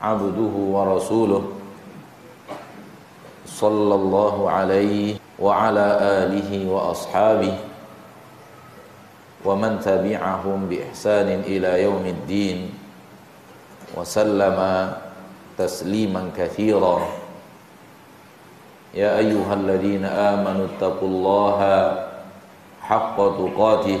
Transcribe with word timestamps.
عبده 0.00 0.54
ورسوله 0.56 1.44
صلى 3.46 3.94
الله 3.94 4.50
عليه 4.50 5.16
وعلى 5.38 5.86
آله 6.24 6.50
وأصحابه 6.70 7.54
ومن 9.44 9.80
تبعهم 9.80 10.58
بإحسان 10.68 11.28
إلى 11.44 11.82
يوم 11.82 12.04
الدين 12.06 12.58
وسلم 13.96 14.58
تسليما 15.58 16.30
كثيرا. 16.36 16.98
يا 18.94 19.18
أيها 19.18 19.54
الذين 19.54 20.04
آمنوا 20.04 20.66
اتقوا 20.66 21.08
الله 21.08 21.58
حق 22.82 23.16
تقاته 23.16 24.00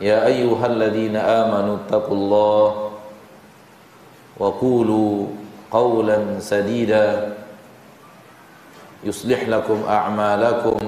يا 0.00 0.26
أيها 0.26 0.66
الذين 0.66 1.16
آمنوا 1.16 1.76
اتقوا 1.76 2.16
الله 2.16 2.90
وقولوا 4.38 5.26
قولا 5.70 6.40
سديدا 6.40 7.34
يصلح 9.04 9.48
لكم 9.48 9.82
أعمالكم 9.88 10.78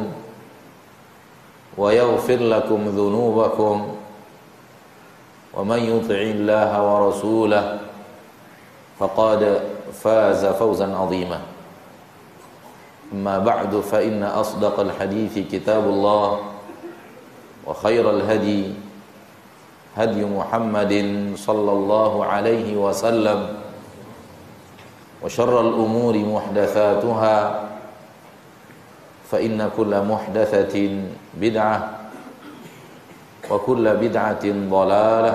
ويغفر 1.78 2.36
لكم 2.36 2.80
ذنوبكم 2.88 3.76
ومن 5.54 5.78
يطع 5.78 6.20
الله 6.20 6.70
ورسوله 6.94 7.78
فقد 8.98 9.60
فاز 9.92 10.46
فوزا 10.46 10.96
عظيما. 10.96 11.40
أما 13.12 13.38
بعد 13.38 13.80
فإن 13.80 14.22
أصدق 14.22 14.80
الحديث 14.80 15.38
كتاب 15.52 15.84
الله 15.84 16.38
وخير 17.66 18.10
الهدي 18.10 18.72
هدي 19.96 20.24
محمد 20.24 20.92
صلى 21.36 21.72
الله 21.72 22.12
عليه 22.24 22.68
وسلم 22.76 23.40
وشر 25.22 25.60
الأمور 25.60 26.14
محدثاتها 26.18 27.36
فإن 29.30 29.70
كل 29.76 29.92
محدثة 30.02 30.76
بدعة 31.40 31.78
وكل 33.50 33.84
بدعة 33.96 34.44
ضلالة 34.46 35.34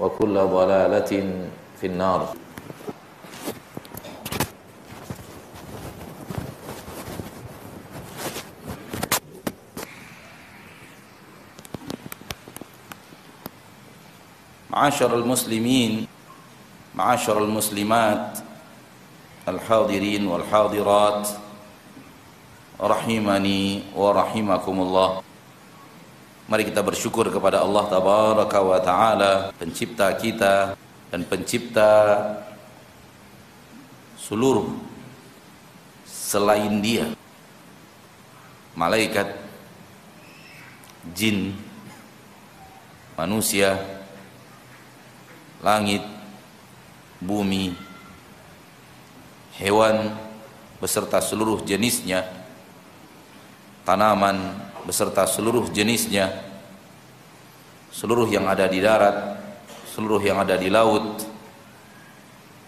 وكل 0.00 0.34
ضلالة 0.38 1.12
في 1.80 1.86
النار. 1.86 2.20
Ma'asyiral 14.76 15.24
muslimin, 15.24 16.04
ma'asyiral 16.92 17.48
muslimat, 17.48 18.44
al-hadirin 19.48 20.28
wal 20.28 20.44
hadirat, 20.44 21.32
rahimani 22.76 23.88
wa 23.96 24.12
rahimakumullah. 24.12 25.24
Mari 26.52 26.68
kita 26.68 26.84
bersyukur 26.84 27.32
kepada 27.32 27.64
Allah 27.64 27.88
tabaraka 27.88 28.58
wa 28.60 28.76
taala, 28.84 29.32
pencipta 29.56 30.12
kita 30.12 30.76
dan 31.08 31.24
pencipta 31.24 32.36
seluruh 34.20 34.76
selain 36.04 36.84
Dia. 36.84 37.16
Malaikat, 38.76 39.40
jin, 41.16 41.56
manusia, 43.16 43.95
langit 45.64 46.04
bumi 47.20 47.72
hewan 49.56 50.12
beserta 50.80 51.20
seluruh 51.24 51.64
jenisnya 51.64 52.24
tanaman 53.88 54.36
beserta 54.84 55.24
seluruh 55.24 55.72
jenisnya 55.72 56.32
seluruh 57.88 58.28
yang 58.28 58.44
ada 58.44 58.68
di 58.68 58.84
darat 58.84 59.40
seluruh 59.88 60.20
yang 60.20 60.36
ada 60.36 60.60
di 60.60 60.68
laut 60.68 61.24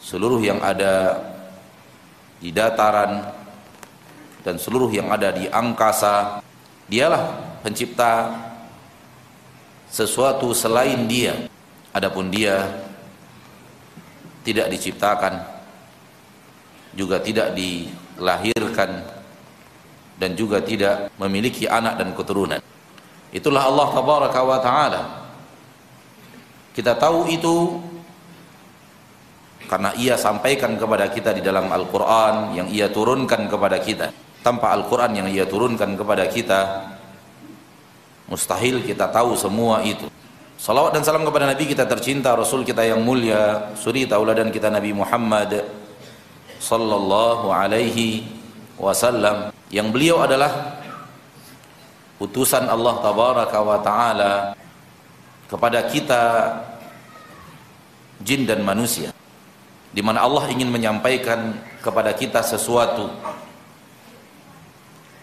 seluruh 0.00 0.41
yang 0.41 0.56
ada 0.65 1.21
di 2.41 2.48
dataran 2.48 3.28
dan 4.41 4.56
seluruh 4.56 4.88
yang 4.88 5.12
ada 5.12 5.34
di 5.34 5.44
angkasa 5.50 6.41
dialah 6.88 7.60
pencipta 7.60 8.32
sesuatu 9.93 10.56
selain 10.56 11.04
dia 11.04 11.50
adapun 11.98 12.31
dia 12.31 12.62
tidak 14.47 14.70
diciptakan 14.70 15.59
juga 16.97 17.20
tidak 17.20 17.53
dilahirkan 17.53 18.91
dan 20.18 20.34
juga 20.34 20.59
tidak 20.59 21.15
memiliki 21.21 21.71
anak 21.71 22.00
dan 22.00 22.10
keturunan. 22.16 22.59
Itulah 23.30 23.71
Allah 23.71 23.86
tabaraka 23.92 24.41
wa 24.42 24.59
taala. 24.59 25.03
Kita 26.74 26.98
tahu 26.98 27.28
itu 27.30 27.78
karena 29.68 29.92
ia 29.95 30.16
sampaikan 30.16 30.74
kepada 30.80 31.06
kita 31.12 31.36
di 31.36 31.42
dalam 31.45 31.68
Al-Qur'an 31.68 32.56
yang 32.56 32.66
ia 32.72 32.89
turunkan 32.89 33.47
kepada 33.47 33.78
kita. 33.78 34.10
Tanpa 34.42 34.72
Al-Qur'an 34.72 35.12
yang 35.12 35.28
ia 35.28 35.45
turunkan 35.45 35.92
kepada 35.95 36.24
kita 36.27 36.89
mustahil 38.27 38.80
kita 38.83 39.06
tahu 39.12 39.36
semua 39.36 39.84
itu. 39.84 40.09
Salawat 40.59 40.91
dan 40.91 41.07
salam 41.07 41.22
kepada 41.22 41.47
Nabi 41.47 41.71
kita 41.71 41.87
tercinta, 41.87 42.34
Rasul 42.34 42.66
kita 42.66 42.83
yang 42.83 42.99
mulia, 43.07 43.71
suri 43.78 44.10
tauladan 44.10 44.51
kita 44.51 44.66
Nabi 44.75 44.91
Muhammad 44.91 45.63
sallallahu 46.59 47.47
alaihi 47.55 48.27
wasallam 48.75 49.55
yang 49.71 49.95
beliau 49.95 50.19
adalah 50.19 50.83
utusan 52.19 52.66
Allah 52.66 52.99
tabaraka 52.99 53.59
wa 53.63 53.78
taala 53.78 54.33
kepada 55.47 55.87
kita 55.87 56.22
jin 58.27 58.43
dan 58.43 58.66
manusia 58.66 59.15
di 59.95 60.03
mana 60.03 60.27
Allah 60.27 60.51
ingin 60.51 60.75
menyampaikan 60.75 61.55
kepada 61.87 62.10
kita 62.19 62.43
sesuatu. 62.43 63.07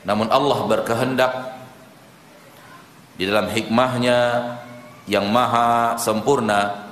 Namun 0.08 0.32
Allah 0.32 0.64
berkehendak 0.64 1.60
di 3.20 3.28
dalam 3.28 3.52
hikmahnya 3.52 4.18
yang 5.06 5.30
maha 5.30 5.98
sempurna 6.02 6.90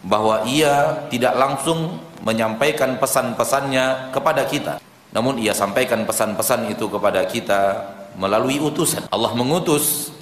bahwa 0.00 0.48
ia 0.48 1.04
tidak 1.12 1.36
langsung 1.36 2.00
menyampaikan 2.24 2.96
pesan-pesannya 2.96 4.12
kepada 4.12 4.42
kita. 4.48 4.74
Namun 5.12 5.36
ia 5.42 5.52
sampaikan 5.52 6.08
pesan-pesan 6.08 6.72
itu 6.72 6.88
kepada 6.88 7.26
kita 7.28 7.92
melalui 8.16 8.56
utusan. 8.62 9.04
Allah 9.12 9.32
mengutus 9.36 10.14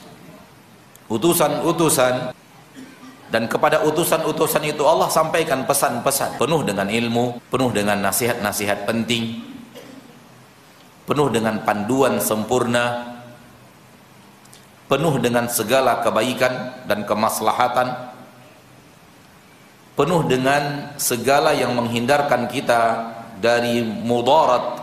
utusan-utusan 1.06 2.34
dan 3.28 3.44
kepada 3.44 3.84
utusan-utusan 3.84 4.62
itu 4.66 4.82
Allah 4.88 5.12
sampaikan 5.12 5.62
pesan-pesan. 5.69 6.40
Penuh 6.40 6.64
dengan 6.66 6.88
ilmu 6.88 7.38
penuh 7.52 7.70
dengan 7.70 8.00
nasihat-nasihat 8.02 8.88
penting 8.88 9.49
penuh 11.08 11.32
dengan 11.32 11.64
panduan 11.64 12.20
sempurna 12.20 13.16
penuh 14.88 15.20
dengan 15.20 15.46
segala 15.52 16.00
kebaikan 16.00 16.85
dan 16.88 17.05
kemaslahatan 17.05 18.08
penuh 19.99 20.23
dengan 20.31 20.94
segala 20.94 21.50
yang 21.52 21.75
menghindarkan 21.75 22.46
kita 22.46 23.11
dari 23.43 23.82
mudarat 23.82 24.79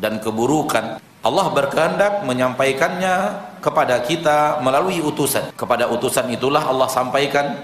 dan 0.00 0.16
keburukan. 0.16 0.96
Allah 1.20 1.46
berkehendak 1.52 2.24
menyampaikannya 2.24 3.14
kepada 3.60 4.00
kita 4.00 4.64
melalui 4.64 5.04
utusan. 5.04 5.52
Kepada 5.52 5.92
utusan 5.92 6.32
itulah 6.32 6.64
Allah 6.64 6.88
sampaikan 6.88 7.60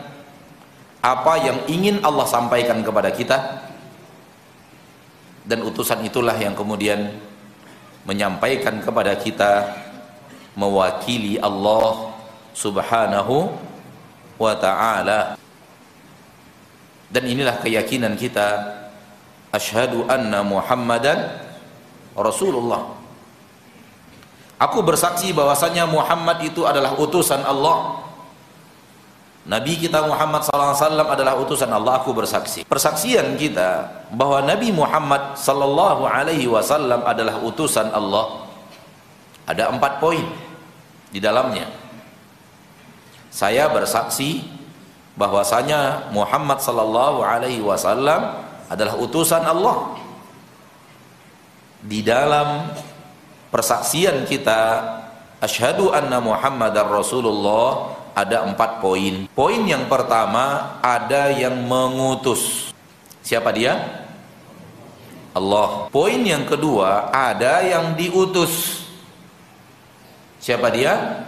apa 1.01 1.35
yang 1.41 1.65
ingin 1.65 2.05
Allah 2.05 2.29
sampaikan 2.29 2.85
kepada 2.85 3.09
kita. 3.09 3.65
Dan 5.49 5.65
utusan 5.65 6.05
itulah 6.05 6.37
yang 6.37 6.53
kemudian 6.53 7.17
menyampaikan 8.05 8.85
kepada 8.85 9.17
kita 9.17 9.51
mewakili 10.57 11.37
Allah 11.39 12.17
Subhanahu 12.57 13.53
wa 14.41 14.53
taala. 14.57 15.37
Dan 17.13 17.29
inilah 17.29 17.61
keyakinan 17.63 18.17
kita 18.19 18.75
asyhadu 19.55 20.09
anna 20.09 20.43
Muhammadan 20.43 21.39
Rasulullah. 22.17 22.97
Aku 24.57 24.81
bersaksi 24.81 25.37
bahwasanya 25.37 25.85
Muhammad 25.85 26.41
itu 26.41 26.65
adalah 26.65 26.97
utusan 26.97 27.45
Allah. 27.45 28.09
Nabi 29.47 29.79
kita 29.79 30.03
Muhammad 30.03 30.43
SAW 30.43 31.07
adalah 31.07 31.39
utusan 31.39 31.71
Allah. 31.71 32.03
Aku 32.03 32.11
bersaksi. 32.11 32.67
Persaksian 32.67 33.37
kita 33.39 33.87
bahwa 34.11 34.43
Nabi 34.43 34.75
Muhammad 34.75 35.39
Sallallahu 35.39 36.03
Alaihi 36.09 36.51
Wasallam 36.51 37.07
adalah 37.07 37.39
utusan 37.45 37.95
Allah. 37.95 38.49
Ada 39.47 39.71
empat 39.71 40.03
poin 40.03 40.25
di 41.11 41.19
dalamnya. 41.23 41.69
Saya 43.31 43.69
bersaksi 43.69 44.45
bahwasanya 45.17 46.13
Muhammad 46.13 46.61
Sallallahu 46.61 47.25
Alaihi 47.25 47.61
Wasallam 47.61 48.45
adalah 48.69 48.95
utusan 48.97 49.45
Allah. 49.45 49.97
Di 51.85 52.01
dalam 52.03 52.73
persaksian 53.53 54.27
kita 54.27 54.61
asyhadu 55.39 55.93
anna 55.93 56.19
Muhammadar 56.19 56.89
Rasulullah 56.89 57.97
ada 58.17 58.49
empat 58.49 58.81
poin. 58.81 59.29
Poin 59.37 59.61
yang 59.69 59.85
pertama 59.93 60.79
ada 60.81 61.29
yang 61.29 61.61
mengutus. 61.69 62.73
Siapa 63.21 63.53
dia? 63.53 63.77
Allah. 65.37 65.93
Poin 65.93 66.17
yang 66.25 66.49
kedua 66.49 67.13
ada 67.13 67.61
yang 67.61 67.93
diutus. 67.93 68.86
Siapa 70.47 70.71
dia? 70.71 71.27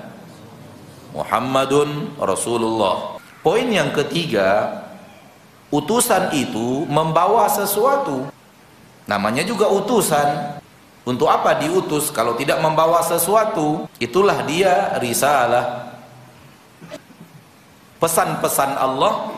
Muhammadun 1.11 2.15
Rasulullah. 2.23 3.19
Poin 3.43 3.67
yang 3.67 3.91
ketiga, 3.91 4.79
utusan 5.75 6.31
itu 6.31 6.87
membawa 6.87 7.51
sesuatu. 7.51 8.31
Namanya 9.11 9.43
juga 9.43 9.67
utusan. 9.75 10.63
Untuk 11.03 11.27
apa 11.27 11.59
diutus 11.59 12.15
kalau 12.15 12.39
tidak 12.39 12.63
membawa 12.63 13.03
sesuatu? 13.03 13.91
Itulah 13.99 14.47
dia 14.47 14.95
risalah. 15.03 15.99
Pesan-pesan 17.99 18.79
Allah, 18.79 19.35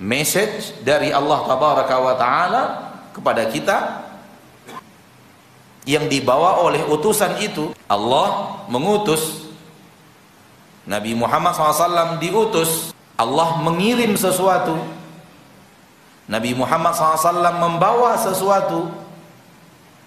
message 0.00 0.72
dari 0.80 1.12
Allah 1.12 1.44
tabaraka 1.44 1.96
wa 2.00 2.14
taala 2.16 2.62
kepada 3.12 3.44
kita 3.52 4.07
yang 5.88 6.04
dibawa 6.04 6.60
oleh 6.60 6.84
utusan 6.84 7.40
itu. 7.40 7.72
Allah 7.88 8.60
mengutus. 8.68 9.48
Nabi 10.84 11.16
Muhammad 11.16 11.56
SAW 11.56 12.20
diutus. 12.20 12.92
Allah 13.16 13.56
mengirim 13.64 14.12
sesuatu. 14.12 14.76
Nabi 16.28 16.52
Muhammad 16.52 16.92
SAW 16.92 17.32
membawa 17.56 18.20
sesuatu. 18.20 18.92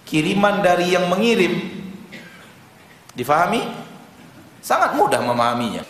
Kiriman 0.06 0.62
dari 0.62 0.94
yang 0.94 1.10
mengirim. 1.10 1.82
Difahami? 3.18 3.66
Sangat 4.62 4.94
mudah 4.94 5.18
memahaminya. 5.26 5.82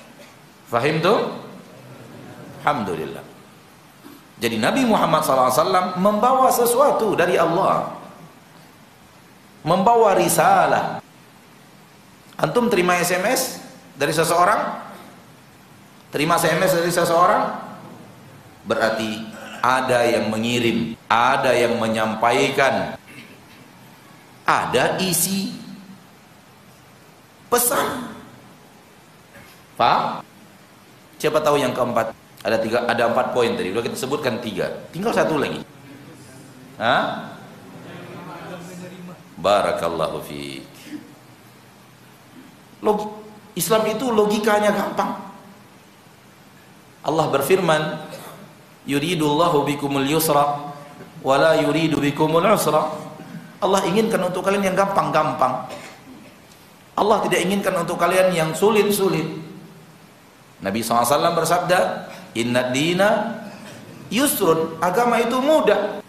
Fahim 0.71 1.03
tuh 1.03 1.35
Alhamdulillah. 2.63 3.25
Jadi 4.39 4.55
Nabi 4.55 4.87
Muhammad 4.87 5.19
SAW 5.27 5.99
membawa 5.99 6.47
sesuatu 6.47 7.11
dari 7.13 7.35
Allah 7.35 8.00
membawa 9.61 10.17
risalah 10.17 10.99
antum 12.37 12.69
terima 12.69 12.97
SMS 12.97 13.61
dari 13.97 14.13
seseorang 14.13 14.81
terima 16.09 16.41
SMS 16.41 16.73
dari 16.75 16.91
seseorang 16.91 17.43
berarti 18.65 19.25
ada 19.61 20.05
yang 20.05 20.29
mengirim 20.33 20.97
ada 21.05 21.53
yang 21.53 21.77
menyampaikan 21.77 22.97
ada 24.45 24.99
isi 24.99 25.61
pesan. 27.51 28.15
Pak, 29.75 30.23
Siapa 31.21 31.37
tahu 31.37 31.61
yang 31.61 31.69
keempat? 31.69 32.17
Ada 32.41 32.57
tiga, 32.57 32.81
ada 32.89 33.05
empat 33.13 33.29
poin 33.37 33.53
tadi. 33.53 33.69
Udah 33.69 33.85
kita 33.85 33.93
sebutkan 33.93 34.41
tiga. 34.41 34.89
Tinggal 34.89 35.13
satu 35.13 35.37
lagi. 35.37 35.61
Hah? 36.81 37.30
Barakallahu 39.41 40.21
fiik. 40.21 40.63
Islam 43.57 43.83
itu 43.89 44.05
logikanya 44.13 44.71
gampang. 44.71 45.11
Allah 47.01 47.25
berfirman, 47.33 47.81
"Yuridullahu 48.87 49.65
bikumul 49.67 50.07
yusra 50.07 50.71
wa 51.19 51.35
la 51.35 51.57
yuridu 51.59 51.99
bikumul 51.99 52.45
usra." 52.47 52.87
Allah 53.61 53.81
inginkan 53.85 54.21
untuk 54.23 54.45
kalian 54.45 54.73
yang 54.73 54.77
gampang-gampang. 54.77 55.69
Allah 56.97 57.17
tidak 57.25 57.39
inginkan 57.45 57.77
untuk 57.77 57.97
kalian 57.97 58.33
yang 58.33 58.49
sulit-sulit. 58.53 59.25
Nabi 60.61 60.85
SAW 60.85 61.33
bersabda, 61.33 62.09
Inna 62.37 62.69
dina 62.69 63.41
yusrun. 64.13 64.77
Agama 64.81 65.21
itu 65.21 65.37
mudah. 65.41 66.01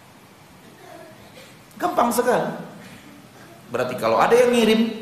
Gampang 1.80 2.12
sekali. 2.14 2.61
Berarti 3.72 3.96
kalau 3.96 4.20
ada 4.20 4.36
yang 4.36 4.52
ngirim, 4.52 4.92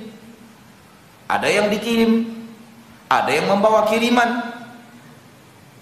ada 1.26 1.50
yang 1.50 1.66
dikirim, 1.66 2.22
ada 3.10 3.30
yang 3.34 3.50
membawa 3.50 3.90
kiriman, 3.90 4.54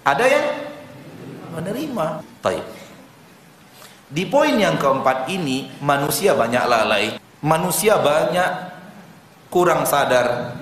ada 0.01 0.25
yang 0.25 0.45
menerima. 1.53 2.25
Taib. 2.41 2.65
Di 4.09 4.25
poin 4.25 4.57
yang 4.57 4.81
keempat 4.81 5.29
ini 5.29 5.69
manusia 5.85 6.33
banyak 6.33 6.65
lalai, 6.65 7.21
manusia 7.45 8.01
banyak 8.01 8.73
kurang 9.53 9.85
sadar 9.85 10.57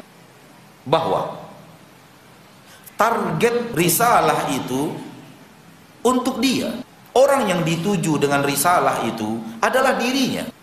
bahwa 0.83 1.47
target 2.99 3.71
risalah 3.71 4.51
itu 4.51 4.91
untuk 6.03 6.43
dia. 6.43 6.75
Orang 7.15 7.47
yang 7.47 7.63
dituju 7.63 8.19
dengan 8.19 8.43
risalah 8.43 9.01
itu 9.07 9.39
adalah 9.63 9.95
dirinya. 9.95 10.56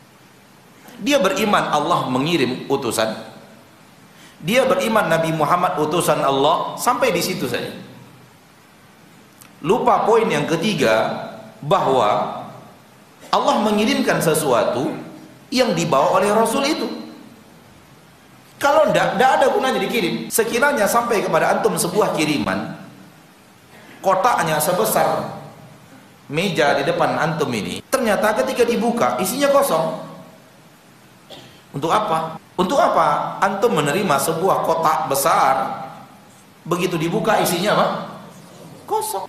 Dia 1.03 1.19
beriman 1.19 1.71
Allah 1.73 2.07
mengirim 2.07 2.71
utusan. 2.71 3.11
Dia 4.45 4.69
beriman 4.69 5.09
Nabi 5.09 5.33
Muhammad 5.33 5.81
utusan 5.81 6.21
Allah 6.21 6.77
sampai 6.77 7.11
di 7.11 7.23
situ 7.25 7.49
saja. 7.49 7.73
Lupa 9.65 10.05
poin 10.05 10.29
yang 10.29 10.45
ketiga 10.45 11.09
bahwa 11.65 12.45
Allah 13.33 13.57
mengirimkan 13.65 14.21
sesuatu 14.21 14.93
yang 15.49 15.73
dibawa 15.73 16.21
oleh 16.21 16.29
Rasul 16.31 16.63
itu. 16.69 16.89
Kalau 18.61 18.89
tidak, 18.93 19.17
tidak 19.17 19.31
ada 19.41 19.47
gunanya 19.51 19.81
dikirim. 19.81 20.29
Sekiranya 20.29 20.87
sampai 20.87 21.25
kepada 21.25 21.59
antum 21.59 21.75
sebuah 21.75 22.13
kiriman, 22.15 22.77
kotaknya 24.05 24.61
sebesar 24.61 25.41
meja 26.29 26.77
di 26.81 26.89
depan 26.89 27.17
antum 27.21 27.49
ini, 27.53 27.85
ternyata 27.89 28.33
ketika 28.45 28.65
dibuka 28.65 29.21
isinya 29.21 29.53
kosong. 29.53 30.14
Untuk 31.75 31.91
apa? 31.91 32.39
Untuk 32.55 32.79
apa? 32.79 33.43
Antum 33.43 33.75
menerima 33.75 34.17
sebuah 34.23 34.63
kotak 34.63 35.11
besar, 35.11 35.55
begitu 36.63 36.95
dibuka 36.95 37.43
isinya 37.43 37.75
apa? 37.75 37.87
Kosong. 38.87 39.27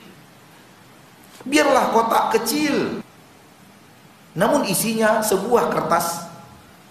Biarlah 1.45 1.89
kotak 1.89 2.37
kecil 2.37 3.01
namun 4.35 4.67
isinya 4.67 5.23
sebuah 5.23 5.71
kertas 5.71 6.27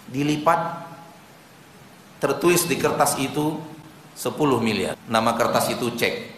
dilipat 0.09 0.89
tertulis 2.17 2.65
di 2.65 2.81
kertas 2.81 3.21
itu 3.21 3.61
10 4.17 4.65
miliar. 4.65 4.97
Nama 5.05 5.31
kertas 5.37 5.69
itu 5.69 5.93
cek. 5.93 6.33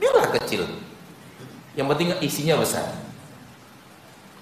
Biarlah 0.00 0.32
kecil. 0.40 0.64
Yang 1.76 1.86
penting 1.92 2.08
isinya 2.24 2.56
besar. 2.56 2.88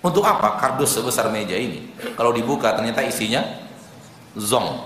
Untuk 0.04 0.20
apa 0.20 0.60
kardus 0.60 1.00
sebesar 1.00 1.32
meja 1.32 1.56
ini? 1.56 1.88
Kalau 2.12 2.28
dibuka 2.36 2.76
ternyata 2.76 3.00
isinya 3.00 3.40
zong. 4.36 4.84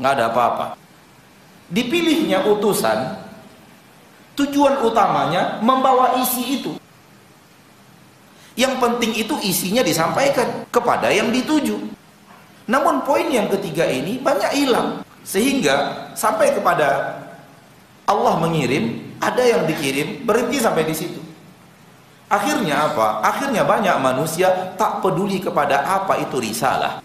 Nggak 0.00 0.12
ada 0.16 0.24
apa-apa. 0.32 0.66
Dipilihnya 1.68 2.48
utusan 2.48 3.20
tujuan 4.32 4.80
utamanya 4.80 5.60
membawa 5.60 6.16
isi 6.24 6.62
itu 6.62 6.72
Yang 8.56 8.74
penting 8.80 9.12
itu 9.14 9.34
isinya 9.44 9.84
disampaikan 9.84 10.66
kepada 10.72 11.12
yang 11.14 11.30
dituju. 11.30 11.78
Namun 12.66 13.06
poin 13.06 13.28
yang 13.30 13.46
ketiga 13.46 13.86
ini 13.86 14.18
banyak 14.18 14.50
hilang. 14.50 15.06
Sehingga 15.22 16.10
sampai 16.18 16.58
kepada 16.58 17.20
Allah 18.08 18.34
mengirim, 18.42 19.14
ada 19.22 19.44
yang 19.46 19.62
dikirim, 19.62 20.26
berhenti 20.26 20.58
sampai 20.58 20.90
di 20.90 20.94
situ. 20.96 21.27
Akhirnya 22.28 22.92
apa? 22.92 23.24
Akhirnya 23.24 23.64
banyak 23.64 23.96
manusia 24.04 24.76
tak 24.76 25.00
peduli 25.00 25.40
kepada 25.40 25.80
apa 25.80 26.20
itu 26.20 26.36
risalah. 26.36 27.00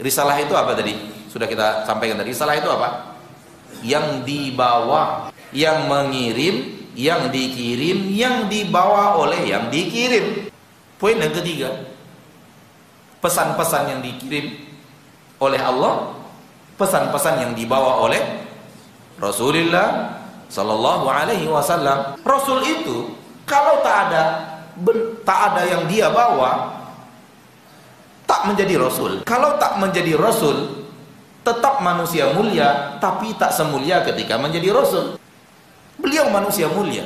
Risalah 0.00 0.40
itu 0.40 0.56
apa 0.56 0.72
tadi? 0.72 0.96
Sudah 1.28 1.44
kita 1.44 1.84
sampaikan 1.84 2.16
tadi. 2.16 2.32
Risalah 2.32 2.56
itu 2.56 2.72
apa? 2.72 3.12
Yang 3.84 4.24
dibawa, 4.24 5.28
yang 5.52 5.84
mengirim, 5.92 6.88
yang 6.96 7.28
dikirim, 7.28 8.16
yang 8.16 8.48
dibawa 8.48 9.20
oleh 9.20 9.44
yang 9.44 9.68
dikirim. 9.68 10.48
Poin 10.96 11.20
yang 11.20 11.36
ketiga. 11.36 11.92
Pesan-pesan 13.20 13.92
yang 13.92 14.00
dikirim 14.00 14.56
oleh 15.36 15.60
Allah, 15.60 16.16
pesan-pesan 16.80 17.44
yang 17.44 17.52
dibawa 17.52 18.00
oleh 18.02 18.18
Rasulullah 19.20 20.18
sallallahu 20.48 21.06
alaihi 21.06 21.46
wasallam. 21.46 22.16
Rasul 22.24 22.64
itu 22.64 23.14
kalau 23.44 23.84
tak 23.84 24.10
ada 24.10 24.51
tak 25.26 25.38
ada 25.52 25.62
yang 25.68 25.82
dia 25.86 26.08
bawa 26.08 26.82
tak 28.26 28.48
menjadi 28.48 28.80
rasul. 28.80 29.20
Kalau 29.28 29.60
tak 29.60 29.76
menjadi 29.76 30.16
rasul, 30.16 30.88
tetap 31.44 31.82
manusia 31.84 32.32
mulia 32.32 32.96
tapi 33.02 33.34
tak 33.36 33.52
semulia 33.52 34.00
ketika 34.06 34.40
menjadi 34.40 34.72
rasul. 34.72 35.20
Beliau 36.00 36.32
manusia 36.32 36.70
mulia. 36.72 37.04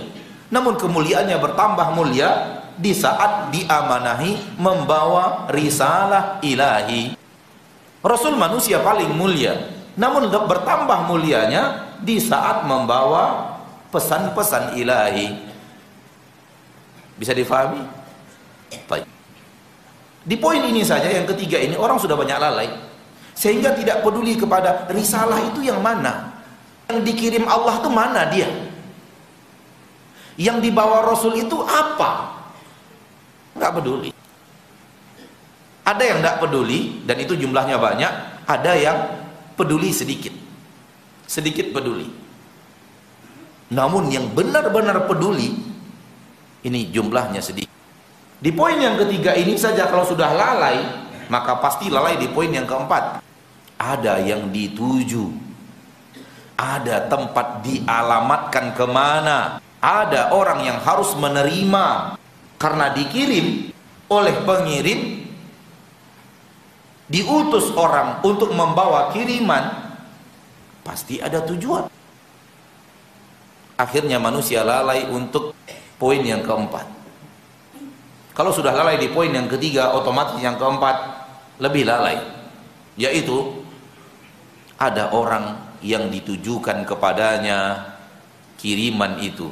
Namun 0.48 0.78
kemuliaannya 0.78 1.36
bertambah 1.42 1.90
mulia 1.98 2.62
di 2.78 2.94
saat 2.94 3.50
diamanahi 3.50 4.60
membawa 4.60 5.50
risalah 5.50 6.38
ilahi. 6.44 7.18
Rasul 8.06 8.38
manusia 8.38 8.78
paling 8.78 9.10
mulia, 9.10 9.58
namun 9.98 10.30
bertambah 10.30 11.10
mulianya 11.10 11.90
di 11.98 12.22
saat 12.22 12.62
membawa 12.62 13.56
pesan-pesan 13.90 14.78
ilahi. 14.78 15.55
Bisa 17.16 17.32
difahami? 17.32 17.80
Baik. 18.88 19.08
Di 20.26 20.36
poin 20.36 20.58
ini 20.58 20.82
saja 20.82 21.06
yang 21.06 21.24
ketiga 21.24 21.56
ini 21.56 21.78
orang 21.78 22.02
sudah 22.02 22.18
banyak 22.18 22.36
lalai 22.36 22.68
sehingga 23.36 23.76
tidak 23.76 24.02
peduli 24.02 24.34
kepada 24.34 24.88
risalah 24.90 25.38
itu 25.52 25.62
yang 25.62 25.78
mana. 25.84 26.34
Yang 26.90 27.00
dikirim 27.12 27.44
Allah 27.46 27.78
itu 27.78 27.90
mana 27.92 28.22
dia? 28.32 28.48
Yang 30.36 30.68
dibawa 30.68 31.06
Rasul 31.06 31.38
itu 31.40 31.56
apa? 31.62 32.42
Enggak 33.56 33.72
peduli. 33.80 34.10
Ada 35.86 36.02
yang 36.02 36.18
tidak 36.18 36.36
peduli 36.42 37.06
dan 37.06 37.16
itu 37.22 37.38
jumlahnya 37.38 37.78
banyak, 37.78 38.12
ada 38.44 38.72
yang 38.74 38.98
peduli 39.54 39.94
sedikit. 39.94 40.34
Sedikit 41.30 41.70
peduli. 41.70 42.10
Namun 43.70 44.10
yang 44.10 44.30
benar-benar 44.34 45.06
peduli 45.06 45.75
ini 46.66 46.90
jumlahnya 46.90 47.38
sedikit. 47.38 47.70
Di 48.36 48.50
poin 48.52 48.76
yang 48.76 48.98
ketiga 48.98 49.32
ini 49.32 49.54
saja 49.54 49.86
kalau 49.86 50.04
sudah 50.04 50.34
lalai, 50.34 50.82
maka 51.30 51.56
pasti 51.62 51.88
lalai 51.88 52.18
di 52.18 52.28
poin 52.28 52.50
yang 52.50 52.66
keempat. 52.66 53.22
Ada 53.78 54.20
yang 54.20 54.50
dituju. 54.50 55.46
Ada 56.58 57.06
tempat 57.06 57.62
dialamatkan 57.62 58.74
ke 58.74 58.84
mana. 58.84 59.62
Ada 59.80 60.34
orang 60.34 60.66
yang 60.66 60.78
harus 60.82 61.14
menerima 61.14 62.18
karena 62.56 62.90
dikirim 62.90 63.70
oleh 64.08 64.34
pengirim 64.42 65.28
diutus 67.06 67.70
orang 67.76 68.18
untuk 68.26 68.50
membawa 68.50 69.14
kiriman 69.14 69.94
pasti 70.82 71.22
ada 71.22 71.38
tujuan 71.44 71.86
akhirnya 73.78 74.18
manusia 74.18 74.66
lalai 74.66 75.06
untuk 75.06 75.54
poin 75.96 76.20
yang 76.20 76.44
keempat 76.44 76.96
kalau 78.36 78.52
sudah 78.52 78.76
lalai 78.76 79.00
di 79.00 79.08
poin 79.08 79.32
yang 79.32 79.48
ketiga, 79.48 79.96
otomatis 79.96 80.36
yang 80.44 80.60
keempat 80.60 81.24
lebih 81.56 81.88
lalai. 81.88 82.20
Yaitu 83.00 83.64
ada 84.76 85.08
orang 85.16 85.56
yang 85.80 86.12
ditujukan 86.12 86.84
kepadanya 86.84 87.80
kiriman 88.60 89.16
itu. 89.24 89.48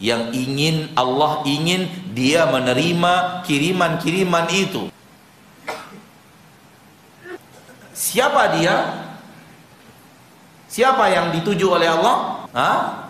Yang 0.00 0.32
ingin 0.40 0.76
Allah 0.96 1.44
ingin 1.44 1.84
dia 2.16 2.48
menerima 2.48 3.44
kiriman-kiriman 3.44 4.48
itu. 4.56 4.88
Siapa 7.92 8.56
dia? 8.56 9.04
Siapa 10.64 11.12
yang 11.12 11.28
dituju 11.28 11.76
oleh 11.76 11.92
Allah? 11.92 12.48
Hah? 12.56 13.03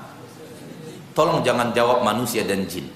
Tolong 1.14 1.47
jangan 1.47 1.71
jawab 1.71 2.02
manusia 2.02 2.42
dan 2.42 2.66
jin. 2.66 2.90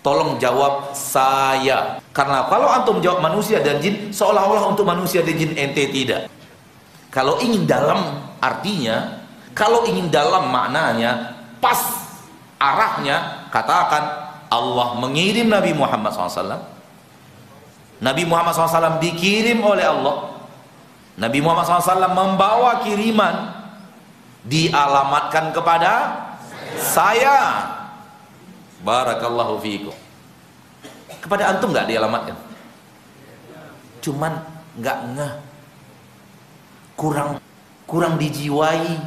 Tolong 0.00 0.40
jawab 0.40 0.96
saya. 0.96 2.00
Karena 2.12 2.48
kalau 2.48 2.68
antum 2.68 3.00
jawab 3.04 3.20
manusia 3.20 3.60
dan 3.60 3.80
jin, 3.84 4.08
seolah-olah 4.12 4.72
untuk 4.72 4.88
manusia 4.88 5.20
dan 5.20 5.36
jin 5.36 5.52
ente 5.52 5.88
tidak. 5.92 6.28
Kalau 7.12 7.40
ingin 7.40 7.68
dalam 7.68 8.20
artinya, 8.40 9.22
kalau 9.52 9.84
ingin 9.84 10.08
dalam 10.08 10.48
maknanya, 10.50 11.36
pas 11.60 11.78
arahnya, 12.60 13.48
katakan 13.52 14.02
Allah 14.48 14.98
mengirim 14.98 15.48
Nabi 15.48 15.76
Muhammad 15.76 16.10
SAW. 16.12 16.64
Nabi 18.02 18.22
Muhammad 18.26 18.52
SAW 18.56 19.00
dikirim 19.00 19.60
oleh 19.62 19.84
Allah. 19.84 20.36
Nabi 21.14 21.38
Muhammad 21.38 21.64
SAW 21.64 22.10
membawa 22.10 22.82
kiriman 22.82 23.54
dialamatkan 24.44 25.54
kepada 25.54 25.92
saya 26.78 27.36
Barakallahu 28.84 29.64
fiikum. 29.64 29.96
Kepada 31.24 31.56
antum 31.56 31.72
nggak 31.72 31.88
dialamatkan? 31.88 32.36
Cuman 34.04 34.44
nggak 34.76 34.98
ngeh. 35.16 35.34
Kurang 36.92 37.40
kurang 37.88 38.20
dijiwai. 38.20 39.00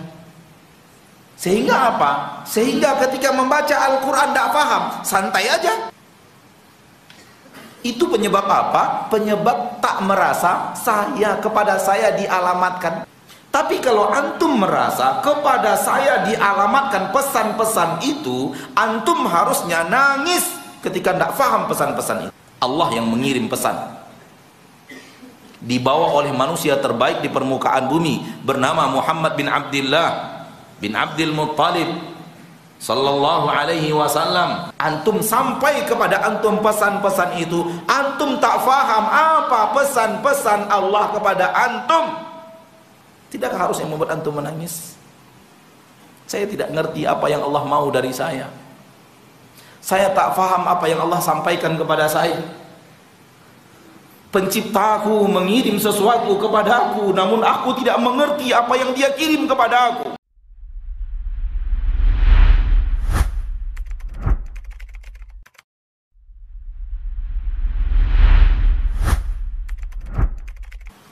Sehingga 1.38 1.93
apa? 1.93 2.41
Sehingga 2.50 2.97
ketika 3.05 3.29
membaca 3.29 3.75
Al-Quran 3.77 4.33
tidak 4.33 4.50
paham, 4.50 4.83
santai 5.05 5.45
aja. 5.45 5.93
Itu 7.86 8.09
penyebab 8.09 8.50
apa? 8.50 9.05
Penyebab 9.13 9.77
tak 9.77 10.01
merasa 10.01 10.74
saya 10.74 11.38
kepada 11.38 11.77
saya 11.77 12.17
dialamatkan. 12.17 13.05
Tapi 13.48 13.80
kalau 13.80 14.12
antum 14.12 14.60
merasa 14.60 15.24
kepada 15.24 15.74
saya 15.80 16.27
dialamatkan 16.27 17.10
pesan-pesan 17.16 18.04
itu, 18.04 18.54
antum 18.75 19.25
harusnya 19.25 19.88
nangis 19.88 20.46
ketika 20.84 21.16
tidak 21.16 21.32
faham 21.34 21.66
pesan-pesan 21.66 22.30
itu. 22.30 22.34
Allah 22.62 22.88
yang 22.94 23.08
mengirim 23.08 23.48
pesan. 23.50 23.98
Dibawa 25.58 26.13
oleh 26.13 26.30
manusia 26.30 26.77
terbaik 26.77 27.25
di 27.25 27.34
permukaan 27.34 27.89
bumi 27.89 28.22
bernama 28.46 28.86
Muhammad 28.94 29.34
bin 29.34 29.50
Abdullah 29.50 30.38
bin 30.77 30.94
Abdul 30.94 31.34
Muttalib 31.34 31.89
sallallahu 32.77 33.50
alaihi 33.50 33.89
wasallam 33.89 34.70
antum 34.77 35.18
sampai 35.18 35.82
kepada 35.89 36.22
antum 36.22 36.62
pesan-pesan 36.62 37.42
itu 37.42 37.66
antum 37.89 38.38
tak 38.38 38.62
faham 38.62 39.10
apa 39.10 39.74
pesan-pesan 39.74 40.70
Allah 40.70 41.10
kepada 41.10 41.46
antum 41.58 42.26
Tidakkah 43.27 43.67
harus 43.67 43.77
yang 43.84 43.91
membuat 43.91 44.15
antum 44.15 44.36
menangis? 44.39 44.96
Saya 46.27 46.43
tidak 46.43 46.72
ngerti 46.72 47.07
apa 47.07 47.27
yang 47.31 47.43
Allah 47.43 47.63
mau 47.63 47.88
dari 47.88 48.12
saya. 48.12 48.51
Saya 49.79 50.12
tak 50.12 50.36
faham 50.36 50.67
apa 50.67 50.84
yang 50.91 51.00
Allah 51.00 51.24
sampaikan 51.24 51.79
kepada 51.79 52.12
saya. 52.12 52.43
Penciptaku 54.27 55.24
mengirim 55.24 55.79
sesuatu 55.79 56.36
kepada 56.36 56.91
aku, 56.91 57.15
namun 57.15 57.39
aku 57.48 57.79
tidak 57.79 57.96
mengerti 57.96 58.51
apa 58.51 58.75
yang 58.75 58.91
dia 58.91 59.07
kirim 59.15 59.48
kepada 59.48 59.96
aku. 59.96 60.16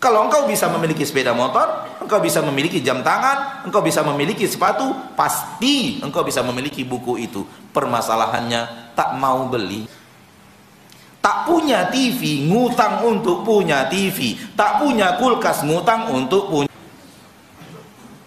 Kalau 0.06 0.30
engkau 0.30 0.46
bisa 0.46 0.70
memiliki 0.70 1.02
sepeda 1.02 1.34
motor, 1.34 1.98
engkau 1.98 2.22
bisa 2.22 2.38
memiliki 2.46 2.78
jam 2.78 3.02
tangan, 3.02 3.66
engkau 3.66 3.82
bisa 3.82 4.06
memiliki 4.06 4.46
sepatu, 4.46 4.94
pasti 5.18 5.98
engkau 5.98 6.22
bisa 6.22 6.46
memiliki 6.46 6.86
buku 6.86 7.26
itu. 7.26 7.42
Permasalahannya 7.74 8.94
tak 8.94 9.18
mau 9.18 9.50
beli. 9.50 9.90
Tak 11.26 11.50
punya 11.50 11.90
TV, 11.90 12.46
ngutang 12.46 13.02
untuk 13.02 13.42
punya 13.42 13.90
TV. 13.90 14.38
Tak 14.54 14.86
punya 14.86 15.18
kulkas, 15.18 15.66
ngutang 15.66 16.14
untuk 16.14 16.54
punya. 16.54 16.70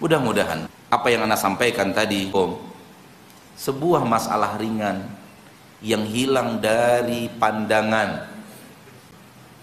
Mudah-mudahan 0.02 0.66
apa 0.90 1.06
yang 1.14 1.30
Anda 1.30 1.38
sampaikan 1.38 1.94
tadi, 1.94 2.26
Om, 2.34 2.58
sebuah 3.54 4.02
masalah 4.02 4.58
ringan 4.58 5.06
yang 5.78 6.02
hilang 6.10 6.58
dari 6.58 7.30
pandangan 7.38 8.37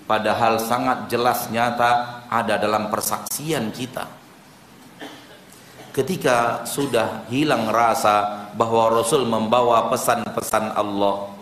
padahal 0.06 0.62
sangat 0.62 1.10
jelas 1.10 1.50
nyata 1.50 2.24
ada 2.30 2.58
dalam 2.62 2.90
persaksian 2.94 3.74
kita. 3.74 4.06
Ketika 5.94 6.68
sudah 6.68 7.26
hilang 7.32 7.72
rasa 7.72 8.50
bahwa 8.58 8.92
Rasul 8.92 9.24
membawa 9.26 9.88
pesan-pesan 9.92 10.76
Allah 10.76 11.36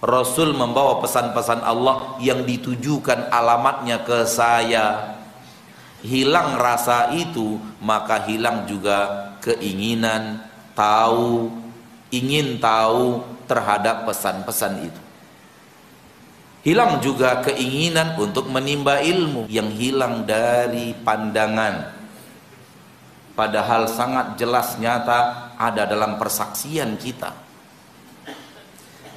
Rasul 0.00 0.56
membawa 0.56 0.96
pesan-pesan 1.04 1.60
Allah 1.60 2.16
yang 2.24 2.48
ditujukan 2.48 3.28
alamatnya 3.28 4.00
ke 4.00 4.24
saya 4.24 5.12
hilang 6.00 6.56
rasa 6.56 7.12
itu 7.12 7.60
maka 7.84 8.24
hilang 8.24 8.64
juga 8.64 9.28
keinginan 9.44 10.40
tahu 10.72 11.52
ingin 12.08 12.56
tahu 12.56 13.20
terhadap 13.44 14.08
pesan-pesan 14.08 14.88
itu 14.88 14.99
hilang 16.60 17.00
juga 17.00 17.40
keinginan 17.40 18.16
untuk 18.20 18.48
menimba 18.52 19.00
ilmu 19.00 19.48
yang 19.48 19.72
hilang 19.72 20.28
dari 20.28 20.92
pandangan. 20.92 21.96
Padahal 23.32 23.88
sangat 23.88 24.36
jelas 24.36 24.76
nyata 24.76 25.52
ada 25.56 25.88
dalam 25.88 26.20
persaksian 26.20 27.00
kita. 27.00 27.32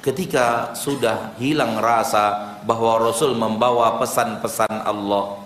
Ketika 0.03 0.75
sudah 0.75 1.35
hilang 1.39 1.79
rasa 1.79 2.59
bahwa 2.67 2.99
Rasul 2.99 3.35
membawa 3.39 3.99
pesan-pesan 3.99 4.83
Allah 4.83 5.43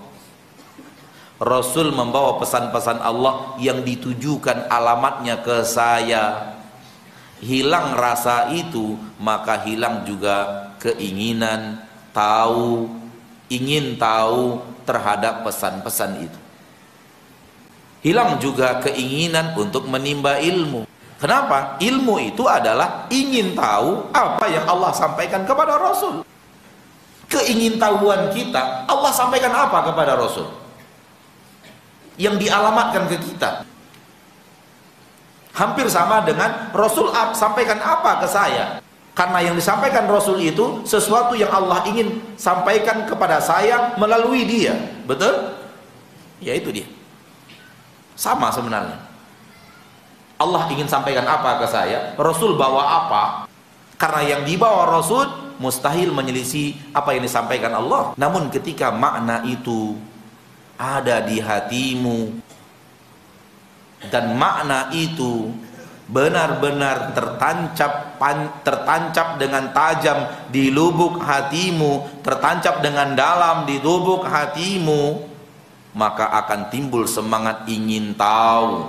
Rasul 1.38 1.94
membawa 1.94 2.42
pesan-pesan 2.42 2.98
Allah 2.98 3.54
yang 3.62 3.86
ditujukan 3.86 4.66
alamatnya 4.74 5.46
ke 5.46 5.62
saya 5.62 6.58
hilang 7.38 7.94
rasa 7.94 8.50
itu 8.50 8.98
maka 9.22 9.62
hilang 9.62 10.02
juga 10.02 10.74
keinginan 10.82 11.87
tahu 12.18 12.90
ingin 13.54 13.94
tahu 14.02 14.58
terhadap 14.90 15.46
pesan-pesan 15.46 16.26
itu. 16.26 16.40
Hilang 18.02 18.42
juga 18.42 18.82
keinginan 18.82 19.54
untuk 19.54 19.86
menimba 19.86 20.42
ilmu. 20.42 20.90
Kenapa? 21.18 21.78
Ilmu 21.82 22.18
itu 22.22 22.46
adalah 22.46 23.06
ingin 23.10 23.54
tahu 23.58 24.10
apa 24.14 24.46
yang 24.50 24.66
Allah 24.66 24.94
sampaikan 24.94 25.46
kepada 25.46 25.78
Rasul. 25.78 26.26
Keingintahuan 27.28 28.32
kita 28.32 28.88
Allah 28.88 29.12
sampaikan 29.12 29.52
apa 29.52 29.92
kepada 29.92 30.16
Rasul? 30.16 30.48
Yang 32.16 32.48
dialamatkan 32.48 33.12
ke 33.12 33.18
kita. 33.20 33.66
Hampir 35.58 35.90
sama 35.90 36.22
dengan 36.22 36.70
Rasul 36.72 37.10
sampaikan 37.34 37.82
apa 37.82 38.22
ke 38.22 38.28
saya 38.30 38.78
karena 39.18 39.42
yang 39.42 39.58
disampaikan 39.58 40.06
Rasul 40.06 40.38
itu 40.46 40.86
sesuatu 40.86 41.34
yang 41.34 41.50
Allah 41.50 41.82
ingin 41.90 42.22
sampaikan 42.38 43.10
kepada 43.10 43.42
saya 43.42 43.98
melalui 43.98 44.46
dia. 44.46 44.78
Betul? 45.10 45.58
ya 46.38 46.54
itu 46.54 46.70
dia. 46.70 46.86
Sama 48.14 48.54
sebenarnya. 48.54 48.98
Allah 50.38 50.70
ingin 50.70 50.86
sampaikan 50.86 51.26
apa 51.26 51.58
ke 51.58 51.66
saya? 51.66 52.14
Rasul 52.14 52.54
bawa 52.62 53.10
apa? 53.10 53.24
Karena 53.98 54.22
yang 54.38 54.42
dibawa 54.46 54.86
Rasul 54.86 55.26
mustahil 55.58 56.14
menyelisih 56.14 56.94
apa 56.94 57.18
yang 57.18 57.26
disampaikan 57.26 57.74
Allah. 57.74 58.14
Namun 58.14 58.54
ketika 58.54 58.94
makna 58.94 59.42
itu 59.50 59.98
ada 60.78 61.26
di 61.26 61.42
hatimu 61.42 62.38
dan 64.14 64.38
makna 64.38 64.94
itu 64.94 65.50
benar-benar 66.08 67.12
tertancap 67.12 68.16
tertancap 68.64 69.36
dengan 69.36 69.76
tajam 69.76 70.24
di 70.48 70.72
lubuk 70.72 71.20
hatimu 71.20 72.24
tertancap 72.24 72.80
dengan 72.80 73.12
dalam 73.12 73.68
di 73.68 73.76
lubuk 73.84 74.24
hatimu 74.24 75.28
maka 75.98 76.30
akan 76.46 76.70
timbul 76.70 77.10
semangat 77.10 77.66
ingin 77.66 78.14
tahu. 78.14 78.86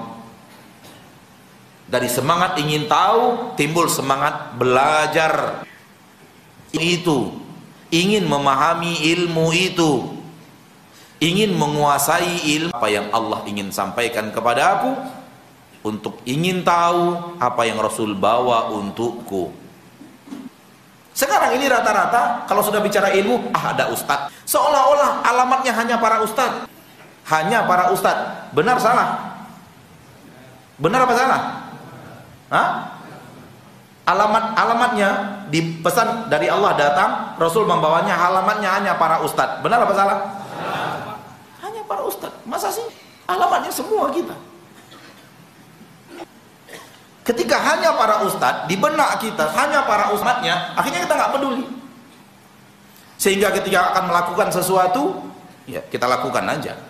Dari 1.88 2.04
semangat 2.04 2.60
ingin 2.60 2.84
tahu 2.84 3.56
timbul 3.56 3.88
semangat 3.88 4.52
belajar. 4.60 5.64
Itu 6.68 7.32
ingin 7.88 8.28
memahami 8.28 9.08
ilmu 9.16 9.56
itu. 9.56 10.20
Ingin 11.18 11.56
menguasai 11.56 12.44
ilmu 12.60 12.76
apa 12.76 12.88
yang 12.92 13.08
Allah 13.10 13.42
ingin 13.48 13.72
sampaikan 13.72 14.30
kepada 14.30 14.78
aku 14.78 14.90
untuk 15.88 16.20
ingin 16.28 16.60
tahu 16.60 17.34
apa 17.40 17.64
yang 17.64 17.80
Rasul 17.80 18.12
bawa 18.12 18.68
untukku 18.76 19.48
sekarang 21.16 21.56
ini 21.56 21.66
rata-rata 21.66 22.44
kalau 22.46 22.60
sudah 22.60 22.78
bicara 22.84 23.10
ilmu 23.16 23.50
ah 23.56 23.72
ada 23.72 23.90
ustadz 23.90 24.30
seolah-olah 24.44 25.24
alamatnya 25.24 25.72
hanya 25.72 25.96
para 25.96 26.20
ustadz 26.20 26.68
hanya 27.32 27.64
para 27.64 27.90
ustadz 27.90 28.52
benar 28.52 28.76
salah 28.76 29.40
benar 30.76 31.08
apa 31.08 31.14
salah 31.16 31.40
Hah? 32.48 32.68
alamat 34.08 34.56
alamatnya 34.56 35.08
dipesan 35.52 36.32
dari 36.32 36.48
Allah 36.48 36.72
datang 36.76 37.10
Rasul 37.36 37.68
membawanya 37.68 38.14
alamatnya 38.14 38.70
hanya 38.76 38.92
para 38.94 39.20
ustadz 39.24 39.60
benar 39.64 39.82
apa 39.82 39.94
salah 39.96 40.18
para 41.88 42.04
ustaz. 42.04 42.30
Masa 42.44 42.68
sih? 42.68 42.84
Alamatnya 43.24 43.72
semua 43.72 44.12
kita. 44.12 44.36
Ketika 47.28 47.60
hanya 47.60 47.92
para 47.92 48.24
ustadz 48.24 48.64
di 48.72 48.80
benak 48.80 49.20
kita 49.20 49.52
hanya 49.52 49.84
para 49.84 50.16
ustadznya, 50.16 50.72
akhirnya 50.72 51.04
kita 51.04 51.12
nggak 51.12 51.32
peduli. 51.36 51.64
Sehingga 53.20 53.52
ketika 53.52 53.92
akan 53.92 54.08
melakukan 54.08 54.48
sesuatu, 54.48 55.28
ya 55.68 55.84
kita 55.84 56.08
lakukan 56.08 56.40
aja. 56.48 56.80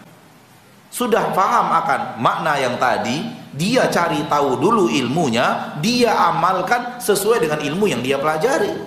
Sudah 0.94 1.34
paham 1.34 1.74
akan 1.74 2.22
makna 2.22 2.54
yang 2.54 2.78
tadi, 2.78 3.26
dia 3.50 3.90
cari 3.90 4.22
tahu 4.30 4.62
dulu 4.62 4.86
ilmunya, 4.86 5.74
dia 5.82 6.14
amalkan 6.30 7.02
sesuai 7.02 7.42
dengan 7.42 7.58
ilmu 7.58 7.90
yang 7.90 7.98
dia 7.98 8.22
pelajari. 8.22 8.78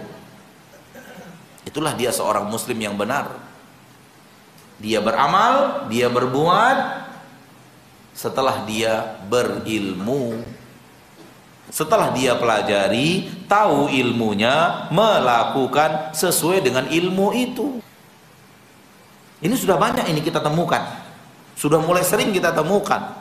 Itulah 1.67 1.91
dia 1.99 2.15
seorang 2.15 2.47
muslim 2.47 2.79
yang 2.79 2.95
benar. 2.95 3.27
Dia 4.79 5.03
beramal, 5.03 5.85
dia 5.91 6.07
berbuat 6.07 6.77
setelah 8.15 8.63
dia 8.63 9.19
berilmu. 9.27 10.60
Setelah 11.71 12.11
dia 12.11 12.35
pelajari, 12.35 13.31
tahu 13.47 13.87
ilmunya, 13.87 14.91
melakukan 14.91 16.11
sesuai 16.11 16.59
dengan 16.59 16.83
ilmu 16.91 17.31
itu. 17.31 17.79
Ini 19.39 19.55
sudah 19.55 19.79
banyak 19.79 20.11
ini 20.11 20.19
kita 20.19 20.43
temukan. 20.43 20.83
Sudah 21.55 21.79
mulai 21.79 22.03
sering 22.03 22.35
kita 22.35 22.51
temukan. 22.51 23.15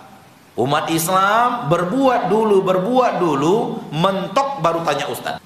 Umat 0.58 0.90
Islam 0.90 1.70
berbuat 1.70 2.26
dulu, 2.26 2.66
berbuat 2.66 3.22
dulu, 3.22 3.86
mentok 3.94 4.58
baru 4.58 4.82
tanya 4.82 5.06
ustaz. 5.06 5.38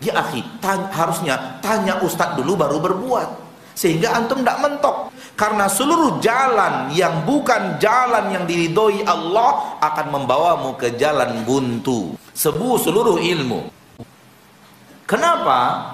Ya 0.00 0.16
akhi, 0.16 0.40
tanya, 0.58 0.88
harusnya 0.88 1.34
tanya 1.60 2.00
ustaz 2.00 2.32
dulu 2.34 2.56
baru 2.56 2.80
berbuat. 2.80 3.28
Sehingga 3.72 4.14
antum 4.16 4.44
tidak 4.44 4.60
mentok. 4.60 4.96
Karena 5.32 5.66
seluruh 5.66 6.20
jalan 6.20 6.92
yang 6.92 7.24
bukan 7.24 7.80
jalan 7.80 8.30
yang 8.30 8.44
diridhoi 8.44 9.02
Allah 9.08 9.80
akan 9.80 10.06
membawamu 10.12 10.76
ke 10.76 10.94
jalan 11.00 11.42
buntu. 11.42 12.14
Sebu 12.36 12.76
seluruh 12.76 13.16
ilmu. 13.16 13.72
Kenapa? 15.08 15.92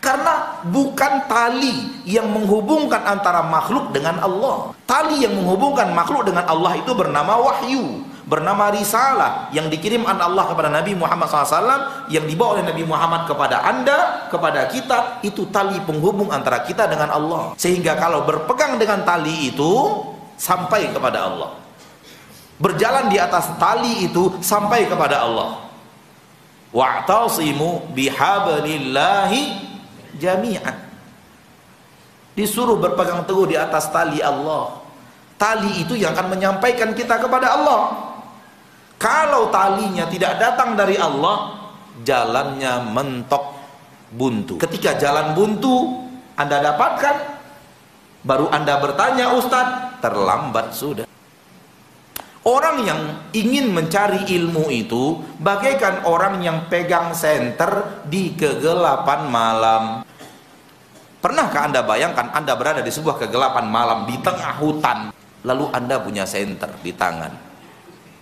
Karena 0.00 0.62
bukan 0.68 1.26
tali 1.26 2.02
yang 2.06 2.30
menghubungkan 2.30 3.02
antara 3.04 3.42
makhluk 3.42 3.90
dengan 3.90 4.22
Allah. 4.22 4.70
Tali 4.86 5.24
yang 5.24 5.34
menghubungkan 5.34 5.90
makhluk 5.92 6.24
dengan 6.28 6.46
Allah 6.46 6.78
itu 6.78 6.94
bernama 6.94 7.36
wahyu 7.42 8.06
bernama 8.26 8.74
risalah 8.74 9.48
yang 9.54 9.70
dikirim 9.70 10.02
Allah 10.02 10.50
kepada 10.50 10.66
Nabi 10.66 10.98
Muhammad 10.98 11.30
SAW 11.30 12.10
yang 12.10 12.26
dibawa 12.26 12.58
oleh 12.58 12.66
Nabi 12.66 12.82
Muhammad 12.82 13.30
kepada 13.30 13.62
anda 13.62 14.26
kepada 14.26 14.66
kita 14.66 15.22
itu 15.22 15.46
tali 15.54 15.78
penghubung 15.86 16.34
antara 16.34 16.66
kita 16.66 16.90
dengan 16.90 17.14
Allah. 17.14 17.54
Sehingga 17.54 17.94
kalau 17.94 18.26
berpegang 18.26 18.82
dengan 18.82 19.06
tali 19.06 19.54
itu 19.54 20.02
sampai 20.34 20.90
kepada 20.90 21.30
Allah. 21.30 21.54
Berjalan 22.58 23.06
di 23.06 23.16
atas 23.22 23.46
tali 23.62 24.10
itu 24.10 24.42
sampai 24.42 24.90
kepada 24.90 25.22
Allah. 25.22 25.62
Wa'tasimu 26.74 27.94
bihablillahi 27.94 29.42
jami'an. 30.18 30.76
Disuruh 32.34 32.76
berpegang 32.76 33.22
teguh 33.22 33.54
di 33.54 33.56
atas 33.56 33.86
tali 33.94 34.18
Allah. 34.18 34.82
Tali 35.38 35.84
itu 35.84 35.94
yang 35.94 36.16
akan 36.16 36.32
menyampaikan 36.32 36.96
kita 36.96 37.20
kepada 37.20 37.54
Allah 37.54 38.05
kalau 38.96 39.52
talinya 39.52 40.08
tidak 40.08 40.40
datang 40.40 40.72
dari 40.72 40.96
Allah, 40.96 41.68
jalannya 42.00 42.92
mentok 42.96 43.56
buntu. 44.12 44.56
Ketika 44.56 44.96
jalan 44.96 45.36
buntu 45.36 46.04
Anda 46.36 46.64
dapatkan, 46.64 47.16
baru 48.24 48.48
Anda 48.48 48.80
bertanya 48.80 49.36
Ustadz, 49.36 50.00
terlambat 50.00 50.72
sudah. 50.72 51.06
Orang 52.46 52.86
yang 52.86 53.26
ingin 53.34 53.74
mencari 53.74 54.22
ilmu 54.22 54.70
itu 54.70 55.18
bagaikan 55.42 56.06
orang 56.06 56.38
yang 56.46 56.70
pegang 56.70 57.10
senter 57.10 58.04
di 58.06 58.38
kegelapan 58.38 59.26
malam. 59.26 59.84
Pernahkah 61.18 61.66
Anda 61.66 61.82
bayangkan 61.82 62.30
Anda 62.30 62.54
berada 62.54 62.86
di 62.86 62.92
sebuah 62.94 63.18
kegelapan 63.18 63.66
malam 63.66 64.06
di 64.06 64.14
tengah 64.22 64.62
hutan, 64.62 65.10
lalu 65.42 65.66
Anda 65.74 65.98
punya 65.98 66.22
senter 66.22 66.70
di 66.86 66.94
tangan. 66.94 67.45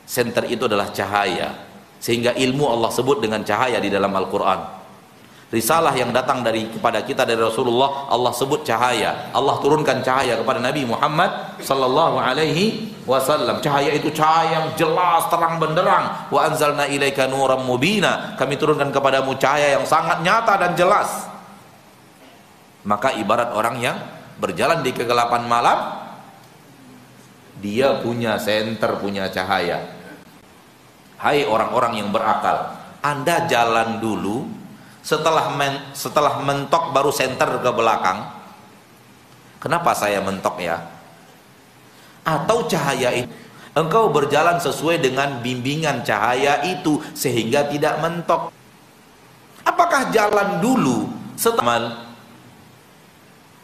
Senter 0.04 0.44
itu 0.46 0.68
adalah 0.68 0.92
cahaya, 0.92 1.52
sehingga 1.98 2.36
ilmu 2.36 2.68
Allah 2.68 2.92
sebut 2.92 3.24
dengan 3.24 3.40
cahaya 3.40 3.80
di 3.80 3.88
dalam 3.88 4.12
Al-Quran. 4.12 4.84
Risalah 5.48 5.94
yang 5.94 6.10
datang 6.10 6.42
dari 6.42 6.66
kepada 6.66 7.00
kita 7.06 7.22
dari 7.22 7.38
Rasulullah, 7.38 8.10
Allah 8.10 8.32
sebut 8.34 8.66
cahaya. 8.66 9.30
Allah 9.30 9.54
turunkan 9.62 10.02
cahaya 10.02 10.34
kepada 10.34 10.58
Nabi 10.58 10.82
Muhammad 10.82 11.62
sallallahu 11.62 12.18
alaihi 12.18 12.90
wasallam. 13.06 13.62
Cahaya 13.62 13.94
itu 13.94 14.10
cahaya 14.10 14.60
yang 14.60 14.66
jelas, 14.74 15.30
terang 15.30 15.62
benderang. 15.62 16.26
Wa 16.28 16.50
anzalna 16.50 16.90
ilaika 16.90 17.30
nuram 17.30 17.62
mubina. 17.62 18.34
Kami 18.34 18.58
turunkan 18.58 18.90
kepadamu 18.90 19.38
cahaya 19.38 19.78
yang 19.78 19.86
sangat 19.86 20.26
nyata 20.26 20.58
dan 20.58 20.74
jelas 20.74 21.34
maka 22.84 23.16
ibarat 23.16 23.50
orang 23.56 23.76
yang 23.80 23.96
berjalan 24.36 24.84
di 24.84 24.92
kegelapan 24.92 25.48
malam 25.48 26.04
dia 27.58 28.04
punya 28.04 28.36
senter 28.36 29.00
punya 29.00 29.32
cahaya 29.32 29.93
hai 31.24 31.48
orang-orang 31.48 32.04
yang 32.04 32.12
berakal 32.12 32.84
anda 33.04 33.44
jalan 33.44 34.00
dulu. 34.00 34.48
Setelah 35.04 35.52
men, 35.52 35.92
setelah 35.92 36.40
mentok 36.40 36.96
baru 36.96 37.12
senter 37.12 37.60
ke 37.60 37.70
belakang. 37.76 38.24
Kenapa 39.60 39.92
saya 39.92 40.24
mentok 40.24 40.56
ya? 40.64 40.80
Atau 42.24 42.64
cahaya 42.64 43.12
itu 43.12 43.28
engkau 43.76 44.08
berjalan 44.08 44.56
sesuai 44.56 45.04
dengan 45.04 45.44
bimbingan 45.44 46.00
cahaya 46.00 46.64
itu 46.64 47.04
sehingga 47.12 47.68
tidak 47.68 48.00
mentok. 48.00 48.48
Apakah 49.60 50.08
jalan 50.08 50.64
dulu 50.64 51.12
setelah 51.36 52.08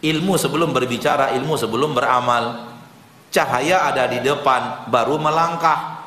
ilmu 0.04 0.36
sebelum 0.36 0.76
berbicara, 0.76 1.32
ilmu 1.40 1.56
sebelum 1.56 1.96
beramal. 1.96 2.68
Cahaya 3.32 3.88
ada 3.88 4.04
di 4.12 4.20
depan, 4.20 4.92
baru 4.92 5.16
melangkah. 5.16 5.99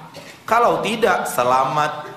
Kalau 0.53 0.85
tidak, 0.85 1.25
selamat 1.33 2.13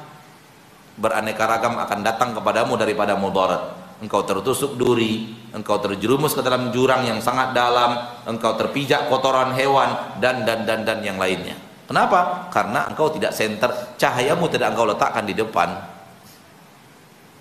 beraneka 1.01 1.49
ragam 1.49 1.81
akan 1.81 2.05
datang 2.05 2.37
kepadamu 2.37 2.77
daripada 2.77 3.16
mudarat. 3.16 3.72
Engkau 4.05 4.29
tertusuk 4.29 4.77
duri, 4.77 5.33
engkau 5.57 5.81
terjerumus 5.81 6.37
ke 6.37 6.44
dalam 6.44 6.68
jurang 6.68 7.09
yang 7.09 7.16
sangat 7.25 7.57
dalam, 7.57 7.96
engkau 8.29 8.53
terpijak 8.61 9.09
kotoran 9.09 9.57
hewan 9.57 10.20
dan 10.20 10.44
dan 10.44 10.68
dan 10.68 10.85
dan 10.85 11.01
yang 11.01 11.16
lainnya. 11.16 11.57
Kenapa? 11.88 12.53
Karena 12.53 12.85
engkau 12.92 13.09
tidak 13.09 13.33
senter, 13.33 13.72
cahayamu 13.96 14.53
tidak 14.53 14.77
engkau 14.77 14.85
letakkan 14.85 15.25
di 15.25 15.33
depan. 15.33 15.72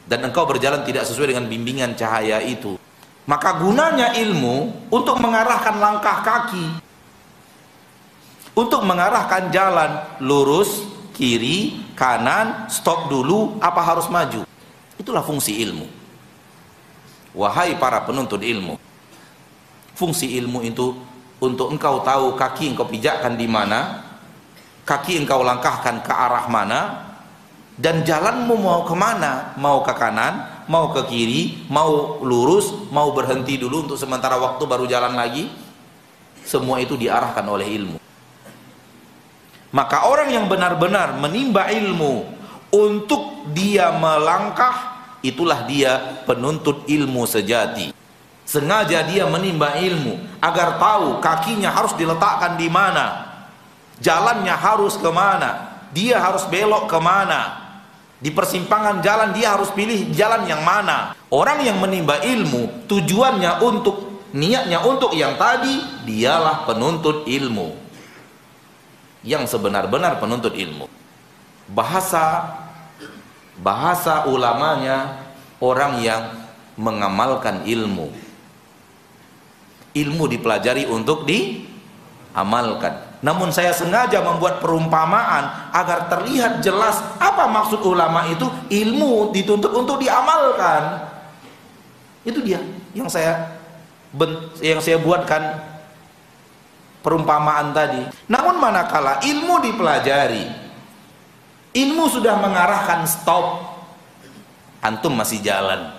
Dan 0.08 0.24
engkau 0.24 0.48
berjalan 0.48 0.88
tidak 0.88 1.04
sesuai 1.04 1.36
dengan 1.36 1.52
bimbingan 1.52 1.92
cahaya 2.00 2.40
itu. 2.40 2.80
Maka 3.28 3.60
gunanya 3.60 4.16
ilmu 4.16 4.88
untuk 4.96 5.20
mengarahkan 5.20 5.76
langkah 5.76 6.24
kaki. 6.24 6.85
Untuk 8.56 8.88
mengarahkan 8.88 9.52
jalan 9.52 10.00
lurus, 10.24 10.88
kiri, 11.12 11.84
kanan, 11.92 12.72
stop 12.72 13.12
dulu, 13.12 13.60
apa 13.60 13.84
harus 13.84 14.08
maju. 14.08 14.48
Itulah 14.96 15.20
fungsi 15.28 15.60
ilmu. 15.60 15.84
Wahai 17.36 17.76
para 17.76 18.00
penuntut 18.08 18.40
ilmu. 18.40 18.80
Fungsi 19.92 20.40
ilmu 20.40 20.64
itu 20.64 20.96
untuk 21.44 21.68
engkau 21.76 22.00
tahu 22.00 22.40
kaki 22.40 22.72
engkau 22.72 22.88
pijakkan 22.88 23.36
di 23.36 23.44
mana, 23.44 24.08
kaki 24.88 25.20
engkau 25.20 25.44
langkahkan 25.44 26.00
ke 26.00 26.14
arah 26.16 26.48
mana, 26.48 27.12
dan 27.76 28.08
jalanmu 28.08 28.56
mau 28.56 28.88
ke 28.88 28.96
mana 28.96 29.52
mau 29.60 29.84
ke 29.84 29.92
kanan 30.00 30.64
mau 30.72 30.96
ke 30.96 31.12
kiri 31.12 31.68
mau 31.68 32.24
lurus 32.24 32.72
mau 32.88 33.12
berhenti 33.12 33.60
dulu 33.60 33.84
untuk 33.84 34.00
sementara 34.00 34.40
waktu 34.40 34.64
baru 34.64 34.88
jalan 34.88 35.12
lagi 35.12 35.52
semua 36.48 36.80
itu 36.80 36.96
diarahkan 36.96 37.44
oleh 37.44 37.68
ilmu 37.68 38.05
maka 39.76 40.08
orang 40.08 40.32
yang 40.32 40.48
benar-benar 40.48 41.20
menimba 41.20 41.68
ilmu 41.68 42.24
untuk 42.72 43.52
dia 43.52 43.92
melangkah 43.92 44.96
itulah 45.20 45.68
dia 45.68 46.24
penuntut 46.24 46.88
ilmu 46.88 47.28
sejati 47.28 47.92
sengaja 48.48 49.04
dia 49.04 49.28
menimba 49.28 49.76
ilmu 49.76 50.40
agar 50.40 50.80
tahu 50.80 51.20
kakinya 51.20 51.76
harus 51.76 51.92
diletakkan 52.00 52.56
di 52.56 52.72
mana 52.72 53.36
jalannya 54.00 54.56
harus 54.56 54.96
ke 54.96 55.12
mana 55.12 55.84
dia 55.92 56.24
harus 56.24 56.48
belok 56.48 56.88
ke 56.88 57.00
mana 57.04 57.66
di 58.16 58.34
persimpangan 58.34 59.04
jalan 59.04 59.38
dia 59.38 59.54
harus 59.54 59.70
pilih 59.76 60.10
jalan 60.16 60.50
yang 60.50 60.64
mana. 60.64 61.14
Orang 61.30 61.62
yang 61.62 61.78
menimba 61.78 62.24
ilmu 62.24 62.88
tujuannya 62.90 63.62
untuk 63.62 64.26
niatnya 64.32 64.82
untuk 64.82 65.14
yang 65.14 65.36
tadi 65.36 65.78
dialah 66.08 66.66
penuntut 66.66 67.28
ilmu. 67.30 67.85
Yang 69.26 69.58
sebenar-benar 69.58 70.22
penuntut 70.22 70.54
ilmu. 70.54 70.86
Bahasa 71.74 72.56
bahasa 73.58 74.30
ulamanya 74.30 75.26
orang 75.58 76.00
yang 76.06 76.30
mengamalkan 76.78 77.66
ilmu. 77.66 78.14
Ilmu 79.96 80.24
dipelajari 80.30 80.86
untuk 80.86 81.26
diamalkan 81.26 83.06
namun 83.26 83.50
saya 83.50 83.74
sengaja 83.74 84.22
membuat 84.22 84.62
perumpamaan 84.62 85.74
agar 85.74 86.06
terlihat 86.14 86.62
jelas 86.62 87.02
apa 87.18 87.50
maksud 87.50 87.82
ulama 87.82 88.30
itu 88.30 88.46
ilmu 88.70 89.34
dituntut 89.34 89.74
untuk 89.74 89.98
diamalkan 89.98 91.10
itu 92.22 92.38
dia 92.46 92.62
yang 92.94 93.10
saya 93.10 93.50
yang 94.62 94.78
saya 94.78 95.02
buatkan 95.02 95.58
perumpamaan 97.06 97.70
tadi 97.70 98.02
namun 98.26 98.58
manakala 98.58 99.22
ilmu 99.22 99.62
dipelajari 99.62 100.50
ilmu 101.78 102.06
sudah 102.10 102.42
mengarahkan 102.42 103.06
stop 103.06 103.78
antum 104.82 105.14
masih 105.14 105.46
jalan 105.46 105.94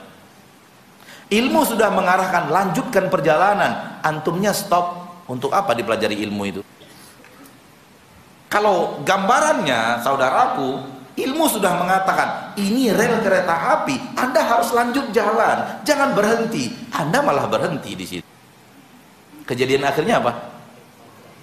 ilmu 1.31 1.63
sudah 1.63 1.95
mengarahkan 1.95 2.51
lanjutkan 2.51 3.07
perjalanan 3.07 4.03
antumnya 4.03 4.51
stop 4.51 5.07
untuk 5.31 5.55
apa 5.55 5.79
dipelajari 5.79 6.19
ilmu 6.27 6.43
itu 6.51 6.63
kalau 8.47 9.03
gambarannya 9.03 10.01
saudaraku, 10.01 10.81
ilmu 11.19 11.45
sudah 11.45 11.77
mengatakan 11.77 12.57
ini 12.57 12.89
rel 12.89 13.21
kereta 13.21 13.53
api, 13.83 14.17
Anda 14.17 14.41
harus 14.41 14.71
lanjut 14.71 15.11
jalan, 15.11 15.83
jangan 15.83 16.15
berhenti. 16.15 16.73
Anda 16.95 17.21
malah 17.21 17.51
berhenti 17.51 17.93
di 17.93 18.07
situ. 18.07 18.29
Kejadian 19.45 19.85
akhirnya 19.85 20.25
apa? 20.25 20.56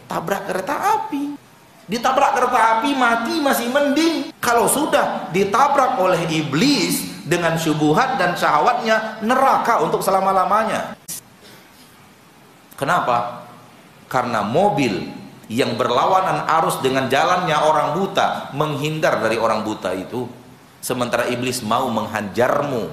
Tabrak 0.07 0.49
kereta 0.49 0.75
api. 0.99 1.35
Ditabrak 1.83 2.31
kereta 2.39 2.59
api 2.79 2.89
mati 2.95 3.35
masih 3.43 3.67
mending. 3.67 4.31
Kalau 4.39 4.71
sudah 4.71 5.29
ditabrak 5.35 5.99
oleh 5.99 6.23
iblis 6.31 7.23
dengan 7.23 7.55
syubuhat 7.55 8.19
dan 8.19 8.35
syahwatnya 8.35 9.23
neraka 9.23 9.79
untuk 9.79 10.03
selama-lamanya. 10.03 10.95
Kenapa? 12.75 13.47
Karena 14.11 14.43
mobil 14.43 15.23
yang 15.47 15.75
berlawanan 15.79 16.47
arus 16.59 16.79
dengan 16.83 17.07
jalannya 17.07 17.55
orang 17.55 17.95
buta 17.95 18.51
menghindar 18.55 19.19
dari 19.23 19.39
orang 19.39 19.63
buta 19.63 19.91
itu 19.95 20.27
sementara 20.83 21.31
iblis 21.31 21.63
mau 21.63 21.87
menghajarmu 21.87 22.91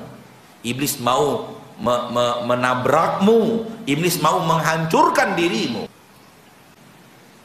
iblis 0.63 0.99
mau 1.03 1.59
me 1.81 1.95
me 2.15 2.25
menabrakmu 2.47 3.67
iblis 3.87 4.23
mau 4.23 4.39
menghancurkan 4.47 5.35
dirimu 5.35 5.90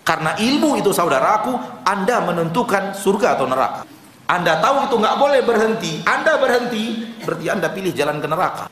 karena 0.06 0.38
ilmu 0.38 0.78
itu 0.78 0.94
saudaraku 0.94 1.58
anda 1.84 2.22
menentukan 2.22 2.94
surga 2.94 3.36
atau 3.36 3.50
neraka 3.50 3.82
anda 4.30 4.62
tahu 4.62 4.86
itu 4.88 4.96
nggak 5.02 5.18
boleh 5.18 5.42
berhenti 5.42 5.92
anda 6.06 6.38
berhenti 6.38 7.18
berarti 7.26 7.46
anda 7.50 7.68
pilih 7.74 7.92
jalan 7.92 8.22
ke 8.22 8.28
neraka 8.30 8.66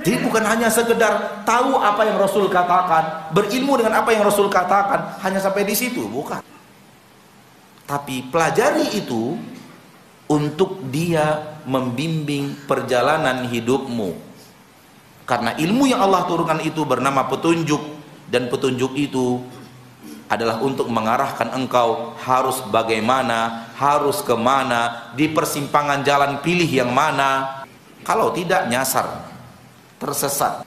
jadi 0.00 0.16
bukan 0.24 0.44
hanya 0.48 0.72
sekedar 0.72 1.44
tahu 1.44 1.76
apa 1.76 2.08
yang 2.08 2.16
Rasul 2.16 2.48
katakan, 2.48 3.28
berilmu 3.36 3.76
dengan 3.76 4.00
apa 4.00 4.16
yang 4.16 4.24
Rasul 4.24 4.48
katakan, 4.48 5.20
hanya 5.20 5.36
sampai 5.36 5.68
di 5.68 5.76
situ, 5.76 6.08
bukan. 6.08 6.40
Tapi 7.84 8.24
pelajari 8.32 8.96
itu 8.96 9.36
untuk 10.30 10.80
dia 10.88 11.58
membimbing 11.68 12.64
perjalanan 12.64 13.44
hidupmu. 13.44 14.16
Karena 15.28 15.52
ilmu 15.60 15.84
yang 15.84 16.00
Allah 16.00 16.24
turunkan 16.24 16.64
itu 16.64 16.80
bernama 16.88 17.28
petunjuk 17.28 17.82
dan 18.32 18.48
petunjuk 18.48 18.96
itu 18.96 19.42
adalah 20.30 20.62
untuk 20.62 20.86
mengarahkan 20.86 21.50
engkau 21.58 22.14
harus 22.22 22.62
bagaimana, 22.70 23.66
harus 23.74 24.22
ke 24.22 24.38
mana, 24.38 25.10
di 25.18 25.26
persimpangan 25.26 26.06
jalan 26.06 26.38
pilih 26.38 26.70
yang 26.70 26.94
mana. 26.94 27.60
Kalau 28.06 28.30
tidak 28.30 28.70
nyasar, 28.70 29.26
tersesat. 29.98 30.62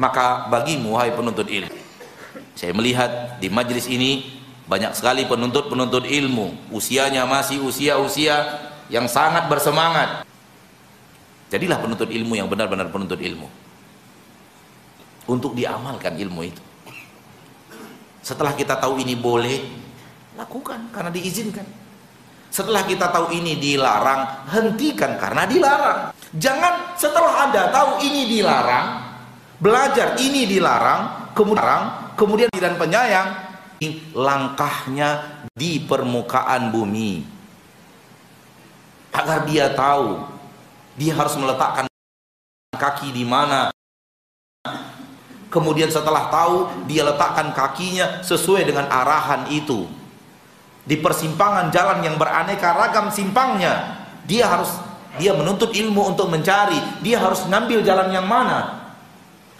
Maka 0.00 0.48
bagimu 0.48 0.96
wahai 0.96 1.12
penuntut 1.12 1.52
ilmu. 1.52 1.76
Saya 2.56 2.72
melihat 2.72 3.36
di 3.44 3.52
majelis 3.52 3.84
ini 3.92 4.40
banyak 4.64 4.96
sekali 4.96 5.28
penuntut-penuntut 5.28 6.08
ilmu. 6.08 6.72
Usianya 6.72 7.28
masih 7.28 7.60
usia-usia 7.60 8.56
yang 8.88 9.04
sangat 9.04 9.52
bersemangat. 9.52 10.24
Jadilah 11.52 11.76
penuntut 11.76 12.08
ilmu 12.08 12.40
yang 12.40 12.48
benar-benar 12.48 12.88
penuntut 12.88 13.20
ilmu. 13.20 13.52
Untuk 15.28 15.52
diamalkan 15.52 16.16
ilmu 16.16 16.40
itu. 16.48 16.71
Setelah 18.22 18.54
kita 18.54 18.78
tahu 18.78 19.02
ini 19.02 19.18
boleh, 19.18 19.58
lakukan 20.38 20.94
karena 20.94 21.10
diizinkan. 21.10 21.66
Setelah 22.52 22.86
kita 22.86 23.10
tahu 23.10 23.34
ini 23.34 23.58
dilarang, 23.58 24.46
hentikan 24.46 25.18
karena 25.18 25.42
dilarang. 25.48 26.00
Jangan 26.36 26.94
setelah 26.94 27.48
Anda 27.48 27.72
tahu 27.72 28.04
ini 28.04 28.28
dilarang, 28.28 28.86
belajar 29.58 30.14
ini 30.20 30.46
dilarang, 30.46 31.32
kemudian 31.34 32.14
kemudian 32.14 32.52
dan 32.54 32.76
penyayang 32.76 33.28
langkahnya 34.14 35.42
di 35.56 35.82
permukaan 35.82 36.70
bumi. 36.70 37.24
Agar 39.12 39.44
dia 39.44 39.72
tahu 39.72 40.24
dia 40.96 41.16
harus 41.16 41.34
meletakkan 41.40 41.88
kaki 42.76 43.16
di 43.16 43.24
mana. 43.24 43.72
Kemudian 45.52 45.92
setelah 45.92 46.32
tahu 46.32 46.88
dia 46.88 47.04
letakkan 47.04 47.52
kakinya 47.52 48.24
sesuai 48.24 48.64
dengan 48.64 48.88
arahan 48.88 49.52
itu. 49.52 49.84
Di 50.82 50.96
persimpangan 50.96 51.68
jalan 51.68 52.00
yang 52.00 52.16
beraneka 52.16 52.72
ragam 52.72 53.12
simpangnya 53.12 54.00
dia 54.24 54.48
harus 54.48 54.72
dia 55.20 55.36
menuntut 55.36 55.76
ilmu 55.76 56.16
untuk 56.16 56.32
mencari. 56.32 56.80
Dia 57.04 57.20
harus 57.20 57.44
ngambil 57.44 57.84
jalan 57.84 58.08
yang 58.16 58.24
mana? 58.24 58.80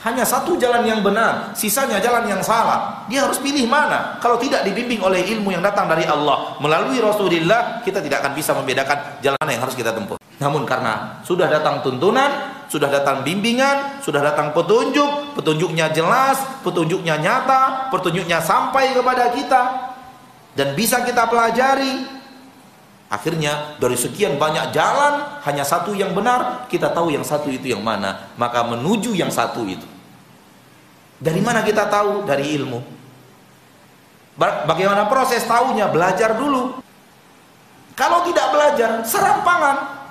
Hanya 0.02 0.26
satu 0.26 0.58
jalan 0.58 0.82
yang 0.82 1.04
benar 1.04 1.52
sisanya 1.54 2.00
jalan 2.00 2.24
yang 2.24 2.40
salah. 2.40 3.04
Dia 3.06 3.28
harus 3.28 3.38
pilih 3.38 3.68
mana? 3.68 4.16
Kalau 4.18 4.40
tidak 4.40 4.64
dibimbing 4.64 4.98
oleh 4.98 5.22
ilmu 5.28 5.52
yang 5.52 5.62
datang 5.62 5.86
dari 5.92 6.08
Allah 6.08 6.56
melalui 6.58 6.98
Rasulullah 6.98 7.84
kita 7.84 8.00
tidak 8.00 8.24
akan 8.24 8.32
bisa 8.32 8.50
membedakan 8.56 9.20
jalan 9.20 9.46
yang 9.46 9.62
harus 9.62 9.76
kita 9.76 9.92
tempuh. 9.92 10.16
Namun 10.40 10.64
karena 10.66 11.20
sudah 11.22 11.46
datang 11.46 11.84
tuntunan 11.86 12.61
sudah 12.72 12.88
datang 12.88 13.20
bimbingan 13.20 14.00
sudah 14.00 14.24
datang 14.24 14.56
petunjuk 14.56 15.36
petunjuknya 15.36 15.92
jelas 15.92 16.40
petunjuknya 16.64 17.20
nyata 17.20 17.92
petunjuknya 17.92 18.40
sampai 18.40 18.96
kepada 18.96 19.28
kita. 19.36 19.62
Dan 20.52 20.76
bisa 20.76 21.00
kita 21.04 21.28
pelajari. 21.28 22.20
Akhirnya 23.12 23.76
dari 23.76 23.96
sekian 23.96 24.40
banyak 24.40 24.72
jalan 24.72 25.40
hanya 25.44 25.68
satu 25.68 25.92
yang 25.92 26.16
benar 26.16 26.64
kita 26.72 26.88
tahu 26.96 27.12
yang 27.12 27.24
satu 27.24 27.52
itu 27.52 27.72
yang 27.72 27.84
mana. 27.84 28.32
Maka 28.40 28.64
menuju 28.64 29.12
yang 29.12 29.28
satu 29.28 29.68
itu. 29.68 29.84
Dari 31.20 31.40
mana 31.44 31.60
kita 31.60 31.92
tahu? 31.92 32.24
Dari 32.24 32.56
ilmu. 32.56 32.80
Bagaimana 34.40 35.08
proses 35.12 35.44
tahunya? 35.44 35.92
Belajar 35.92 36.40
dulu. 36.40 36.80
Kalau 37.92 38.24
tidak 38.24 38.48
belajar 38.48 39.04
serampangan 39.04 40.01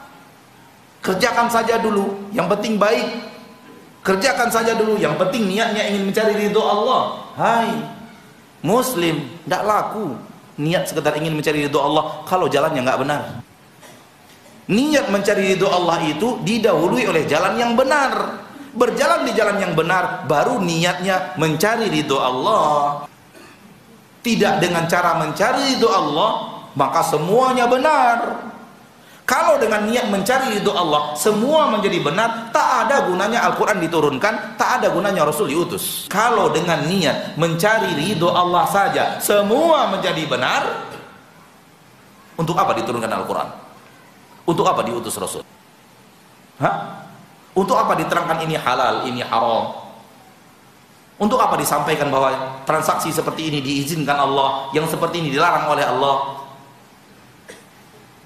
kerjakan 1.02 1.50
saja 1.50 1.82
dulu 1.82 2.30
yang 2.32 2.48
penting 2.48 2.78
baik. 2.78 3.34
Kerjakan 4.02 4.50
saja 4.50 4.74
dulu 4.74 4.98
yang 4.98 5.14
penting 5.14 5.46
niatnya 5.46 5.86
ingin 5.94 6.10
mencari 6.10 6.34
ridho 6.34 6.62
Allah. 6.62 7.22
Hai 7.38 7.70
muslim 8.66 9.30
tidak 9.46 9.62
laku. 9.66 10.18
Niat 10.62 10.90
sekedar 10.90 11.18
ingin 11.18 11.34
mencari 11.34 11.66
ridho 11.66 11.82
Allah 11.82 12.26
kalau 12.26 12.50
jalannya 12.50 12.82
nggak 12.82 13.02
benar. 13.02 13.22
Niat 14.70 15.10
mencari 15.10 15.54
ridho 15.54 15.70
Allah 15.70 16.02
itu 16.06 16.42
didahului 16.42 17.06
oleh 17.10 17.26
jalan 17.30 17.58
yang 17.58 17.74
benar. 17.78 18.42
Berjalan 18.72 19.28
di 19.28 19.36
jalan 19.36 19.60
yang 19.60 19.74
benar 19.76 20.26
baru 20.26 20.58
niatnya 20.64 21.36
mencari 21.38 21.90
ridho 21.90 22.18
Allah. 22.18 23.06
Tidak 24.22 24.62
dengan 24.62 24.86
cara 24.86 25.18
mencari 25.18 25.78
ridho 25.78 25.90
Allah 25.90 26.62
maka 26.72 27.04
semuanya 27.04 27.68
benar 27.68 28.51
kalau 29.32 29.56
dengan 29.56 29.88
niat 29.88 30.12
mencari 30.12 30.60
ridho 30.60 30.76
Allah 30.76 31.16
semua 31.16 31.72
menjadi 31.72 32.04
benar, 32.04 32.52
tak 32.52 32.84
ada 32.84 33.08
gunanya 33.08 33.48
Al-Qur'an 33.48 33.80
diturunkan, 33.80 34.60
tak 34.60 34.84
ada 34.84 34.92
gunanya 34.92 35.24
Rasul 35.24 35.56
diutus. 35.56 36.12
Kalau 36.12 36.52
dengan 36.52 36.84
niat 36.84 37.40
mencari 37.40 37.96
ridho 37.96 38.28
Allah 38.28 38.68
saja 38.68 39.24
semua 39.24 39.88
menjadi 39.88 40.28
benar, 40.28 40.92
untuk 42.36 42.60
apa 42.60 42.76
diturunkan 42.76 43.08
Al-Qur'an? 43.08 43.48
Untuk 44.44 44.68
apa 44.68 44.84
diutus 44.84 45.16
Rasul? 45.16 45.48
Hah? 46.60 47.08
Untuk 47.56 47.80
apa 47.80 47.96
diterangkan 47.96 48.44
ini 48.44 48.60
halal, 48.60 49.08
ini 49.08 49.24
haram? 49.24 49.80
Untuk 51.16 51.40
apa 51.40 51.56
disampaikan 51.56 52.12
bahwa 52.12 52.60
transaksi 52.68 53.16
seperti 53.16 53.48
ini 53.48 53.64
diizinkan 53.64 54.20
Allah, 54.20 54.68
yang 54.76 54.84
seperti 54.92 55.24
ini 55.24 55.32
dilarang 55.32 55.72
oleh 55.72 55.88
Allah? 55.88 56.41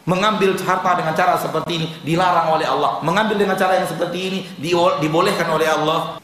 Mengambil 0.06 0.54
harta 0.54 0.91
dengan 1.02 1.13
cara 1.18 1.34
seperti 1.36 1.72
ini 1.82 1.88
dilarang 2.06 2.54
oleh 2.56 2.65
Allah. 2.70 3.02
Mengambil 3.02 3.41
dengan 3.41 3.58
cara 3.58 3.82
yang 3.82 3.89
seperti 3.89 4.18
ini 4.30 4.39
dibolehkan 5.02 5.50
oleh 5.50 5.65
Allah. 5.65 6.22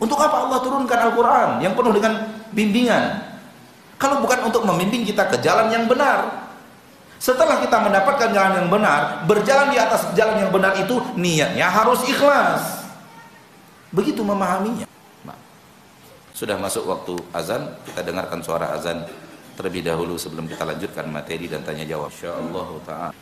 Untuk 0.00 0.16
apa 0.16 0.48
Allah 0.48 0.58
turunkan 0.64 1.12
Al-Quran 1.12 1.60
yang 1.60 1.76
penuh 1.76 1.92
dengan 1.92 2.12
bimbingan? 2.56 3.20
Kalau 4.00 4.24
bukan 4.24 4.48
untuk 4.48 4.64
membimbing 4.64 5.04
kita 5.04 5.28
ke 5.28 5.36
jalan 5.44 5.68
yang 5.68 5.84
benar. 5.84 6.48
Setelah 7.20 7.60
kita 7.60 7.84
mendapatkan 7.84 8.32
jalan 8.32 8.64
yang 8.64 8.68
benar 8.72 9.28
berjalan 9.28 9.68
di 9.68 9.76
atas 9.76 10.08
jalan 10.16 10.40
yang 10.40 10.48
benar 10.48 10.72
itu 10.80 10.96
niatnya 11.20 11.68
harus 11.68 12.00
ikhlas. 12.08 12.88
Begitu 13.92 14.24
memahaminya. 14.24 14.88
Sudah 16.32 16.56
masuk 16.56 16.88
waktu 16.88 17.20
azan 17.36 17.76
kita 17.84 18.00
dengarkan 18.00 18.40
suara 18.40 18.72
azan 18.72 19.04
terlebih 19.60 19.84
dahulu 19.84 20.16
sebelum 20.16 20.48
kita 20.48 20.64
lanjutkan 20.64 21.04
materi 21.12 21.44
dan 21.44 21.60
tanya 21.60 21.84
jawab. 21.84 22.08
Insyaallah 22.08 22.68
taala 22.88 23.12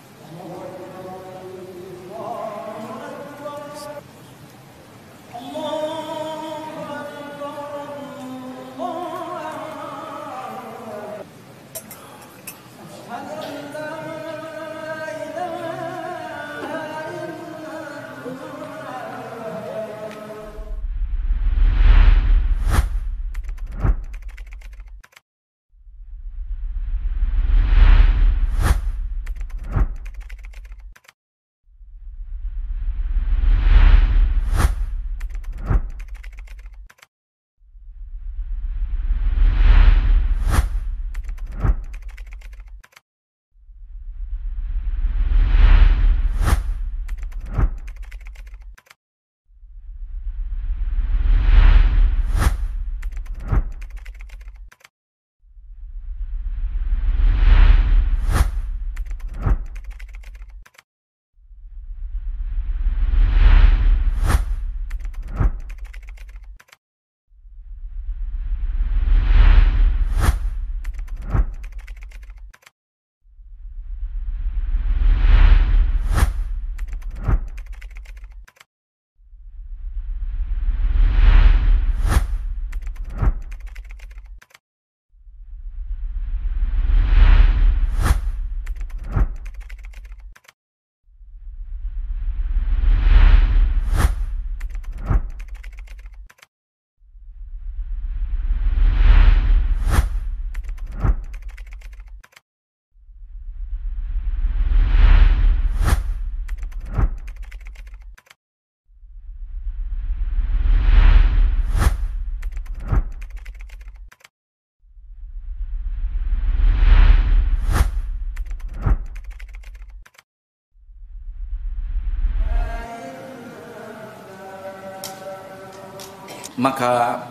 maka 126.58 127.22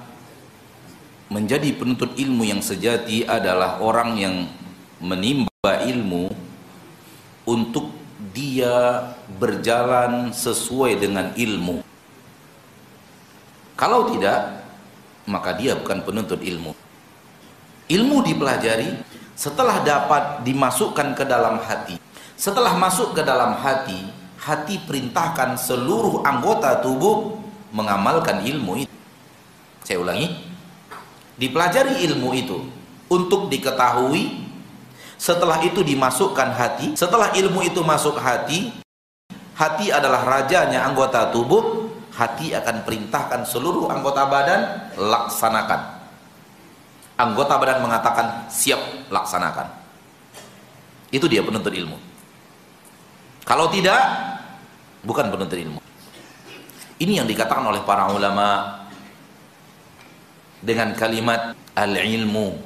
menjadi 1.27 1.75
penuntut 1.75 2.15
ilmu 2.15 2.47
yang 2.47 2.63
sejati 2.63 3.27
adalah 3.27 3.83
orang 3.83 4.15
yang 4.15 4.35
menimba 5.03 5.83
ilmu 5.83 6.31
untuk 7.43 7.91
dia 8.31 9.03
berjalan 9.35 10.31
sesuai 10.31 10.97
dengan 10.97 11.35
ilmu. 11.35 11.83
Kalau 13.77 14.09
tidak, 14.09 14.65
maka 15.29 15.53
dia 15.53 15.77
bukan 15.77 16.01
penuntut 16.01 16.41
ilmu. 16.41 16.73
Ilmu 17.87 18.17
dipelajari 18.25 18.89
setelah 19.37 19.83
dapat 19.85 20.41
dimasukkan 20.47 21.13
ke 21.13 21.23
dalam 21.27 21.61
hati. 21.61 21.99
Setelah 22.39 22.73
masuk 22.73 23.13
ke 23.13 23.21
dalam 23.21 23.53
hati, 23.59 24.09
hati 24.39 24.81
perintahkan 24.81 25.59
seluruh 25.59 26.25
anggota 26.25 26.79
tubuh 26.81 27.37
mengamalkan 27.69 28.41
ilmu 28.41 28.87
itu. 28.87 28.96
Saya 29.88 30.04
ulangi, 30.04 30.28
dipelajari 31.39 32.04
ilmu 32.12 32.36
itu 32.36 32.60
untuk 33.08 33.47
diketahui 33.47 34.43
setelah 35.15 35.63
itu 35.63 35.80
dimasukkan 35.80 36.50
hati. 36.52 37.00
Setelah 37.00 37.32
ilmu 37.32 37.63
itu 37.63 37.80
masuk 37.88 38.19
hati 38.19 38.76
hati 39.56 39.88
adalah 39.95 40.28
rajanya 40.28 40.84
anggota 40.84 41.32
tubuh 41.32 41.88
hati 42.12 42.52
akan 42.52 42.84
perintahkan 42.84 43.47
seluruh 43.47 43.88
anggota 43.88 44.28
badan 44.28 44.91
laksanakan. 45.00 46.04
Anggota 47.15 47.56
badan 47.56 47.80
mengatakan 47.80 48.52
siap 48.52 49.08
laksanakan. 49.08 49.71
Itu 51.15 51.32
dia 51.32 51.47
penuntut 51.47 51.71
ilmu. 51.71 51.95
Kalau 53.47 53.71
tidak 53.71 54.04
bukan 55.08 55.32
penuntut 55.32 55.56
ilmu. 55.56 55.80
Ini 57.00 57.23
yang 57.23 57.28
dikatakan 57.30 57.63
oleh 57.63 57.80
para 57.88 58.12
ulama 58.12 58.76
dengan 60.61 60.93
kalimat 60.97 61.53
al-ilmu 61.77 62.57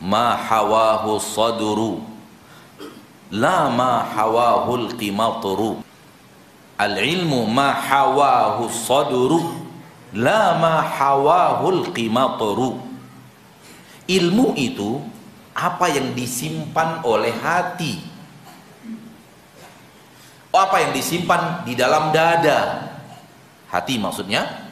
ma 0.00 0.32
hawahu 0.38 1.20
sadru 1.20 2.00
la 3.28 3.68
ma 3.68 4.04
hawahu 4.04 4.88
al-qimatru. 4.88 5.84
Al-ilmu 6.78 7.44
ma 7.50 7.74
hawahu 7.74 8.70
sadru 8.70 9.42
la 10.14 10.56
ma 10.56 10.80
hawahu 10.80 11.82
al-qimatru. 11.82 12.80
Ilmu 14.08 14.56
itu 14.56 15.04
apa 15.52 15.92
yang 15.92 16.16
disimpan 16.16 17.04
oleh 17.04 17.34
hati. 17.34 18.00
Apa 20.48 20.80
yang 20.80 20.96
disimpan 20.96 21.68
di 21.68 21.76
dalam 21.76 22.08
dada. 22.08 22.88
Hati 23.68 24.00
maksudnya 24.00 24.67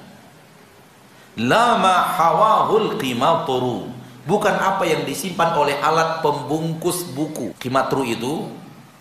lama 1.36 2.16
hawahul 2.16 2.96
qimatru 2.96 3.92
bukan 4.24 4.56
apa 4.56 4.88
yang 4.88 5.04
disimpan 5.04 5.52
oleh 5.54 5.76
alat 5.78 6.24
pembungkus 6.24 7.04
buku. 7.12 7.52
Qimatru 7.60 8.02
itu 8.08 8.48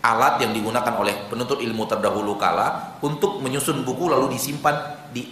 alat 0.04 0.44
yang 0.44 0.52
digunakan 0.52 0.94
oleh 1.00 1.16
penuntut 1.32 1.64
ilmu 1.64 1.88
terdahulu 1.90 2.36
kala 2.38 3.00
untuk 3.02 3.42
menyusun 3.42 3.82
buku 3.88 4.12
lalu 4.12 4.36
disimpan 4.36 4.76
di 5.16 5.26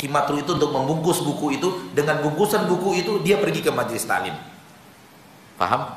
qimatru 0.00 0.40
itu 0.40 0.56
untuk 0.56 0.72
membungkus 0.72 1.20
buku 1.20 1.60
itu. 1.60 1.68
Dengan 1.92 2.24
bungkusan 2.24 2.66
buku 2.66 3.04
itu 3.04 3.12
dia 3.20 3.36
pergi 3.36 3.60
ke 3.60 3.70
majelis 3.70 4.08
taklim 4.08 4.34
paham 5.60 5.92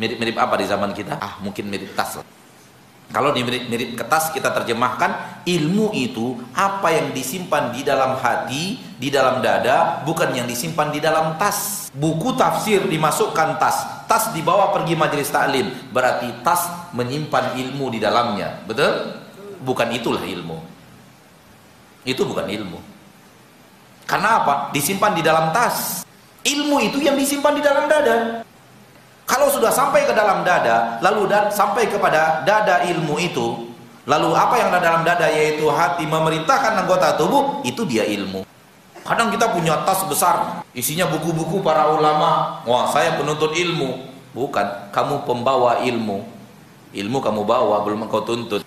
mirip-mirip 0.00 0.40
apa 0.40 0.56
di 0.56 0.64
zaman 0.64 0.96
kita? 0.96 1.20
Ah 1.20 1.36
mungkin 1.44 1.68
mirip 1.68 1.92
tas 1.92 2.16
kalau 3.12 3.36
di 3.36 3.44
mirip 3.44 3.92
kertas 3.92 4.32
kita 4.32 4.48
terjemahkan 4.56 5.44
ilmu 5.44 5.92
itu 5.92 6.40
apa 6.56 6.96
yang 6.96 7.12
disimpan 7.12 7.68
di 7.68 7.84
dalam 7.84 8.16
hati, 8.16 8.80
di 8.96 9.12
dalam 9.12 9.44
dada, 9.44 10.00
bukan 10.08 10.32
yang 10.32 10.48
disimpan 10.48 10.88
di 10.88 10.96
dalam 10.96 11.36
tas. 11.36 11.92
Buku 11.92 12.32
tafsir 12.40 12.88
dimasukkan 12.88 13.60
tas, 13.60 14.08
tas 14.08 14.32
dibawa 14.32 14.72
pergi 14.72 14.96
majelis 14.96 15.28
taklim, 15.28 15.68
berarti 15.92 16.40
tas 16.40 16.88
menyimpan 16.96 17.52
ilmu 17.52 17.92
di 17.92 18.00
dalamnya. 18.00 18.64
Betul? 18.64 19.20
Bukan 19.60 19.92
itulah 19.92 20.24
ilmu. 20.24 20.56
Itu 22.08 22.24
bukan 22.24 22.48
ilmu. 22.48 22.80
Karena 24.08 24.40
apa? 24.40 24.54
Disimpan 24.72 25.12
di 25.12 25.20
dalam 25.20 25.52
tas. 25.52 26.08
Ilmu 26.42 26.80
itu 26.80 26.98
yang 27.04 27.20
disimpan 27.20 27.60
di 27.60 27.62
dalam 27.62 27.86
dada. 27.92 28.40
Kalau 29.26 29.48
sudah 29.48 29.70
sampai 29.70 30.04
ke 30.04 30.12
dalam 30.12 30.42
dada, 30.42 30.98
lalu 31.00 31.30
dan 31.30 31.48
sampai 31.48 31.86
kepada 31.88 32.42
dada 32.42 32.82
ilmu 32.90 33.16
itu, 33.22 33.70
lalu 34.04 34.34
apa 34.34 34.54
yang 34.58 34.68
ada 34.74 34.80
dalam 34.82 35.02
dada 35.06 35.30
yaitu 35.30 35.66
hati 35.70 36.04
memerintahkan 36.04 36.84
anggota 36.84 37.14
tubuh, 37.16 37.62
itu 37.62 37.86
dia 37.86 38.02
ilmu. 38.02 38.42
Kadang 39.02 39.34
kita 39.34 39.50
punya 39.50 39.82
tas 39.82 40.06
besar, 40.06 40.62
isinya 40.74 41.10
buku-buku 41.10 41.58
para 41.62 41.90
ulama. 41.90 42.62
Wah, 42.62 42.86
saya 42.90 43.18
penuntut 43.18 43.54
ilmu. 43.54 44.10
Bukan, 44.32 44.94
kamu 44.94 45.26
pembawa 45.26 45.82
ilmu. 45.82 46.22
Ilmu 46.94 47.18
kamu 47.18 47.42
bawa, 47.42 47.82
belum 47.82 48.06
kau 48.06 48.22
tuntut. 48.22 48.62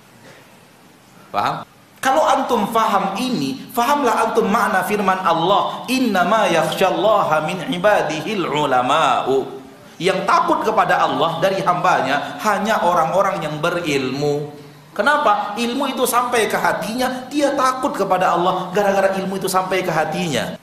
Paham? 1.31 1.63
Kalau 2.03 2.21
antum 2.21 2.69
faham 2.69 3.17
ini, 3.17 3.65
fahamlah 3.73 4.29
antum 4.29 4.45
makna 4.45 4.85
firman 4.85 5.17
Allah, 5.25 5.87
"Innama 5.89 6.45
yakhsyallaha 6.45 7.49
min 7.49 7.65
ibadihil 7.73 8.45
ulama'u." 8.45 9.64
Yang 10.01 10.27
takut 10.27 10.63
kepada 10.63 10.99
Allah 10.99 11.39
dari 11.39 11.63
hambanya 11.63 12.39
hanya 12.43 12.83
orang-orang 12.83 13.39
yang 13.39 13.55
berilmu. 13.63 14.51
Kenapa? 14.95 15.55
ilmu 15.59 15.91
itu 15.91 16.07
sampai 16.07 16.47
ke 16.47 16.55
hatinya 16.55 17.27
dia 17.27 17.51
takut 17.51 17.91
kepada 17.91 18.31
Allah 18.31 18.71
gara-gara 18.71 19.11
ilmu 19.19 19.35
itu 19.35 19.51
sampai 19.51 19.83
ke 19.83 19.91
hatinya. 19.91 20.55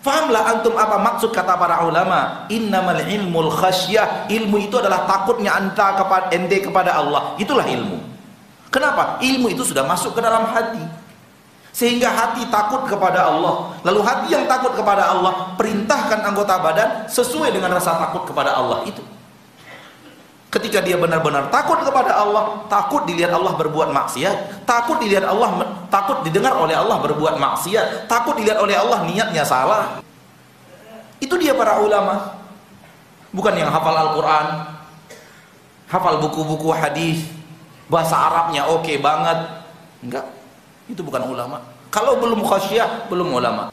Fahamlah 0.00 0.56
antum 0.56 0.78
apa 0.78 0.96
maksud 1.02 1.34
kata 1.34 1.58
para 1.58 1.82
ulama? 1.82 2.46
Innamal 2.48 3.02
ilmul 3.10 3.50
khasyah. 3.50 4.30
Ilmu 4.30 4.70
itu 4.70 4.78
adalah 4.78 5.04
takutnya 5.04 5.52
anda 5.58 5.98
kepada 5.98 6.30
ente 6.30 6.62
kepada 6.62 6.94
Allah. 6.94 7.34
Itulah 7.36 7.66
ilmu. 7.66 7.98
Kenapa? 8.70 9.18
ilmu 9.20 9.52
itu 9.52 9.66
sudah 9.66 9.84
masuk 9.84 10.16
ke 10.16 10.20
dalam 10.22 10.46
hati 10.52 11.05
sehingga 11.76 12.08
hati 12.08 12.48
takut 12.48 12.88
kepada 12.88 13.28
Allah. 13.28 13.76
Lalu 13.84 14.00
hati 14.00 14.32
yang 14.32 14.48
takut 14.48 14.72
kepada 14.72 15.12
Allah 15.12 15.52
perintahkan 15.60 16.24
anggota 16.24 16.56
badan 16.56 17.04
sesuai 17.04 17.52
dengan 17.52 17.76
rasa 17.76 18.00
takut 18.00 18.24
kepada 18.24 18.56
Allah 18.56 18.80
itu. 18.88 19.04
Ketika 20.48 20.80
dia 20.80 20.96
benar-benar 20.96 21.52
takut 21.52 21.76
kepada 21.84 22.16
Allah, 22.16 22.64
takut 22.72 23.04
dilihat 23.04 23.28
Allah 23.28 23.52
berbuat 23.60 23.92
maksiat, 23.92 24.64
takut 24.64 24.96
dilihat 25.04 25.28
Allah 25.28 25.52
takut 25.92 26.24
didengar 26.24 26.56
oleh 26.56 26.72
Allah 26.72 26.96
berbuat 26.96 27.36
maksiat, 27.36 28.08
takut 28.08 28.40
dilihat 28.40 28.56
oleh 28.56 28.72
Allah 28.72 29.04
niatnya 29.04 29.44
salah. 29.44 30.00
Itu 31.20 31.36
dia 31.36 31.52
para 31.52 31.76
ulama. 31.84 32.40
Bukan 33.36 33.52
yang 33.52 33.68
hafal 33.68 33.92
Al-Qur'an, 33.92 34.80
hafal 35.92 36.24
buku-buku 36.24 36.72
hadis, 36.72 37.28
bahasa 37.92 38.16
Arabnya 38.16 38.64
oke 38.64 38.80
okay 38.80 38.96
banget. 38.96 39.60
Enggak, 40.00 40.24
itu 40.86 41.02
bukan 41.02 41.26
ulama. 41.26 41.62
Kalau 41.90 42.18
belum 42.18 42.42
khasyah, 42.42 43.10
belum 43.10 43.34
ulama. 43.34 43.70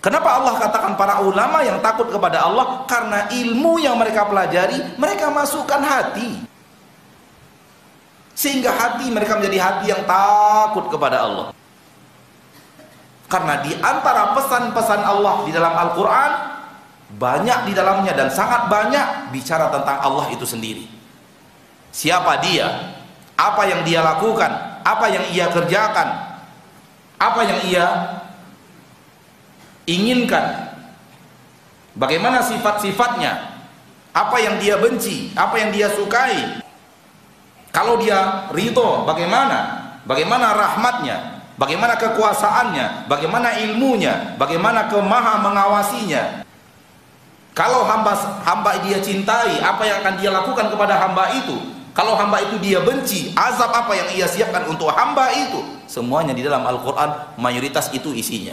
Kenapa 0.00 0.38
Allah 0.38 0.54
katakan 0.54 0.94
para 0.94 1.18
ulama 1.18 1.66
yang 1.66 1.82
takut 1.82 2.06
kepada 2.06 2.46
Allah? 2.46 2.86
Karena 2.86 3.26
ilmu 3.26 3.82
yang 3.82 3.98
mereka 3.98 4.22
pelajari, 4.22 4.94
mereka 4.94 5.34
masukkan 5.34 5.82
hati. 5.82 6.46
Sehingga 8.36 8.70
hati 8.70 9.10
mereka 9.10 9.34
menjadi 9.40 9.58
hati 9.58 9.86
yang 9.90 10.06
takut 10.06 10.86
kepada 10.92 11.26
Allah. 11.26 11.46
Karena 13.26 13.58
di 13.66 13.74
antara 13.82 14.30
pesan-pesan 14.38 15.02
Allah 15.02 15.42
di 15.42 15.50
dalam 15.50 15.74
Al-Quran, 15.74 16.32
banyak 17.18 17.58
di 17.66 17.72
dalamnya 17.74 18.14
dan 18.14 18.30
sangat 18.30 18.70
banyak 18.70 19.34
bicara 19.34 19.74
tentang 19.74 19.98
Allah 19.98 20.30
itu 20.30 20.46
sendiri. 20.46 20.86
Siapa 21.90 22.38
dia? 22.46 22.94
Apa 23.34 23.66
yang 23.66 23.82
dia 23.82 24.06
lakukan? 24.06 24.75
Apa 24.86 25.10
yang 25.10 25.24
ia 25.34 25.50
kerjakan? 25.50 26.38
Apa 27.18 27.40
yang 27.42 27.60
ia 27.66 27.86
inginkan? 29.90 30.78
Bagaimana 31.98 32.46
sifat-sifatnya? 32.46 33.58
Apa 34.14 34.36
yang 34.38 34.62
dia 34.62 34.78
benci? 34.78 35.34
Apa 35.34 35.58
yang 35.58 35.74
dia 35.74 35.90
sukai? 35.90 36.62
Kalau 37.74 37.98
dia 37.98 38.46
ridho 38.54 39.02
bagaimana? 39.02 39.90
Bagaimana 40.06 40.54
rahmatnya? 40.54 41.42
Bagaimana 41.58 41.98
kekuasaannya? 41.98 43.10
Bagaimana 43.10 43.58
ilmunya? 43.58 44.38
Bagaimana 44.38 44.86
kemaha 44.86 45.42
mengawasinya? 45.42 46.46
Kalau 47.56 47.88
hamba 47.88 48.12
hamba 48.44 48.76
dia 48.84 49.00
cintai 49.00 49.64
apa 49.64 49.82
yang 49.88 50.04
akan 50.04 50.14
dia 50.20 50.28
lakukan 50.28 50.68
kepada 50.68 51.00
hamba 51.00 51.32
itu 51.32 51.56
kalau 51.96 52.12
hamba 52.12 52.44
itu 52.44 52.60
dia 52.60 52.84
benci, 52.84 53.32
azab 53.32 53.72
apa 53.72 53.96
yang 53.96 54.08
ia 54.12 54.28
siapkan 54.28 54.68
untuk 54.68 54.92
hamba 54.92 55.32
itu? 55.32 55.64
Semuanya 55.88 56.36
di 56.36 56.44
dalam 56.44 56.60
Al-Quran, 56.68 57.40
mayoritas 57.40 57.88
itu 57.96 58.12
isinya. 58.12 58.52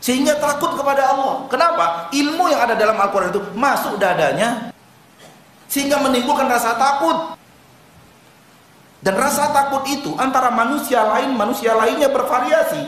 Sehingga 0.00 0.40
takut 0.40 0.72
kepada 0.72 1.12
Allah. 1.12 1.44
Kenapa? 1.52 2.08
Ilmu 2.08 2.48
yang 2.48 2.64
ada 2.64 2.72
dalam 2.72 2.96
Al-Quran 2.96 3.36
itu 3.36 3.44
masuk 3.52 4.00
dadanya. 4.00 4.72
Sehingga 5.68 6.00
menimbulkan 6.00 6.48
rasa 6.48 6.72
takut. 6.80 7.36
Dan 9.04 9.12
rasa 9.20 9.52
takut 9.52 9.84
itu 9.92 10.16
antara 10.16 10.48
manusia 10.48 11.04
lain, 11.04 11.36
manusia 11.36 11.76
lainnya 11.76 12.08
bervariasi. 12.08 12.80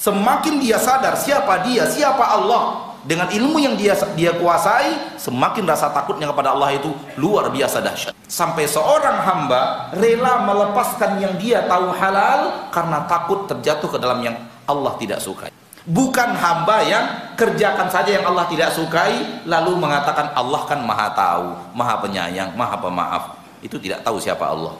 Semakin 0.00 0.64
dia 0.64 0.80
sadar 0.80 1.20
siapa 1.20 1.60
dia, 1.68 1.84
siapa 1.92 2.24
Allah, 2.24 2.91
dengan 3.02 3.26
ilmu 3.26 3.58
yang 3.58 3.74
dia 3.74 3.98
dia 4.14 4.30
kuasai, 4.38 5.18
semakin 5.18 5.66
rasa 5.66 5.90
takutnya 5.90 6.30
kepada 6.30 6.54
Allah 6.54 6.78
itu 6.78 6.94
luar 7.18 7.50
biasa 7.50 7.82
dahsyat. 7.82 8.14
Sampai 8.30 8.70
seorang 8.70 9.18
hamba 9.26 9.90
rela 9.98 10.46
melepaskan 10.46 11.18
yang 11.18 11.34
dia 11.34 11.66
tahu 11.66 11.90
halal 11.90 12.70
karena 12.70 13.02
takut 13.10 13.50
terjatuh 13.50 13.90
ke 13.90 13.98
dalam 13.98 14.22
yang 14.22 14.38
Allah 14.70 14.94
tidak 15.02 15.18
sukai. 15.18 15.50
Bukan 15.82 16.38
hamba 16.38 16.86
yang 16.86 17.04
kerjakan 17.34 17.90
saja 17.90 18.14
yang 18.14 18.22
Allah 18.22 18.46
tidak 18.46 18.70
sukai 18.70 19.42
lalu 19.50 19.74
mengatakan 19.74 20.30
Allah 20.38 20.62
kan 20.62 20.78
maha 20.78 21.10
tahu, 21.10 21.58
maha 21.74 21.98
penyayang, 21.98 22.54
maha 22.54 22.78
pemaaf. 22.78 23.34
Itu 23.58 23.82
tidak 23.82 24.06
tahu 24.06 24.22
siapa 24.22 24.46
Allah. 24.46 24.78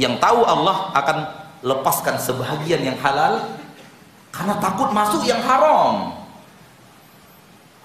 Yang 0.00 0.16
tahu 0.24 0.40
Allah 0.48 0.88
akan 0.96 1.16
lepaskan 1.60 2.16
sebahagian 2.16 2.80
yang 2.80 2.96
halal 3.04 3.44
karena 4.32 4.56
takut 4.56 4.88
masuk 4.88 5.20
yang 5.28 5.44
haram. 5.44 6.19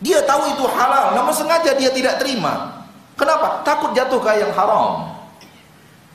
Dia 0.03 0.19
tahu 0.27 0.51
itu 0.51 0.63
halal, 0.67 1.15
namun 1.15 1.31
sengaja 1.31 1.71
dia 1.75 1.87
tidak 1.91 2.19
terima. 2.19 2.83
Kenapa? 3.15 3.63
Takut 3.63 3.95
jatuh 3.95 4.19
ke 4.19 4.31
yang 4.43 4.51
haram. 4.51 5.15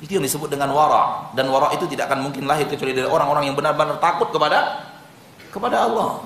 Itu 0.00 0.16
yang 0.16 0.24
disebut 0.24 0.48
dengan 0.48 0.72
wara 0.72 1.28
dan 1.36 1.52
wara 1.52 1.76
itu 1.76 1.84
tidak 1.84 2.08
akan 2.08 2.24
mungkin 2.24 2.48
lahir 2.48 2.64
kecuali 2.64 2.96
dari 2.96 3.04
orang-orang 3.04 3.52
yang 3.52 3.56
benar-benar 3.56 4.00
takut 4.00 4.32
kepada 4.32 4.88
kepada 5.52 5.84
Allah. 5.84 6.24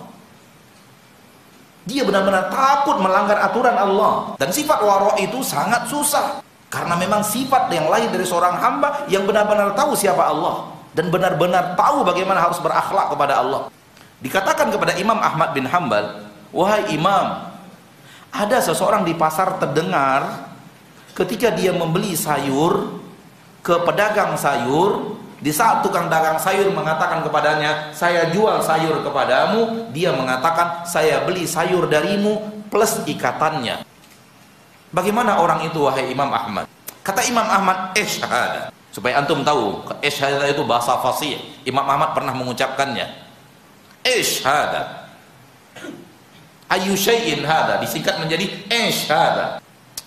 Dia 1.84 2.06
benar-benar 2.06 2.54
takut 2.54 3.02
melanggar 3.02 3.34
aturan 3.42 3.74
Allah 3.74 4.38
dan 4.38 4.54
sifat 4.54 4.78
wara 4.78 5.18
itu 5.18 5.42
sangat 5.42 5.90
susah 5.90 6.38
karena 6.70 6.94
memang 6.94 7.26
sifat 7.26 7.66
yang 7.74 7.90
lahir 7.90 8.08
dari 8.14 8.22
seorang 8.22 8.56
hamba 8.62 9.10
yang 9.10 9.26
benar-benar 9.26 9.74
tahu 9.74 9.98
siapa 9.98 10.22
Allah 10.22 10.70
dan 10.94 11.10
benar-benar 11.10 11.74
tahu 11.74 12.06
bagaimana 12.06 12.46
harus 12.46 12.62
berakhlak 12.62 13.10
kepada 13.10 13.42
Allah. 13.42 13.68
Dikatakan 14.22 14.70
kepada 14.70 14.94
Imam 14.96 15.18
Ahmad 15.18 15.52
bin 15.52 15.66
Hambal, 15.66 16.23
"Wahai 16.54 16.94
Imam, 16.94 17.50
ada 18.30 18.58
seseorang 18.62 19.02
di 19.02 19.12
pasar 19.18 19.58
terdengar 19.58 20.54
ketika 21.18 21.50
dia 21.50 21.74
membeli 21.74 22.14
sayur 22.14 23.02
ke 23.58 23.74
pedagang 23.82 24.38
sayur, 24.38 25.18
di 25.42 25.50
saat 25.50 25.82
tukang 25.82 26.06
dagang 26.06 26.38
sayur 26.38 26.70
mengatakan 26.70 27.26
kepadanya, 27.26 27.90
"Saya 27.90 28.30
jual 28.30 28.62
sayur 28.62 29.02
kepadamu," 29.02 29.90
dia 29.90 30.14
mengatakan, 30.14 30.86
"Saya 30.86 31.26
beli 31.26 31.44
sayur 31.44 31.90
darimu 31.90 32.64
plus 32.70 33.02
ikatannya." 33.04 33.82
Bagaimana 34.94 35.42
orang 35.42 35.66
itu 35.66 35.82
wahai 35.82 36.06
Imam 36.08 36.30
Ahmad? 36.30 36.70
Kata 37.02 37.26
Imam 37.26 37.44
Ahmad, 37.44 37.92
"Isyhad." 37.98 38.70
Supaya 38.94 39.18
antum 39.18 39.42
tahu, 39.42 39.82
isyhad 40.06 40.54
itu 40.54 40.62
bahasa 40.62 40.94
fasih. 41.02 41.34
Imam 41.66 41.82
Ahmad 41.82 42.14
pernah 42.14 42.30
mengucapkannya. 42.30 43.10
Ish 44.06 44.46
hada. 44.46 45.03
Ayu 46.72 46.96
syai'in 46.96 47.44
hada 47.44 47.78
disingkat 47.80 48.16
menjadi 48.18 48.46
ish 48.68 49.08
hada. 49.10 49.60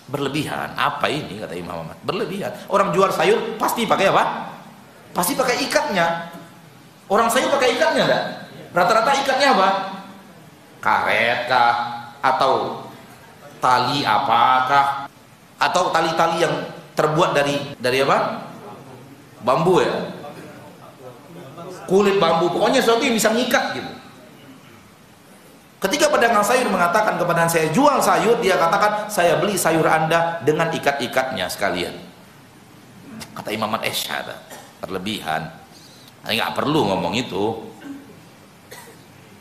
Berlebihan. 0.08 0.72
Apa 0.74 1.06
ini 1.12 1.38
kata 1.38 1.54
Imam 1.54 1.84
Ahmad? 1.84 1.98
Berlebihan. 2.02 2.50
Orang 2.72 2.90
jual 2.96 3.12
sayur 3.12 3.60
pasti 3.60 3.84
pakai 3.84 4.08
apa? 4.08 4.24
Pasti 5.12 5.36
pakai 5.36 5.62
ikatnya. 5.68 6.32
Orang 7.08 7.28
sayur 7.28 7.52
pakai 7.52 7.76
ikatnya 7.76 8.02
enggak? 8.08 8.24
Rata-rata 8.72 9.10
ikatnya 9.20 9.48
apa? 9.56 9.68
Karet 10.80 11.40
kah? 11.48 11.74
Atau 12.24 12.84
tali 13.60 14.04
apakah? 14.04 15.08
Atau 15.60 15.90
tali-tali 15.92 16.40
yang 16.40 16.54
terbuat 16.96 17.36
dari 17.36 17.76
dari 17.76 18.00
apa? 18.04 18.48
Bambu 19.44 19.80
ya? 19.84 20.18
kulit 21.88 22.20
bambu 22.20 22.52
pokoknya 22.52 22.84
sesuatu 22.84 23.00
yang 23.00 23.16
bisa 23.16 23.32
ngikat 23.32 23.80
gitu 23.80 23.90
ketika 25.78 26.10
pedagang 26.10 26.42
sayur 26.42 26.66
mengatakan 26.66 27.14
kepada 27.14 27.46
saya 27.46 27.70
jual 27.70 28.02
sayur 28.02 28.42
dia 28.42 28.58
katakan 28.58 29.06
saya 29.06 29.38
beli 29.38 29.54
sayur 29.54 29.86
anda 29.86 30.42
dengan 30.42 30.70
ikat-ikatnya 30.74 31.46
sekalian. 31.46 31.94
Kata 33.34 33.54
Imam 33.54 33.70
Esyada 33.82 34.42
berlebihan. 34.82 35.46
Nggak 36.26 36.58
perlu 36.58 36.90
ngomong 36.90 37.14
itu. 37.14 37.62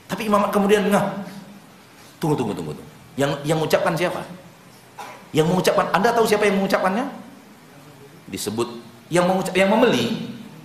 Tapi 0.07 0.29
Imam 0.29 0.47
kemudian 0.53 0.87
nggak 0.87 1.05
tunggu 2.21 2.37
tunggu 2.37 2.53
tunggu 2.55 2.73
yang 3.17 3.33
yang 3.41 3.57
mengucapkan 3.57 3.97
siapa? 3.97 4.21
Yang 5.33 5.51
mengucapkan 5.51 5.89
anda 5.91 6.13
tahu 6.13 6.23
siapa 6.29 6.45
yang 6.45 6.61
mengucapkannya? 6.61 7.05
Disebut. 8.29 8.69
Yang 9.09 9.25
mengucap 9.25 9.53
yang 9.57 9.69
membeli 9.73 10.05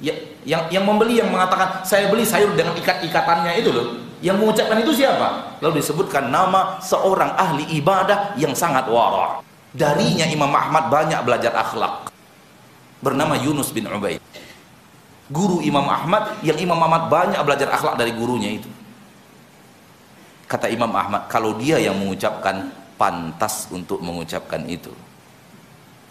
ya, 0.04 0.14
yang 0.44 0.62
yang 0.68 0.84
membeli 0.84 1.18
yang 1.18 1.32
mengatakan 1.32 1.80
saya 1.82 2.12
beli 2.12 2.28
sayur 2.28 2.52
dengan 2.52 2.76
ikat-ikatannya 2.76 3.52
itu 3.56 3.72
loh 3.72 4.11
yang 4.22 4.38
mengucapkan 4.38 4.78
itu 4.78 4.94
siapa? 4.94 5.58
Lalu 5.58 5.82
disebutkan 5.82 6.30
nama 6.30 6.78
seorang 6.78 7.34
ahli 7.34 7.66
ibadah 7.74 8.38
yang 8.38 8.54
sangat 8.54 8.86
wara. 8.86 9.42
Darinya 9.74 10.24
Imam 10.30 10.54
Ahmad 10.54 10.86
banyak 10.86 11.20
belajar 11.26 11.50
akhlak. 11.58 12.14
Bernama 13.02 13.34
Yunus 13.34 13.74
bin 13.74 13.90
Ubaid. 13.90 14.22
Guru 15.26 15.58
Imam 15.66 15.82
Ahmad 15.90 16.38
yang 16.46 16.54
Imam 16.60 16.78
Ahmad 16.78 17.10
banyak 17.10 17.40
belajar 17.42 17.66
akhlak 17.74 17.98
dari 17.98 18.14
gurunya 18.14 18.62
itu. 18.62 18.70
Kata 20.46 20.70
Imam 20.70 20.92
Ahmad 20.94 21.26
kalau 21.26 21.58
dia 21.58 21.82
yang 21.82 21.98
mengucapkan 21.98 22.70
pantas 22.94 23.66
untuk 23.74 23.98
mengucapkan 23.98 24.62
itu. 24.70 24.94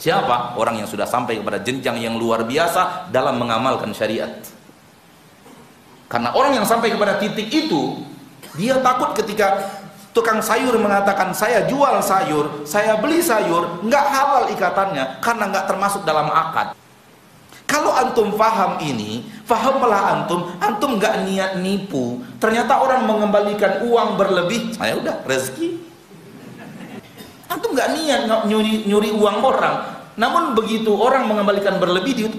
Siapa? 0.01 0.57
Orang 0.57 0.81
yang 0.81 0.89
sudah 0.89 1.05
sampai 1.05 1.39
kepada 1.39 1.61
jenjang 1.61 2.01
yang 2.01 2.17
luar 2.17 2.43
biasa 2.43 3.13
dalam 3.13 3.37
mengamalkan 3.37 3.93
syariat. 3.93 4.33
Karena 6.11 6.35
orang 6.35 6.59
yang 6.59 6.67
sampai 6.67 6.91
kepada 6.91 7.15
titik 7.15 7.47
itu, 7.47 8.03
dia 8.59 8.75
takut 8.83 9.15
ketika 9.15 9.79
tukang 10.11 10.43
sayur 10.43 10.75
mengatakan 10.75 11.31
saya 11.31 11.63
jual 11.71 12.03
sayur, 12.03 12.67
saya 12.67 12.99
beli 12.99 13.23
sayur, 13.23 13.79
nggak 13.79 14.05
halal 14.11 14.43
ikatannya 14.51 15.23
karena 15.23 15.43
nggak 15.47 15.65
termasuk 15.71 16.03
dalam 16.03 16.27
akad. 16.27 16.75
Kalau 17.63 17.95
antum 17.95 18.35
faham 18.35 18.83
ini, 18.83 19.23
fahamlah 19.47 20.19
antum, 20.19 20.51
antum 20.59 20.99
nggak 20.99 21.23
niat 21.23 21.51
nipu. 21.63 22.19
Ternyata 22.43 22.83
orang 22.83 23.07
mengembalikan 23.07 23.87
uang 23.87 24.19
berlebih, 24.19 24.75
saya 24.75 24.99
udah 24.99 25.23
rezeki 25.23 25.79
Antum 27.51 27.75
nggak 27.75 27.91
niat 27.95 28.21
nyuri, 28.47 28.87
nyuri 28.87 29.11
uang 29.11 29.37
orang. 29.43 29.75
Namun 30.15 30.55
begitu 30.55 30.91
orang 30.91 31.27
mengembalikan 31.27 31.79
berlebih 31.79 32.13
dia 32.15 32.31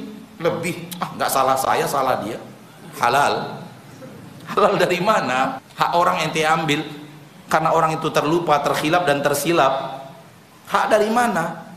lebih 0.42 0.90
ah 0.98 1.08
nggak 1.14 1.30
salah 1.30 1.54
saya 1.54 1.86
salah 1.86 2.18
dia 2.26 2.34
halal 2.98 3.61
halal 4.52 4.76
dari 4.76 5.00
mana 5.00 5.58
hak 5.76 5.90
orang 5.96 6.28
dia 6.30 6.52
ambil? 6.52 6.84
Karena 7.48 7.72
orang 7.76 7.96
itu 7.96 8.08
terlupa 8.08 8.60
terkhilap 8.64 9.04
dan 9.04 9.20
tersilap. 9.20 10.04
Hak 10.68 10.88
dari 10.88 11.08
mana? 11.12 11.68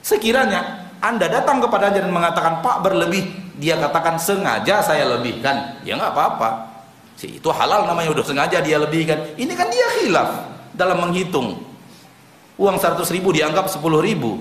Sekiranya 0.00 0.88
anda 1.04 1.28
datang 1.28 1.60
kepada 1.60 1.92
dan 1.92 2.08
mengatakan 2.08 2.64
pak 2.64 2.80
berlebih 2.80 3.28
dia 3.60 3.76
katakan 3.76 4.16
sengaja 4.16 4.80
saya 4.80 5.04
lebihkan. 5.16 5.80
Ya 5.84 5.96
nggak 6.00 6.12
apa-apa. 6.16 6.48
Si 7.14 7.40
itu 7.40 7.48
halal 7.52 7.84
namanya 7.84 8.12
udah 8.16 8.24
sengaja 8.24 8.60
dia 8.64 8.80
lebihkan. 8.80 9.36
Ini 9.36 9.52
kan 9.52 9.68
dia 9.68 9.86
khilaf 10.00 10.28
dalam 10.72 11.04
menghitung. 11.08 11.60
Uang 12.56 12.76
100 12.78 13.04
ribu 13.12 13.34
dianggap 13.34 13.68
10 13.68 13.80
ribu. 14.00 14.40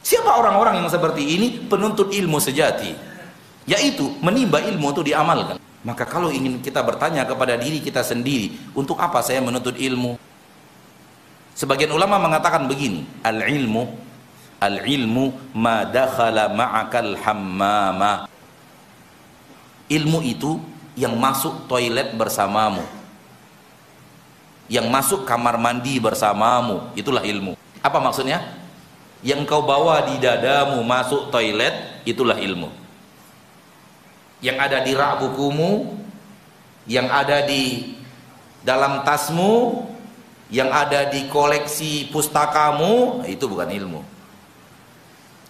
Siapa 0.00 0.30
orang-orang 0.30 0.80
yang 0.80 0.88
seperti 0.88 1.20
ini? 1.36 1.48
Penuntut 1.68 2.14
ilmu 2.14 2.38
sejati. 2.40 2.94
Yaitu 3.68 4.16
menimba 4.24 4.64
ilmu 4.64 4.96
untuk 4.96 5.04
diamalkan 5.04 5.60
maka 5.86 6.02
kalau 6.02 6.34
ingin 6.34 6.58
kita 6.58 6.82
bertanya 6.82 7.22
kepada 7.22 7.54
diri 7.54 7.78
kita 7.78 8.02
sendiri 8.02 8.50
untuk 8.74 8.98
apa 8.98 9.22
saya 9.22 9.38
menuntut 9.38 9.78
ilmu? 9.78 10.18
Sebagian 11.54 11.94
ulama 11.94 12.18
mengatakan 12.18 12.66
begini 12.66 13.06
al 13.22 13.46
ilmu 13.46 13.86
al 14.58 14.82
ilmu 14.82 15.54
ma 15.54 15.86
dakhala 15.86 16.50
ma'akal 16.50 17.14
hammama. 17.22 18.26
Ilmu 19.86 20.18
itu 20.26 20.58
yang 20.98 21.14
masuk 21.14 21.70
toilet 21.70 22.10
bersamamu. 22.18 22.82
Yang 24.68 24.86
masuk 24.90 25.20
kamar 25.24 25.56
mandi 25.56 25.96
bersamamu. 26.02 26.92
Itulah 26.92 27.22
ilmu. 27.24 27.54
Apa 27.80 28.02
maksudnya? 28.02 28.42
Yang 29.22 29.46
kau 29.46 29.62
bawa 29.62 30.04
di 30.10 30.18
dadamu 30.20 30.82
masuk 30.82 31.30
toilet 31.30 32.02
itulah 32.04 32.36
ilmu 32.38 32.87
yang 34.38 34.56
ada 34.58 34.82
di 34.82 34.92
rak 34.94 35.22
bukumu 35.22 35.98
yang 36.88 37.06
ada 37.12 37.44
di 37.44 37.94
dalam 38.64 39.04
tasmu 39.04 39.84
yang 40.48 40.72
ada 40.72 41.12
di 41.12 41.28
koleksi 41.28 42.08
pustakamu 42.08 43.20
itu 43.28 43.44
bukan 43.44 43.68
ilmu. 43.68 44.00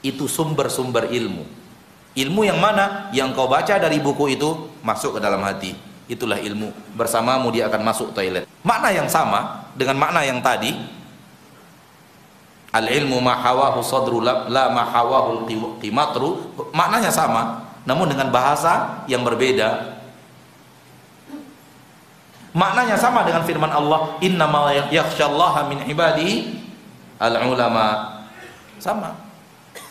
Itu 0.03 0.27
sumber-sumber 0.27 1.07
ilmu. 1.11 1.47
Ilmu 2.19 2.41
yang 2.43 2.59
mana? 2.59 3.07
Yang 3.15 3.39
kau 3.39 3.47
baca 3.47 3.79
dari 3.79 4.03
buku 4.03 4.35
itu 4.35 4.75
masuk 4.83 5.19
ke 5.19 5.21
dalam 5.23 5.39
hati. 5.47 5.79
Itulah 6.11 6.43
ilmu. 6.43 6.75
Bersamamu 6.99 7.47
dia 7.55 7.71
akan 7.71 7.83
masuk 7.87 8.11
toilet. 8.11 8.51
Makna 8.67 8.91
yang 8.91 9.07
sama 9.07 9.71
dengan 9.79 9.95
makna 10.03 10.27
yang 10.27 10.43
tadi. 10.43 10.75
Al 12.75 12.91
ilmu 12.91 13.23
mahawahu 13.23 13.79
sadru 13.87 14.19
la, 14.19 14.51
mahawahu 14.51 15.47
qimatru. 15.79 16.59
Maknanya 16.75 17.15
sama 17.15 17.68
namun 17.89 18.13
dengan 18.13 18.29
bahasa 18.29 19.03
yang 19.09 19.25
berbeda 19.25 19.99
Maknanya 22.59 22.97
sama 22.99 23.23
dengan 23.23 23.47
firman 23.47 23.71
Allah, 23.71 24.19
"Innamal 24.19 24.73
yakhsyallaha 24.91 25.69
min 25.71 25.85
ibadihi 25.87 26.59
al-ulama." 27.21 28.19
Sama. 28.83 29.15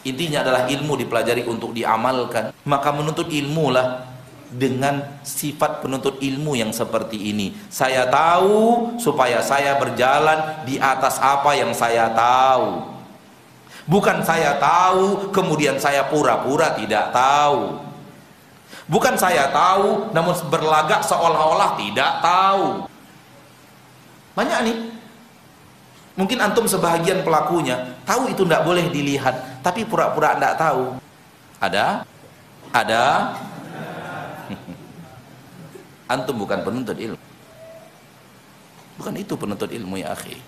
Intinya 0.04 0.44
adalah 0.44 0.68
ilmu 0.68 1.00
dipelajari 1.00 1.48
untuk 1.48 1.72
diamalkan. 1.72 2.52
Maka 2.68 2.90
menuntut 2.92 3.32
ilmu 3.32 3.72
lah 3.72 4.04
dengan 4.52 5.20
sifat 5.24 5.84
penuntut 5.84 6.20
ilmu 6.20 6.60
yang 6.60 6.72
seperti 6.76 7.32
ini. 7.32 7.56
Saya 7.72 8.08
tahu 8.08 8.96
supaya 9.00 9.40
saya 9.44 9.80
berjalan 9.80 10.64
di 10.68 10.76
atas 10.76 11.20
apa 11.24 11.56
yang 11.56 11.72
saya 11.72 12.12
tahu. 12.12 12.84
Bukan 13.88 14.24
saya 14.28 14.60
tahu 14.60 15.32
kemudian 15.32 15.80
saya 15.80 16.04
pura-pura 16.12 16.76
tidak 16.76 17.16
tahu. 17.16 17.87
Bukan 18.88 19.20
saya 19.20 19.52
tahu 19.52 20.16
namun 20.16 20.32
berlagak 20.48 21.04
seolah-olah 21.04 21.76
tidak 21.76 22.24
tahu. 22.24 22.88
Banyak 24.32 24.60
nih. 24.64 24.78
Mungkin 26.18 26.42
antum 26.42 26.66
sebahagian 26.66 27.22
pelakunya 27.22 27.94
tahu 28.02 28.32
itu 28.32 28.42
tidak 28.42 28.66
boleh 28.66 28.90
dilihat, 28.90 29.62
tapi 29.62 29.86
pura-pura 29.86 30.34
tidak 30.34 30.56
tahu. 30.58 30.98
Ada? 31.62 32.08
Ada? 32.74 33.06
Antum 36.14 36.42
bukan 36.42 36.64
penuntut 36.66 36.98
ilmu. 36.98 37.22
Bukan 38.98 39.14
itu 39.14 39.34
penuntut 39.38 39.70
ilmu 39.70 40.02
ya 40.02 40.16
akhi. 40.18 40.42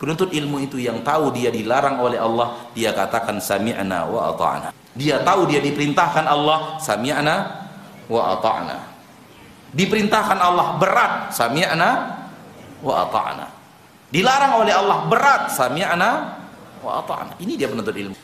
Penuntut 0.00 0.34
ilmu 0.34 0.58
itu 0.66 0.82
yang 0.82 1.06
tahu 1.06 1.30
dia 1.30 1.54
dilarang 1.54 2.02
oleh 2.02 2.18
Allah, 2.18 2.58
dia 2.74 2.90
katakan 2.90 3.38
sami'na 3.38 4.02
wa 4.10 4.34
ata'na. 4.34 4.83
Dia 4.94 5.18
tahu 5.26 5.50
dia 5.50 5.58
diperintahkan 5.58 6.22
Allah, 6.22 6.78
sami'na 6.78 7.66
wa 8.06 8.38
ata'na. 8.38 8.78
Diperintahkan 9.74 10.38
Allah 10.38 10.78
berat, 10.78 11.34
sami'na 11.34 11.90
wa 12.78 12.94
ata'na. 13.02 13.46
Dilarang 14.14 14.62
oleh 14.62 14.70
Allah 14.70 15.10
berat, 15.10 15.50
sami'na 15.50 16.10
wa 16.78 17.02
ata'na. 17.02 17.34
Ini 17.42 17.58
dia 17.58 17.66
penuntut 17.66 17.98
ilmu. 17.98 18.14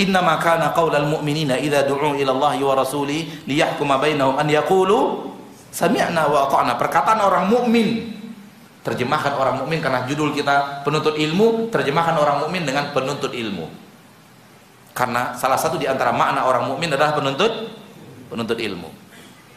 Innama 0.00 0.36
kana 0.40 0.76
qaulal 0.76 1.08
mu'minina 1.08 1.56
idza 1.56 1.88
du'u 1.88 2.12
ila 2.16 2.32
Allah 2.36 2.56
wa 2.60 2.74
rasuli 2.76 3.44
liyahkuma 3.48 4.00
bainahum 4.00 4.36
an 4.36 4.48
yaqulu 4.48 5.32
sami'na 5.72 6.28
wa 6.28 6.44
ata'na. 6.44 6.76
Perkataan 6.76 7.24
orang 7.24 7.48
mukmin. 7.48 8.12
Terjemahkan 8.84 9.40
orang 9.40 9.64
mukmin 9.64 9.80
karena 9.80 10.04
judul 10.04 10.36
kita 10.36 10.84
penuntut 10.84 11.16
ilmu, 11.16 11.72
terjemahkan 11.72 12.20
orang 12.20 12.44
mukmin 12.44 12.68
dengan 12.68 12.92
penuntut 12.92 13.32
ilmu. 13.32 13.83
Karena 14.94 15.34
salah 15.34 15.58
satu 15.58 15.74
di 15.74 15.90
antara 15.90 16.14
makna 16.14 16.46
orang 16.46 16.70
mukmin 16.70 16.86
adalah 16.94 17.18
penuntut 17.18 17.50
penuntut 18.30 18.62
ilmu. 18.62 18.86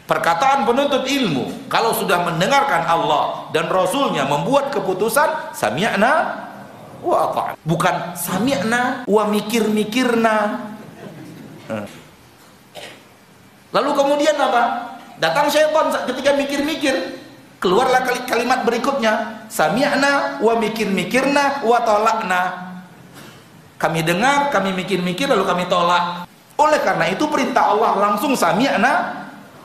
Perkataan 0.09 0.65
penuntut 0.65 1.05
ilmu 1.05 1.69
kalau 1.69 1.93
sudah 1.93 2.25
mendengarkan 2.25 2.89
Allah 2.89 3.53
dan 3.53 3.69
Rasulnya 3.69 4.25
membuat 4.25 4.73
keputusan 4.73 5.53
sami'na 5.53 6.13
wa 7.05 7.17
ata'na. 7.29 7.53
Bukan 7.61 7.95
sami'na 8.17 9.05
wa 9.05 9.23
mikir-mikirna. 9.29 10.35
Lalu 13.75 13.89
kemudian 13.93 14.39
apa? 14.41 14.63
Datang 15.21 15.53
syaitan 15.53 15.93
ketika 16.09 16.33
mikir-mikir. 16.33 16.95
Keluarlah 17.57 18.05
kalimat 18.25 18.65
berikutnya. 18.65 19.45
Sami'na 19.51 20.41
wa 20.41 20.53
mikir-mikirna 20.57 21.61
wa 21.61 21.77
tolakna. 21.85 22.66
Kami 23.77 24.01
dengar, 24.01 24.49
kami 24.49 24.73
mikir-mikir 24.73 25.29
lalu 25.29 25.45
kami 25.45 25.63
tolak. 25.69 26.25
Oleh 26.57 26.81
karena 26.81 27.05
itu 27.13 27.29
perintah 27.29 27.69
Allah 27.69 27.93
langsung 27.93 28.33
sami'na 28.33 28.93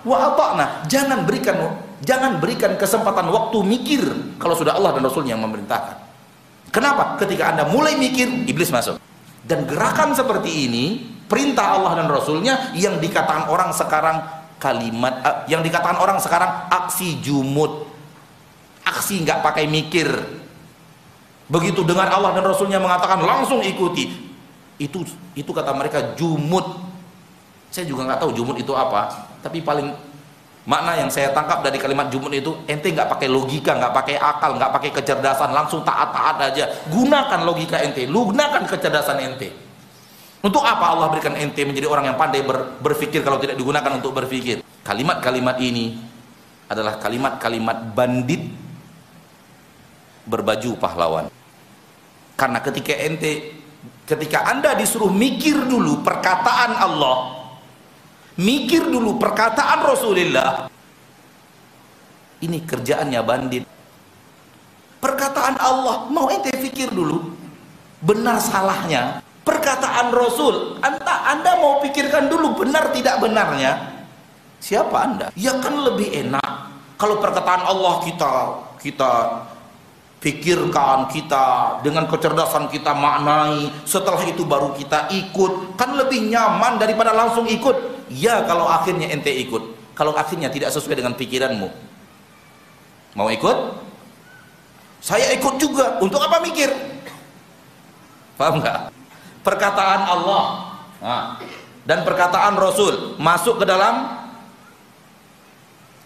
wa 0.04 0.16
ata'na. 0.32 0.84
Jangan 0.84 1.24
berikan 1.24 1.56
jangan 2.04 2.36
berikan 2.36 2.76
kesempatan 2.76 3.32
waktu 3.32 3.58
mikir 3.64 4.02
kalau 4.36 4.52
sudah 4.52 4.76
Allah 4.76 4.92
dan 4.92 5.08
Rasul 5.08 5.24
yang 5.24 5.40
memerintahkan. 5.40 5.96
Kenapa? 6.72 7.20
Ketika 7.20 7.52
Anda 7.52 7.68
mulai 7.68 7.96
mikir, 8.00 8.48
iblis 8.48 8.72
masuk. 8.72 8.96
Dan 9.44 9.68
gerakan 9.68 10.16
seperti 10.16 10.68
ini, 10.68 10.84
perintah 11.28 11.76
Allah 11.76 12.00
dan 12.00 12.08
Rasulnya 12.08 12.72
yang 12.72 12.96
dikatakan 12.96 13.52
orang 13.52 13.76
sekarang 13.76 14.24
kalimat, 14.56 15.20
uh, 15.20 15.36
yang 15.52 15.60
dikatakan 15.60 16.00
orang 16.00 16.16
sekarang 16.22 16.48
aksi 16.72 17.20
jumut. 17.20 17.88
Aksi 18.88 19.20
nggak 19.20 19.44
pakai 19.44 19.68
mikir. 19.68 20.08
Begitu 21.52 21.84
dengar 21.84 22.08
Allah 22.08 22.32
dan 22.32 22.48
Rasulnya 22.48 22.80
mengatakan 22.80 23.20
langsung 23.20 23.60
ikuti. 23.60 24.08
Itu 24.80 25.04
itu 25.36 25.50
kata 25.52 25.76
mereka 25.76 26.16
jumut. 26.16 26.64
Saya 27.68 27.84
juga 27.84 28.08
nggak 28.08 28.24
tahu 28.24 28.32
jumut 28.32 28.56
itu 28.56 28.72
apa, 28.72 29.28
tapi 29.44 29.60
paling 29.60 29.92
Makna 30.62 30.94
yang 30.94 31.10
saya 31.10 31.34
tangkap 31.34 31.58
dari 31.66 31.74
kalimat 31.74 32.06
jumun 32.06 32.30
itu 32.38 32.54
ente 32.70 32.86
nggak 32.94 33.10
pakai 33.10 33.26
logika, 33.26 33.74
nggak 33.74 33.94
pakai 33.98 34.14
akal, 34.14 34.54
nggak 34.54 34.70
pakai 34.70 34.90
kecerdasan, 34.94 35.50
langsung 35.50 35.82
taat-taat 35.82 36.38
aja. 36.38 36.70
Gunakan 36.86 37.40
logika 37.42 37.82
ente, 37.82 38.06
gunakan 38.06 38.62
kecerdasan 38.70 39.18
ente. 39.26 39.50
Untuk 40.38 40.62
apa 40.62 40.94
Allah 40.94 41.10
berikan 41.10 41.34
ente 41.34 41.66
menjadi 41.66 41.90
orang 41.90 42.14
yang 42.14 42.16
pandai 42.18 42.46
ber, 42.46 42.78
berpikir 42.78 43.26
kalau 43.26 43.42
tidak 43.42 43.58
digunakan 43.58 43.90
untuk 43.90 44.14
berpikir? 44.14 44.62
Kalimat-kalimat 44.86 45.58
ini 45.58 45.98
adalah 46.70 46.94
kalimat-kalimat 47.02 47.98
bandit 47.98 48.46
berbaju 50.30 50.78
pahlawan. 50.78 51.26
Karena 52.42 52.58
ketika 52.58 52.90
ente 52.98 53.62
ketika 54.02 54.50
Anda 54.50 54.74
disuruh 54.74 55.14
mikir 55.14 55.62
dulu 55.62 56.02
perkataan 56.02 56.74
Allah, 56.74 57.46
mikir 58.34 58.90
dulu 58.90 59.14
perkataan 59.14 59.78
Rasulullah 59.86 60.66
ini 62.42 62.58
kerjaannya 62.66 63.20
bandit. 63.22 63.62
Perkataan 64.98 65.54
Allah 65.62 66.10
mau 66.10 66.26
ente 66.34 66.50
pikir 66.50 66.90
dulu 66.90 67.30
benar 68.02 68.42
salahnya 68.42 69.22
perkataan 69.46 70.10
Rasul 70.10 70.82
anda, 70.82 71.22
anda 71.30 71.54
mau 71.62 71.78
pikirkan 71.78 72.26
dulu 72.26 72.58
benar 72.58 72.90
tidak 72.90 73.22
benarnya 73.22 73.78
siapa 74.58 74.96
anda? 74.98 75.26
Ya 75.38 75.54
kan 75.62 75.78
lebih 75.78 76.10
enak 76.10 76.50
kalau 76.98 77.22
perkataan 77.22 77.62
Allah 77.62 78.02
kita 78.02 78.30
kita 78.82 79.10
pikirkan 80.22 81.10
kita 81.10 81.78
dengan 81.82 82.06
kecerdasan 82.06 82.70
kita 82.70 82.94
maknai 82.94 83.74
setelah 83.82 84.22
itu 84.22 84.46
baru 84.46 84.70
kita 84.78 85.10
ikut 85.10 85.74
kan 85.74 85.98
lebih 85.98 86.30
nyaman 86.30 86.78
daripada 86.78 87.10
langsung 87.10 87.50
ikut 87.50 87.92
Ya 88.12 88.44
kalau 88.44 88.68
akhirnya 88.68 89.08
ente 89.08 89.32
ikut. 89.32 89.94
Kalau 89.96 90.12
akhirnya 90.12 90.52
tidak 90.52 90.72
sesuai 90.72 91.00
dengan 91.00 91.16
pikiranmu. 91.16 91.68
Mau 93.16 93.28
ikut? 93.32 93.56
Saya 95.00 95.32
ikut 95.36 95.56
juga. 95.56 95.96
Untuk 96.00 96.20
apa 96.20 96.40
mikir? 96.44 96.68
Paham 98.36 98.60
nggak? 98.60 98.92
Perkataan 99.42 100.00
Allah 100.06 100.44
nah, 101.02 101.24
dan 101.82 102.06
perkataan 102.06 102.54
Rasul 102.54 103.18
masuk 103.18 103.58
ke 103.58 103.66
dalam 103.66 104.22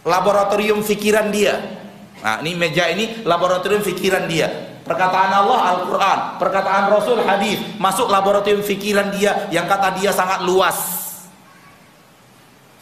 laboratorium 0.07 0.81
pikiran 0.81 1.29
dia. 1.29 1.85
Nah, 2.25 2.41
ini 2.41 2.57
meja 2.57 2.89
ini 2.89 3.25
laboratorium 3.27 3.85
pikiran 3.85 4.25
dia. 4.31 4.49
Perkataan 4.87 5.31
Allah 5.35 5.61
Al-Quran, 5.75 6.19
perkataan 6.39 6.85
Rasul 6.95 7.19
hadis. 7.27 7.59
Masuk 7.77 8.07
laboratorium 8.07 8.63
pikiran 8.63 9.11
dia. 9.11 9.51
Yang 9.51 9.67
kata 9.67 9.89
dia 9.99 10.11
sangat 10.15 10.47
luas. 10.47 10.79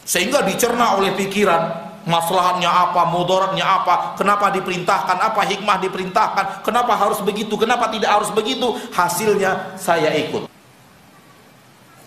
Sehingga 0.05 0.45
dicerna 0.45 1.01
oleh 1.01 1.17
pikiran. 1.17 1.85
Masalahnya 2.05 2.69
apa, 2.69 3.09
mudaratnya 3.09 3.65
apa, 3.65 4.13
kenapa 4.13 4.53
diperintahkan, 4.53 5.17
apa 5.25 5.41
hikmah 5.41 5.81
diperintahkan, 5.81 6.61
kenapa 6.61 6.93
harus 6.93 7.17
begitu, 7.25 7.57
kenapa 7.57 7.89
tidak 7.89 8.13
harus 8.13 8.29
begitu, 8.29 8.77
hasilnya 8.93 9.73
saya 9.73 10.13
ikut. 10.13 10.45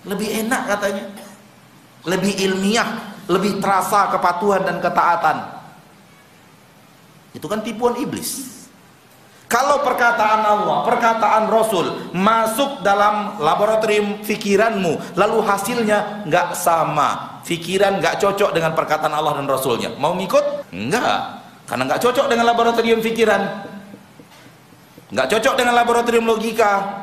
Lebih 0.07 0.47
enak 0.47 0.71
katanya, 0.71 1.03
lebih 2.07 2.31
ilmiah, 2.47 3.11
lebih 3.27 3.59
terasa 3.59 4.07
kepatuhan 4.15 4.63
dan 4.63 4.79
ketaatan. 4.79 5.58
Itu 7.39 7.47
kan 7.47 7.63
tipuan 7.63 7.95
iblis. 8.03 8.59
Kalau 9.49 9.81
perkataan 9.81 10.45
Allah, 10.45 10.85
perkataan 10.85 11.49
Rasul 11.49 12.13
masuk 12.13 12.85
dalam 12.85 13.41
laboratorium 13.41 14.21
pikiranmu, 14.21 15.17
lalu 15.17 15.41
hasilnya 15.41 16.29
nggak 16.29 16.53
sama, 16.53 17.41
pikiran 17.49 17.97
nggak 17.97 18.21
cocok 18.21 18.53
dengan 18.53 18.77
perkataan 18.77 19.09
Allah 19.09 19.41
dan 19.41 19.49
Rasulnya, 19.49 19.97
mau 19.97 20.13
ngikut? 20.21 20.69
Enggak, 20.69 21.41
karena 21.65 21.83
nggak 21.89 22.03
cocok 22.05 22.27
dengan 22.29 22.45
laboratorium 22.45 23.01
pikiran, 23.01 23.41
nggak 25.17 25.29
cocok 25.33 25.55
dengan 25.57 25.75
laboratorium 25.81 26.29
logika. 26.29 27.01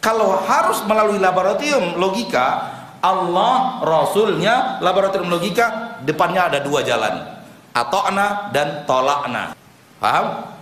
Kalau 0.00 0.40
harus 0.48 0.80
melalui 0.88 1.20
laboratorium 1.20 2.00
logika, 2.00 2.72
Allah, 3.04 3.84
Rasulnya, 3.84 4.80
laboratorium 4.80 5.28
logika, 5.28 6.00
depannya 6.08 6.48
ada 6.48 6.64
dua 6.64 6.80
jalan, 6.80 7.41
atokna 7.72 8.52
dan 8.52 8.84
tolakna. 8.86 9.56
Paham? 9.98 10.52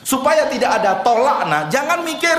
supaya 0.00 0.48
tidak 0.48 0.80
ada 0.80 1.04
tolakna 1.04 1.68
jangan 1.68 2.00
mikir 2.00 2.36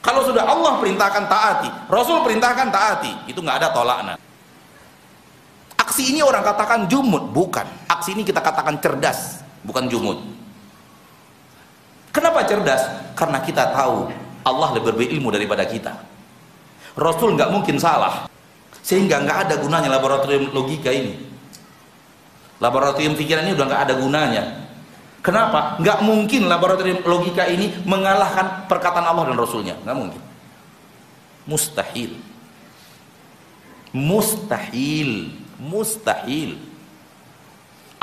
kalau 0.00 0.24
sudah 0.24 0.44
Allah 0.44 0.80
perintahkan 0.80 1.24
taati 1.28 1.68
Rasul 1.88 2.24
perintahkan 2.24 2.68
taati 2.72 3.12
itu 3.28 3.40
nggak 3.40 3.58
ada 3.64 3.68
tolakna 3.72 4.14
Aksi 5.84 6.10
ini 6.16 6.24
orang 6.24 6.40
katakan 6.40 6.88
jumud, 6.88 7.30
bukan. 7.30 7.68
Aksi 7.86 8.16
ini 8.16 8.24
kita 8.24 8.40
katakan 8.40 8.80
cerdas, 8.80 9.44
bukan 9.62 9.84
jumud. 9.86 10.16
Kenapa 12.08 12.40
cerdas? 12.48 12.82
Karena 13.12 13.38
kita 13.44 13.68
tahu 13.68 14.08
Allah 14.48 14.80
lebih 14.80 14.96
berilmu 14.96 15.28
daripada 15.28 15.62
kita. 15.68 15.92
Rasul 16.96 17.36
nggak 17.36 17.52
mungkin 17.52 17.76
salah, 17.76 18.24
sehingga 18.80 19.22
nggak 19.22 19.38
ada 19.44 19.54
gunanya 19.60 19.92
laboratorium 19.92 20.56
logika 20.56 20.88
ini. 20.88 21.33
Laboratorium 22.62 23.18
pikiran 23.18 23.46
ini 23.46 23.52
udah 23.58 23.66
nggak 23.66 23.82
ada 23.90 23.94
gunanya. 23.98 24.44
Kenapa? 25.24 25.80
Nggak 25.80 25.98
mungkin 26.04 26.46
laboratorium 26.46 27.00
logika 27.02 27.48
ini 27.48 27.72
mengalahkan 27.88 28.68
perkataan 28.68 29.08
Allah 29.08 29.32
dan 29.32 29.40
Rasulnya. 29.40 29.74
Nggak 29.80 29.96
mungkin. 29.96 30.22
Mustahil. 31.48 32.12
Mustahil. 33.94 35.10
Mustahil. 35.56 36.60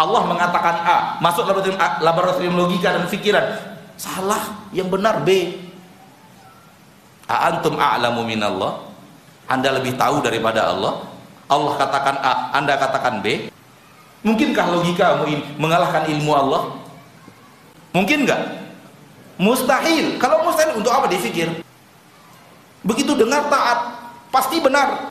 Allah 0.02 0.22
mengatakan 0.26 0.76
A, 0.82 0.98
masuk 1.22 1.46
laboratorium, 1.46 1.78
A, 1.78 2.02
laboratorium 2.02 2.56
logika 2.58 2.90
dan 2.98 3.06
pikiran. 3.06 3.46
Salah, 4.02 4.66
yang 4.74 4.90
benar 4.90 5.22
B. 5.22 5.62
A 7.30 7.54
antum 7.54 7.78
a'lamu 7.78 8.26
minallah? 8.26 8.82
Anda 9.46 9.78
lebih 9.78 9.94
tahu 9.94 10.26
daripada 10.26 10.74
Allah? 10.74 11.06
Allah 11.46 11.74
katakan 11.78 12.16
A, 12.18 12.34
Anda 12.58 12.82
katakan 12.82 13.22
B. 13.22 13.54
Mungkinkah 14.22 14.66
logika 14.70 15.26
ini 15.26 15.42
mengalahkan 15.58 16.06
ilmu 16.06 16.32
Allah? 16.34 16.78
Mungkin 17.92 18.24
enggak? 18.30 18.42
Mustahil. 19.42 20.22
Kalau 20.22 20.46
mustahil 20.46 20.78
untuk 20.78 20.94
apa 20.94 21.10
difikir? 21.10 21.50
Begitu 22.86 23.18
dengar 23.18 23.50
taat, 23.50 23.80
pasti 24.30 24.62
benar. 24.62 25.10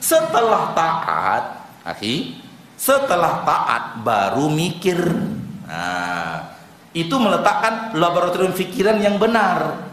Setelah 0.00 0.76
taat, 0.76 1.44
akhi, 1.88 2.36
setelah 2.76 3.40
taat 3.48 4.04
baru 4.04 4.52
mikir. 4.52 5.00
Nah, 5.64 6.52
itu 6.92 7.16
meletakkan 7.16 7.96
laboratorium 7.96 8.52
pikiran 8.52 9.00
yang 9.00 9.16
benar. 9.16 9.88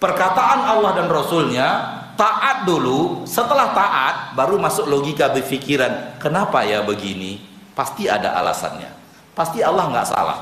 Perkataan 0.00 0.60
Allah 0.64 0.92
dan 0.96 1.08
Rasulnya 1.12 1.93
taat 2.14 2.66
dulu, 2.66 3.22
setelah 3.28 3.74
taat 3.74 4.34
baru 4.38 4.58
masuk 4.58 4.86
logika 4.86 5.30
berpikiran. 5.30 6.18
Kenapa 6.18 6.62
ya 6.66 6.82
begini? 6.82 7.42
Pasti 7.74 8.06
ada 8.06 8.38
alasannya. 8.38 8.90
Pasti 9.34 9.60
Allah 9.62 9.90
nggak 9.90 10.08
salah. 10.08 10.40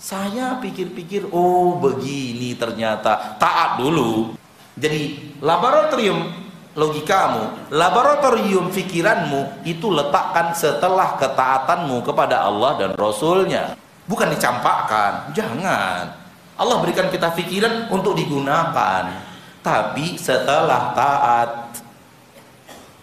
Saya 0.00 0.56
pikir-pikir, 0.58 1.28
oh 1.30 1.76
begini 1.78 2.56
ternyata 2.56 3.36
taat 3.36 3.78
dulu. 3.78 4.34
Jadi 4.74 5.36
laboratorium 5.44 6.24
logikamu, 6.72 7.68
laboratorium 7.74 8.72
fikiranmu 8.72 9.66
itu 9.68 9.90
letakkan 9.92 10.56
setelah 10.56 11.20
ketaatanmu 11.20 12.00
kepada 12.00 12.46
Allah 12.48 12.80
dan 12.80 12.90
Rasulnya. 12.96 13.76
Bukan 14.08 14.32
dicampakkan, 14.34 15.30
jangan. 15.36 16.16
Allah 16.56 16.76
berikan 16.82 17.06
kita 17.12 17.30
fikiran 17.36 17.92
untuk 17.92 18.16
digunakan, 18.16 19.29
tapi 19.60 20.16
setelah 20.16 20.96
taat, 20.96 21.50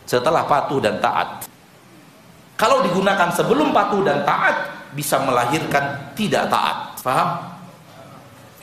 setelah 0.10 0.44
patuh 0.46 0.82
dan 0.82 0.98
taat. 0.98 1.46
Kalau 2.58 2.82
digunakan 2.82 3.30
sebelum 3.30 3.70
patuh 3.70 4.02
dan 4.02 4.26
taat, 4.26 4.90
bisa 4.98 5.22
melahirkan 5.22 6.14
tidak 6.18 6.50
taat. 6.50 6.98
Paham? 7.06 7.30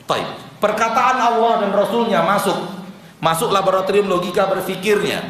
Taib. 0.05 0.27
Perkataan 0.59 1.17
Allah 1.17 1.65
dan 1.65 1.71
Rasulnya 1.71 2.19
masuk 2.23 2.75
masuk 3.23 3.49
laboratorium 3.49 4.11
logika 4.11 4.45
berfikirnya 4.45 5.23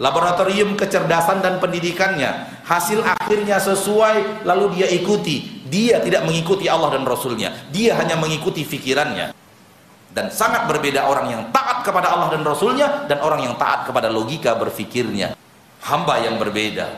laboratorium 0.00 0.76
kecerdasan 0.76 1.40
dan 1.40 1.60
pendidikannya 1.60 2.62
hasil 2.64 3.04
akhirnya 3.04 3.60
sesuai 3.60 4.48
lalu 4.48 4.80
dia 4.80 4.88
ikuti 4.92 5.64
dia 5.66 5.98
tidak 6.04 6.28
mengikuti 6.28 6.68
Allah 6.68 6.96
dan 6.96 7.04
Rasulnya 7.04 7.52
dia 7.72 7.96
hanya 7.96 8.14
mengikuti 8.16 8.62
fikirannya 8.62 9.32
dan 10.16 10.32
sangat 10.32 10.64
berbeda 10.64 11.04
orang 11.04 11.28
yang 11.28 11.42
taat 11.52 11.84
kepada 11.84 12.08
Allah 12.08 12.32
dan 12.32 12.40
Rasulnya 12.40 13.04
dan 13.04 13.20
orang 13.20 13.44
yang 13.44 13.54
taat 13.60 13.84
kepada 13.84 14.08
logika 14.08 14.56
berfikirnya. 14.56 15.36
Hamba 15.84 16.16
yang 16.24 16.40
berbeda. 16.40 16.88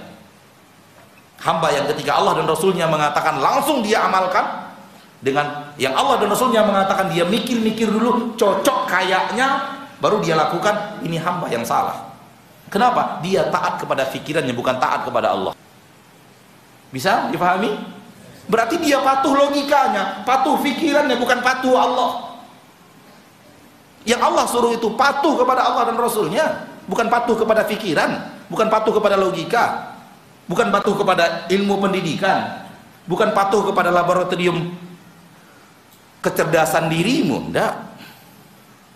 Hamba 1.43 1.75
yang 1.75 1.91
ketika 1.91 2.15
Allah 2.15 2.39
dan 2.39 2.47
Rasulnya 2.47 2.87
mengatakan 2.87 3.43
langsung 3.43 3.83
dia 3.83 4.07
amalkan. 4.07 4.71
Dengan 5.19 5.75
yang 5.75 5.99
Allah 5.99 6.23
dan 6.23 6.31
Rasulnya 6.31 6.63
mengatakan 6.63 7.11
dia 7.11 7.27
mikir-mikir 7.27 7.91
dulu 7.91 8.39
cocok 8.39 8.87
kayaknya. 8.87 9.75
Baru 9.99 10.23
dia 10.23 10.39
lakukan 10.39 11.03
ini 11.03 11.19
hamba 11.19 11.51
yang 11.51 11.67
salah. 11.67 12.15
Kenapa? 12.71 13.19
Dia 13.27 13.51
taat 13.51 13.83
kepada 13.83 14.07
fikirannya 14.07 14.55
bukan 14.55 14.79
taat 14.79 15.03
kepada 15.03 15.35
Allah. 15.35 15.59
Bisa 16.95 17.27
dipahami? 17.35 17.75
Berarti 18.47 18.79
dia 18.79 19.03
patuh 19.03 19.35
logikanya 19.35 20.23
patuh 20.23 20.57
fikirannya 20.63 21.19
bukan 21.21 21.45
patuh 21.45 21.75
Allah 21.77 22.28
yang 24.09 24.25
Allah 24.25 24.49
suruh 24.49 24.73
itu 24.73 24.89
patuh 24.97 25.37
kepada 25.37 25.69
Allah 25.69 25.93
dan 25.93 26.01
Rasulnya 26.01 26.65
bukan 26.89 27.13
patuh 27.13 27.37
kepada 27.37 27.69
fikiran 27.69 28.25
bukan 28.49 28.73
patuh 28.73 28.97
kepada 28.97 29.21
logika 29.21 29.93
bukan 30.49 30.73
patuh 30.73 30.97
kepada 30.97 31.45
ilmu 31.53 31.77
pendidikan 31.77 32.65
bukan 33.05 33.37
patuh 33.37 33.69
kepada 33.69 33.93
laboratorium 33.93 34.89
kecerdasan 36.23 36.91
dirimu 36.91 37.51
enggak. 37.51 37.89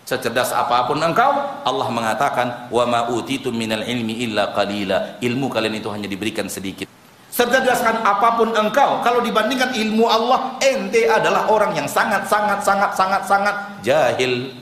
Secerdas 0.03 0.51
apa 0.51 0.83
pun 0.83 0.99
engkau 0.99 1.31
Allah 1.63 1.87
mengatakan 1.87 2.67
wa 2.67 2.83
ma 2.83 3.07
minal 3.55 3.87
ilmi 3.87 4.27
illa 4.27 4.51
qalila. 4.51 5.17
Ilmu 5.23 5.47
kalian 5.47 5.79
itu 5.79 5.87
hanya 5.87 6.11
diberikan 6.11 6.51
sedikit. 6.51 6.91
Secerdaskan 7.33 8.03
apa 8.05 8.37
pun 8.37 8.51
engkau 8.53 8.99
kalau 9.01 9.23
dibandingkan 9.23 9.73
ilmu 9.73 10.05
Allah 10.05 10.59
ente 10.61 11.07
adalah 11.07 11.49
orang 11.49 11.73
yang 11.73 11.87
sangat 11.89 12.27
sangat 12.29 12.61
sangat 12.61 12.93
sangat 12.93 13.21
sangat 13.25 13.55
jahil 13.81 14.53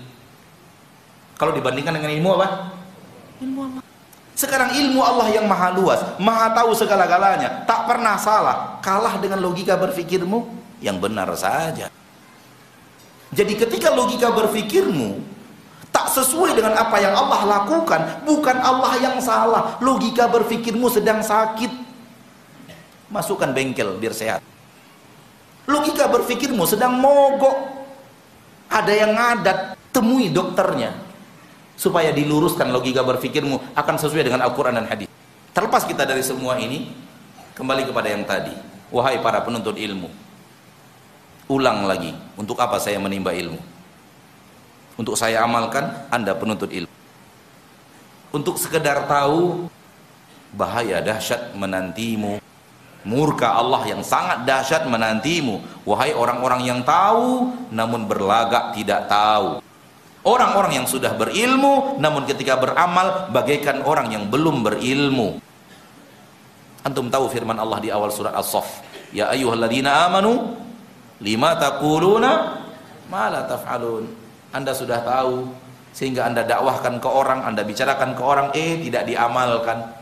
kalau 1.41 1.57
dibandingkan 1.57 1.97
dengan 1.97 2.13
ilmu 2.13 2.29
apa 2.37 2.47
ilmu 3.41 3.59
Allah 3.65 3.81
sekarang 4.37 4.77
ilmu 4.77 5.01
Allah 5.01 5.27
yang 5.33 5.49
maha 5.49 5.73
luas 5.73 6.05
maha 6.21 6.53
tahu 6.53 6.77
segala-galanya 6.77 7.65
tak 7.65 7.89
pernah 7.89 8.13
salah 8.21 8.77
kalah 8.85 9.17
dengan 9.17 9.41
logika 9.41 9.73
berfikirmu 9.73 10.45
yang 10.85 11.01
benar 11.01 11.33
saja 11.33 11.89
jadi 13.33 13.53
ketika 13.57 13.89
logika 13.89 14.29
berfikirmu 14.29 15.17
tak 15.89 16.13
sesuai 16.13 16.55
dengan 16.55 16.71
apa 16.79 17.03
yang 17.03 17.11
Allah 17.11 17.43
lakukan, 17.43 18.23
bukan 18.23 18.63
Allah 18.63 18.95
yang 19.03 19.19
salah. 19.19 19.75
Logika 19.83 20.31
berfikirmu 20.31 20.87
sedang 20.87 21.19
sakit. 21.19 21.67
Masukkan 23.11 23.51
bengkel 23.51 23.99
biar 23.99 24.15
sehat. 24.15 24.39
Logika 25.67 26.07
berfikirmu 26.07 26.63
sedang 26.63 26.95
mogok. 26.95 27.83
Ada 28.71 28.93
yang 29.03 29.11
ngadat, 29.19 29.75
temui 29.91 30.31
dokternya 30.31 31.10
supaya 31.75 32.13
diluruskan 32.13 32.69
logika 32.69 33.01
berfikirmu 33.01 33.73
akan 33.73 33.95
sesuai 33.97 34.29
dengan 34.29 34.45
Al-Qur'an 34.45 34.77
dan 34.77 34.85
hadis. 34.85 35.09
Terlepas 35.51 35.83
kita 35.83 36.05
dari 36.07 36.23
semua 36.23 36.55
ini, 36.61 36.93
kembali 37.57 37.89
kepada 37.89 38.07
yang 38.07 38.23
tadi. 38.23 38.53
Wahai 38.91 39.23
para 39.23 39.39
penuntut 39.39 39.79
ilmu, 39.79 40.11
ulang 41.47 41.87
lagi 41.87 42.11
untuk 42.35 42.59
apa 42.59 42.75
saya 42.75 42.99
menimba 42.99 43.31
ilmu? 43.31 43.59
Untuk 44.99 45.15
saya 45.15 45.41
amalkan 45.47 45.87
anda 46.11 46.35
penuntut 46.35 46.67
ilmu. 46.67 46.91
Untuk 48.35 48.59
sekedar 48.59 49.07
tahu 49.07 49.71
bahaya 50.51 50.99
dahsyat 50.99 51.55
menantimu. 51.55 52.43
Murka 53.01 53.57
Allah 53.57 53.81
yang 53.87 54.03
sangat 54.03 54.43
dahsyat 54.43 54.85
menantimu. 54.85 55.63
Wahai 55.87 56.11
orang-orang 56.11 56.67
yang 56.67 56.79
tahu 56.83 57.49
namun 57.71 58.05
berlagak 58.05 58.75
tidak 58.75 59.07
tahu 59.07 59.63
orang-orang 60.21 60.83
yang 60.83 60.87
sudah 60.87 61.13
berilmu 61.17 61.97
namun 61.97 62.25
ketika 62.29 62.57
beramal 62.57 63.29
bagaikan 63.33 63.81
orang 63.81 64.13
yang 64.13 64.29
belum 64.29 64.61
berilmu. 64.61 65.41
Antum 66.81 67.13
tahu 67.13 67.29
firman 67.29 67.57
Allah 67.61 67.77
di 67.77 67.93
awal 67.93 68.09
surat 68.09 68.33
As-Saff. 68.33 68.81
Ya 69.13 69.29
ayyuhalladzina 69.29 70.09
amanu 70.09 70.57
lima 71.21 71.53
taquluna 71.57 72.63
ma 73.05 73.29
la 73.29 73.45
taf'alun. 73.45 74.09
Anda 74.49 74.73
sudah 74.73 75.05
tahu 75.05 75.45
sehingga 75.93 76.25
anda 76.25 76.41
dakwahkan 76.41 76.97
ke 77.03 77.09
orang 77.09 77.45
anda 77.45 77.61
bicarakan 77.61 78.17
ke 78.17 78.23
orang 78.23 78.47
eh 78.57 78.81
tidak 78.81 79.05
diamalkan. 79.05 79.93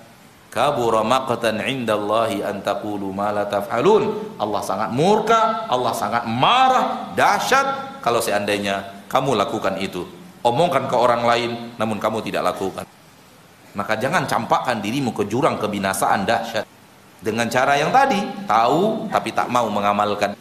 Kabura 0.50 1.06
maqtan 1.06 1.62
indallahi 1.62 2.42
an 2.42 2.64
taqulu 2.64 3.12
ma 3.12 3.36
la 3.36 3.44
taf'alun. 3.46 4.40
Allah 4.40 4.62
sangat 4.64 4.90
murka 4.96 5.68
Allah 5.68 5.92
sangat 5.92 6.24
marah 6.32 7.12
dahsyat. 7.14 8.00
Kalau 8.00 8.24
seandainya 8.24 8.99
kamu 9.10 9.36
lakukan 9.36 9.76
itu 9.82 10.06
omongkan 10.46 10.86
ke 10.88 10.96
orang 10.96 11.26
lain 11.26 11.52
namun 11.76 11.98
kamu 11.98 12.22
tidak 12.24 12.54
lakukan 12.54 12.86
maka 13.74 13.94
jangan 13.98 14.30
campakkan 14.30 14.80
dirimu 14.80 15.12
ke 15.12 15.26
jurang 15.26 15.58
kebinasaan 15.58 16.24
dahsyat 16.24 16.66
dengan 17.20 17.50
cara 17.52 17.76
yang 17.76 17.92
tadi 17.92 18.22
tahu 18.48 19.12
tapi 19.12 19.34
tak 19.36 19.52
mau 19.52 19.68
mengamalkan 19.68 20.38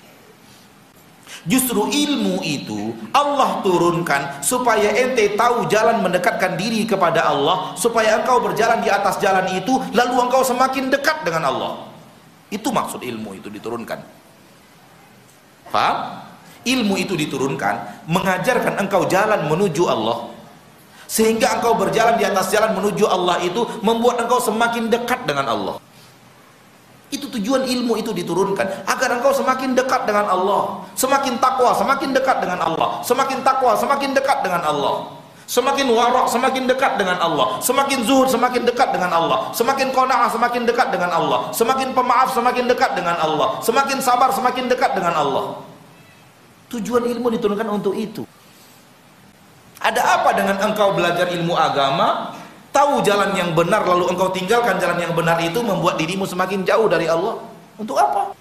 Justru 1.48 1.88
ilmu 1.88 2.44
itu 2.44 2.92
Allah 3.14 3.64
turunkan 3.64 4.44
supaya 4.44 4.92
ente 4.92 5.32
tahu 5.32 5.64
jalan 5.70 6.04
mendekatkan 6.04 6.60
diri 6.60 6.84
kepada 6.84 7.24
Allah, 7.24 7.72
supaya 7.72 8.20
engkau 8.20 8.42
berjalan 8.42 8.84
di 8.84 8.92
atas 8.92 9.16
jalan 9.16 9.48
itu, 9.56 9.80
lalu 9.96 10.28
engkau 10.28 10.44
semakin 10.44 10.92
dekat 10.92 11.24
dengan 11.24 11.48
Allah. 11.48 11.72
Itu 12.52 12.68
maksud 12.68 13.00
ilmu 13.00 13.38
itu 13.38 13.48
diturunkan. 13.48 13.96
Paham? 15.72 15.96
Ilmu 16.68 17.00
itu 17.00 17.16
diturunkan 17.16 18.04
mengajarkan 18.04 18.76
engkau 18.76 19.08
jalan 19.08 19.48
menuju 19.48 19.88
Allah. 19.88 20.28
Sehingga 21.08 21.56
engkau 21.56 21.72
berjalan 21.80 22.20
di 22.20 22.28
atas 22.28 22.52
jalan 22.52 22.76
menuju 22.76 23.08
Allah 23.08 23.40
itu 23.40 23.64
membuat 23.80 24.20
engkau 24.20 24.36
semakin 24.36 24.92
dekat 24.92 25.24
dengan 25.24 25.48
Allah. 25.48 25.80
Itu 27.08 27.32
tujuan 27.32 27.64
ilmu 27.64 27.96
itu 27.96 28.12
diturunkan 28.12 28.84
agar 28.84 29.16
engkau 29.16 29.32
semakin 29.32 29.72
dekat 29.72 30.04
dengan 30.04 30.28
Allah, 30.28 30.84
semakin 30.92 31.40
takwa, 31.40 31.72
semakin 31.72 32.12
dekat 32.12 32.44
dengan 32.44 32.60
Allah, 32.60 33.00
semakin 33.00 33.40
takwa, 33.40 33.72
semakin 33.80 34.12
dekat 34.12 34.44
dengan 34.44 34.60
Allah. 34.60 35.16
Semakin 35.48 35.88
warak, 35.96 36.28
semakin 36.28 36.68
dekat 36.68 37.00
dengan 37.00 37.16
Allah. 37.24 37.56
Semakin 37.64 38.04
zuhud, 38.04 38.28
semakin 38.28 38.68
dekat 38.68 38.92
dengan 38.92 39.08
Allah. 39.08 39.48
Semakin 39.56 39.96
qanaah, 39.96 40.28
semakin 40.28 40.68
dekat 40.68 40.92
dengan 40.92 41.08
Allah. 41.08 41.48
Semakin 41.56 41.96
pemaaf, 41.96 42.36
semakin 42.36 42.68
dekat 42.68 42.92
dengan 42.92 43.16
Allah. 43.16 43.56
Semakin 43.64 43.96
sabar, 44.04 44.28
semakin 44.28 44.68
dekat 44.68 44.92
dengan 44.92 45.16
Allah. 45.16 45.56
Tujuan 46.68 47.08
ilmu 47.08 47.32
diturunkan 47.32 47.68
untuk 47.72 47.96
itu. 47.96 48.28
Ada 49.80 50.20
apa 50.20 50.36
dengan 50.36 50.60
engkau 50.60 50.92
belajar 50.92 51.32
ilmu 51.32 51.56
agama? 51.56 52.36
Tahu 52.68 53.00
jalan 53.00 53.32
yang 53.32 53.56
benar 53.56 53.88
lalu 53.88 54.12
engkau 54.12 54.28
tinggalkan 54.28 54.76
jalan 54.76 55.00
yang 55.00 55.16
benar 55.16 55.40
itu 55.40 55.64
membuat 55.64 55.96
dirimu 55.96 56.28
semakin 56.28 56.68
jauh 56.68 56.84
dari 56.84 57.08
Allah. 57.08 57.40
Untuk 57.80 57.96
apa? 57.96 58.36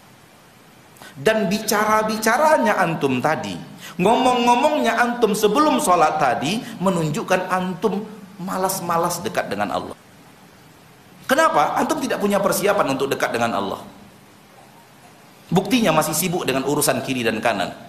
Dan 1.17 1.47
bicara-bicaranya 1.47 2.77
antum 2.83 3.23
tadi 3.23 3.55
ngomong-ngomongnya 3.97 4.93
antum 4.93 5.33
sebelum 5.33 5.81
sholat 5.81 6.21
tadi 6.21 6.61
menunjukkan 6.77 7.49
antum 7.49 8.05
malas-malas 8.37 9.23
dekat 9.23 9.49
dengan 9.49 9.73
Allah. 9.73 9.97
Kenapa? 11.25 11.79
antum 11.79 11.97
tidak 12.03 12.19
punya 12.21 12.37
persiapan 12.43 12.93
untuk 12.93 13.07
dekat 13.07 13.33
dengan 13.33 13.55
Allah. 13.55 13.81
Buktinya 15.47 15.95
masih 15.95 16.13
sibuk 16.13 16.43
dengan 16.43 16.67
urusan 16.67 16.99
kiri 17.07 17.23
dan 17.23 17.39
kanan 17.39 17.86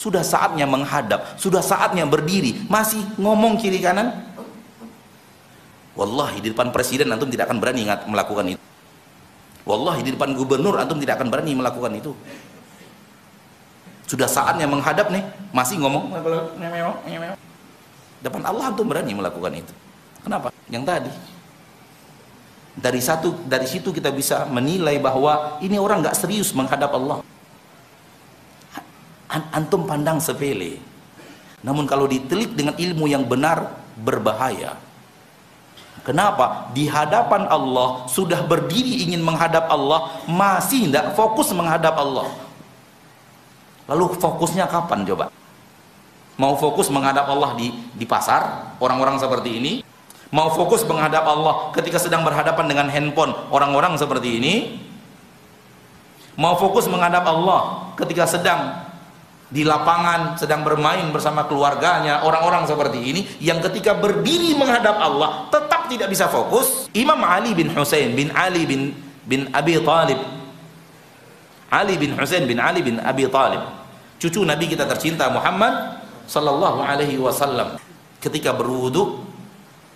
sudah 0.00 0.24
saatnya 0.24 0.64
menghadap 0.64 1.36
sudah 1.36 1.60
saatnya 1.60 2.08
berdiri 2.08 2.64
masih 2.72 3.04
ngomong 3.20 3.60
kiri 3.60 3.84
kanan 3.84 4.30
Wallahi 6.00 6.40
di 6.40 6.48
depan 6.54 6.72
presiden 6.72 7.10
antum 7.10 7.28
tidak 7.28 7.50
akan 7.52 7.60
berani 7.60 7.84
melakukan 8.08 8.56
itu. 8.56 8.62
Wallahi 9.68 10.00
di 10.06 10.10
depan 10.16 10.32
gubernur 10.32 10.78
antum 10.80 10.96
tidak 10.96 11.20
akan 11.20 11.28
berani 11.28 11.52
melakukan 11.52 11.92
itu. 11.92 12.16
Sudah 14.08 14.24
saatnya 14.24 14.66
menghadap 14.66 15.12
nih, 15.12 15.22
masih 15.52 15.76
ngomong 15.76 16.08
depan 18.24 18.42
Allah 18.48 18.64
antum 18.72 18.88
berani 18.88 19.12
melakukan 19.12 19.52
itu. 19.52 19.72
Kenapa? 20.24 20.48
Yang 20.72 20.84
tadi. 20.88 21.12
Dari 22.80 23.00
satu 23.02 23.36
dari 23.44 23.68
situ 23.68 23.92
kita 23.92 24.08
bisa 24.08 24.48
menilai 24.48 24.96
bahwa 24.96 25.58
ini 25.60 25.76
orang 25.76 26.00
nggak 26.00 26.16
serius 26.16 26.54
menghadap 26.56 26.96
Allah. 26.96 27.20
Antum 29.30 29.86
pandang 29.86 30.18
sepele. 30.18 30.82
Namun 31.62 31.86
kalau 31.86 32.10
ditelik 32.10 32.58
dengan 32.58 32.74
ilmu 32.74 33.06
yang 33.06 33.22
benar 33.22 33.78
berbahaya. 33.94 34.74
Kenapa? 36.00 36.72
Di 36.72 36.88
hadapan 36.88 37.44
Allah 37.46 38.08
sudah 38.08 38.40
berdiri 38.42 39.04
ingin 39.04 39.20
menghadap 39.20 39.68
Allah, 39.68 40.24
masih 40.24 40.88
tidak 40.88 41.12
fokus 41.12 41.52
menghadap 41.52 41.92
Allah. 41.94 42.26
Lalu 43.84 44.16
fokusnya 44.16 44.64
kapan 44.66 45.04
coba? 45.04 45.28
Mau 46.40 46.56
fokus 46.56 46.88
menghadap 46.88 47.28
Allah 47.28 47.52
di 47.60 47.68
di 47.92 48.08
pasar, 48.08 48.72
orang-orang 48.80 49.20
seperti 49.20 49.60
ini? 49.60 49.72
Mau 50.32 50.48
fokus 50.56 50.86
menghadap 50.88 51.26
Allah 51.26 51.68
ketika 51.76 52.00
sedang 52.00 52.24
berhadapan 52.24 52.64
dengan 52.64 52.86
handphone, 52.88 53.36
orang-orang 53.52 54.00
seperti 54.00 54.40
ini? 54.40 54.54
Mau 56.40 56.56
fokus 56.56 56.88
menghadap 56.88 57.28
Allah 57.28 57.92
ketika 58.00 58.24
sedang 58.24 58.88
di 59.50 59.66
lapangan 59.66 60.38
sedang 60.38 60.62
bermain 60.62 61.10
bersama 61.10 61.42
keluarganya 61.50 62.22
orang-orang 62.22 62.70
seperti 62.70 63.02
ini 63.02 63.20
yang 63.42 63.58
ketika 63.58 63.98
berdiri 63.98 64.54
menghadap 64.54 64.94
Allah 64.94 65.50
tetap 65.50 65.90
tidak 65.90 66.06
bisa 66.06 66.30
fokus. 66.30 66.86
Imam 66.94 67.18
Ali 67.26 67.50
bin 67.58 67.66
Husain 67.74 68.14
bin 68.14 68.30
Ali 68.30 68.62
bin 68.62 68.94
bin 69.26 69.50
Abi 69.50 69.74
Talib. 69.82 70.22
Ali 71.66 71.98
bin 71.98 72.14
Husain 72.14 72.46
bin 72.46 72.62
Ali 72.62 72.86
bin 72.86 73.02
Abi 73.02 73.26
Talib. 73.26 73.62
Cucu 74.22 74.46
Nabi 74.46 74.70
kita 74.70 74.86
tercinta 74.86 75.26
Muhammad 75.34 75.98
sallallahu 76.30 76.86
alaihi 76.86 77.18
wasallam. 77.18 77.74
Ketika 78.22 78.54
berwudu 78.54 79.26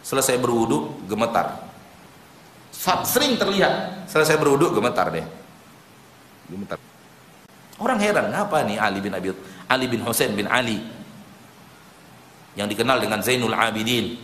selesai 0.03 0.35
berwudu 0.43 0.99
gemetar. 1.07 1.63
Sering 3.07 3.39
terlihat 3.39 4.07
selesai 4.11 4.35
berwudu 4.35 4.75
gemetar 4.75 5.15
deh. 5.15 5.23
Gemetar 6.51 6.94
Orang 7.85 8.01
heran, 8.01 8.33
apa 8.33 8.65
nih 8.65 8.81
Ali 8.81 9.05
bin 9.05 9.13
Abi 9.13 9.37
Ali 9.69 9.85
bin 9.93 10.01
Husain 10.01 10.33
bin 10.33 10.49
Ali 10.49 10.81
yang 12.57 12.65
dikenal 12.65 12.97
dengan 12.97 13.21
Zainul 13.21 13.53
Abidin, 13.53 14.17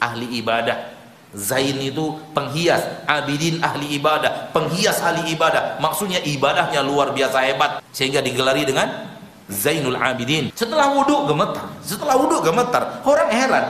ahli 0.00 0.40
ibadah. 0.40 0.96
Zain 1.34 1.76
itu 1.82 2.16
penghias, 2.30 3.04
Abidin 3.04 3.60
ahli 3.60 3.98
ibadah, 3.98 4.54
penghias 4.56 5.04
ahli 5.04 5.36
ibadah. 5.36 5.82
Maksudnya 5.82 6.22
ibadahnya 6.22 6.80
luar 6.80 7.12
biasa 7.12 7.44
hebat 7.44 7.82
sehingga 7.92 8.24
digelari 8.24 8.64
dengan 8.64 8.88
Zainul 9.50 9.98
Abidin. 10.00 10.54
Setelah 10.56 10.94
wudhu 10.94 11.28
gemetar, 11.28 11.66
setelah 11.84 12.16
wudhu 12.16 12.40
gemetar, 12.40 13.02
orang 13.04 13.28
heran 13.34 13.66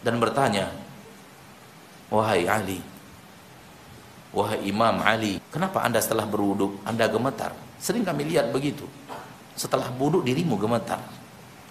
dan 0.00 0.14
bertanya, 0.22 0.70
wahai 2.08 2.46
Ali, 2.48 2.80
wahai 4.32 4.62
Imam 4.64 5.02
Ali, 5.02 5.42
kenapa 5.50 5.82
anda 5.82 5.98
setelah 6.00 6.24
berwudhu 6.24 6.78
anda 6.86 7.10
gemetar? 7.10 7.63
Sering 7.84 8.00
kami 8.00 8.24
lihat 8.32 8.48
begitu. 8.48 8.88
Setelah 9.52 9.92
buduk 9.92 10.24
dirimu 10.24 10.56
gemetar. 10.56 11.04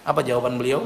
Apa 0.05 0.21
jawaban 0.21 0.61
beliau? 0.61 0.85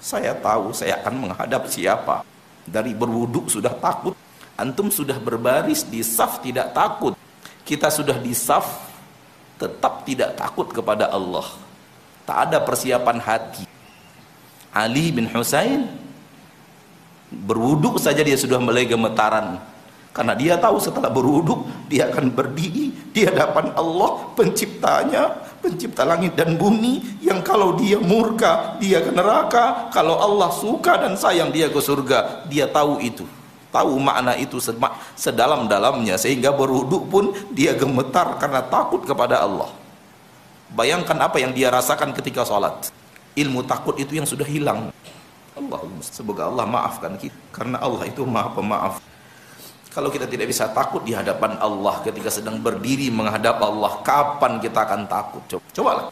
Saya 0.00 0.32
tahu 0.32 0.72
saya 0.72 0.96
akan 1.04 1.28
menghadap 1.28 1.68
siapa. 1.68 2.24
Dari 2.64 2.96
berwuduk 2.96 3.52
sudah 3.52 3.76
takut. 3.76 4.16
Antum 4.56 4.88
sudah 4.88 5.20
berbaris 5.20 5.84
di 5.84 6.00
saf 6.00 6.40
tidak 6.40 6.72
takut. 6.72 7.12
Kita 7.68 7.92
sudah 7.92 8.16
di 8.16 8.32
saf 8.32 8.88
tetap 9.60 10.08
tidak 10.08 10.32
takut 10.40 10.72
kepada 10.72 11.12
Allah. 11.12 11.44
Tak 12.24 12.48
ada 12.48 12.64
persiapan 12.64 13.20
hati. 13.20 13.68
Ali 14.72 15.12
bin 15.12 15.28
Husain 15.28 15.92
berwuduk 17.28 18.00
saja 18.00 18.24
dia 18.24 18.40
sudah 18.40 18.56
mulai 18.56 18.88
gemetaran 18.88 19.60
karena 20.16 20.32
dia 20.32 20.54
tahu 20.56 20.80
setelah 20.80 21.12
berwuduk 21.12 21.68
dia 21.88 22.12
akan 22.12 22.30
berdiri 22.30 22.92
di 23.10 23.24
hadapan 23.24 23.72
Allah 23.74 24.30
penciptanya, 24.36 25.32
pencipta 25.64 26.04
langit 26.04 26.36
dan 26.36 26.54
bumi 26.54 27.18
yang 27.24 27.40
kalau 27.40 27.74
dia 27.74 27.98
murka 27.98 28.76
dia 28.78 29.00
ke 29.00 29.10
neraka, 29.10 29.88
kalau 29.90 30.20
Allah 30.20 30.52
suka 30.52 31.00
dan 31.00 31.16
sayang 31.16 31.50
dia 31.50 31.72
ke 31.72 31.80
surga. 31.80 32.46
Dia 32.46 32.68
tahu 32.68 33.00
itu. 33.00 33.24
Tahu 33.68 34.00
makna 34.00 34.32
itu 34.36 34.56
sedalam-dalamnya 35.16 36.16
sehingga 36.16 36.56
berwuduk 36.56 37.08
pun 37.12 37.24
dia 37.52 37.76
gemetar 37.76 38.40
karena 38.40 38.64
takut 38.64 39.04
kepada 39.04 39.44
Allah. 39.44 39.68
Bayangkan 40.72 41.16
apa 41.20 41.36
yang 41.40 41.52
dia 41.52 41.68
rasakan 41.68 42.12
ketika 42.16 42.44
sholat. 42.44 42.92
Ilmu 43.36 43.64
takut 43.68 43.96
itu 44.00 44.16
yang 44.16 44.24
sudah 44.24 44.44
hilang. 44.44 44.88
Allah 45.52 45.80
semoga 46.00 46.48
Allah 46.48 46.64
maafkan 46.64 47.18
kita 47.18 47.34
karena 47.52 47.76
Allah 47.82 48.08
itu 48.08 48.22
Maha 48.24 48.50
Pemaaf. 48.56 48.94
Kalau 49.98 50.14
kita 50.14 50.30
tidak 50.30 50.46
bisa 50.46 50.70
takut 50.70 51.02
di 51.02 51.10
hadapan 51.10 51.58
Allah 51.58 51.98
ketika 52.06 52.30
sedang 52.30 52.62
berdiri 52.62 53.10
menghadap 53.10 53.58
Allah, 53.58 53.98
kapan 54.06 54.62
kita 54.62 54.86
akan 54.86 55.10
takut? 55.10 55.42
Coba, 55.50 55.66
cobalah. 55.74 56.06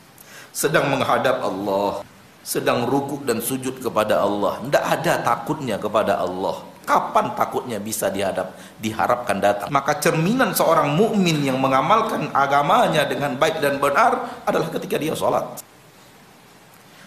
Sedang 0.51 0.91
menghadap 0.91 1.39
Allah, 1.39 2.03
sedang 2.43 2.91
rukuk 2.91 3.23
dan 3.23 3.39
sujud 3.39 3.79
kepada 3.79 4.27
Allah, 4.27 4.59
tidak 4.67 4.85
ada 4.91 5.13
takutnya 5.23 5.79
kepada 5.79 6.19
Allah. 6.19 6.67
Kapan 6.83 7.39
takutnya 7.39 7.79
bisa 7.79 8.11
dihadap, 8.11 8.59
diharapkan 8.83 9.39
datang? 9.39 9.71
Maka 9.71 10.03
cerminan 10.03 10.51
seorang 10.51 10.91
mukmin 10.91 11.47
yang 11.47 11.63
mengamalkan 11.63 12.35
agamanya 12.35 13.07
dengan 13.07 13.39
baik 13.39 13.63
dan 13.63 13.79
benar 13.79 14.43
adalah 14.43 14.67
ketika 14.75 14.99
dia 14.99 15.15
sholat. 15.15 15.47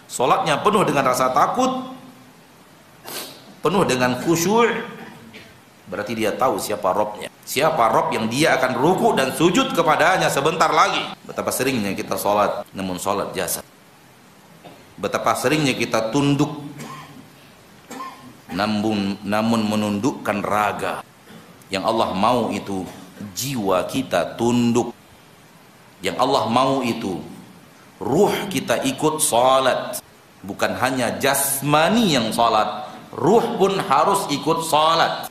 Sholatnya 0.08 0.64
penuh 0.64 0.88
dengan 0.88 1.12
rasa 1.12 1.28
takut, 1.28 1.92
penuh 3.60 3.84
dengan 3.84 4.16
khusyuk, 4.24 4.99
berarti 5.90 6.14
dia 6.14 6.30
tahu 6.32 6.62
siapa 6.62 6.94
Robnya. 6.94 7.30
Siapa 7.50 7.90
Rob 7.90 8.14
yang 8.14 8.30
dia 8.30 8.54
akan 8.54 8.78
ruku 8.78 9.10
dan 9.18 9.34
sujud 9.34 9.74
kepadanya 9.74 10.30
sebentar 10.30 10.70
lagi. 10.70 11.02
Betapa 11.26 11.50
seringnya 11.50 11.90
kita 11.98 12.14
sholat 12.14 12.62
namun 12.70 12.94
sholat 12.94 13.34
jasad. 13.34 13.66
Betapa 14.94 15.34
seringnya 15.34 15.74
kita 15.74 16.14
tunduk 16.14 16.62
namun, 18.52 19.18
namun 19.26 19.60
menundukkan 19.66 20.38
raga. 20.46 21.02
Yang 21.70 21.84
Allah 21.86 22.10
mau 22.14 22.50
itu 22.54 22.86
jiwa 23.34 23.82
kita 23.86 24.38
tunduk. 24.38 24.94
Yang 26.02 26.16
Allah 26.22 26.44
mau 26.50 26.86
itu 26.86 27.18
ruh 28.02 28.34
kita 28.50 28.84
ikut 28.84 29.22
salat. 29.22 30.02
Bukan 30.40 30.72
hanya 30.80 31.16
jasmani 31.20 32.16
yang 32.16 32.32
salat, 32.32 32.88
ruh 33.12 33.58
pun 33.60 33.76
harus 33.80 34.26
ikut 34.32 34.64
salat. 34.66 35.29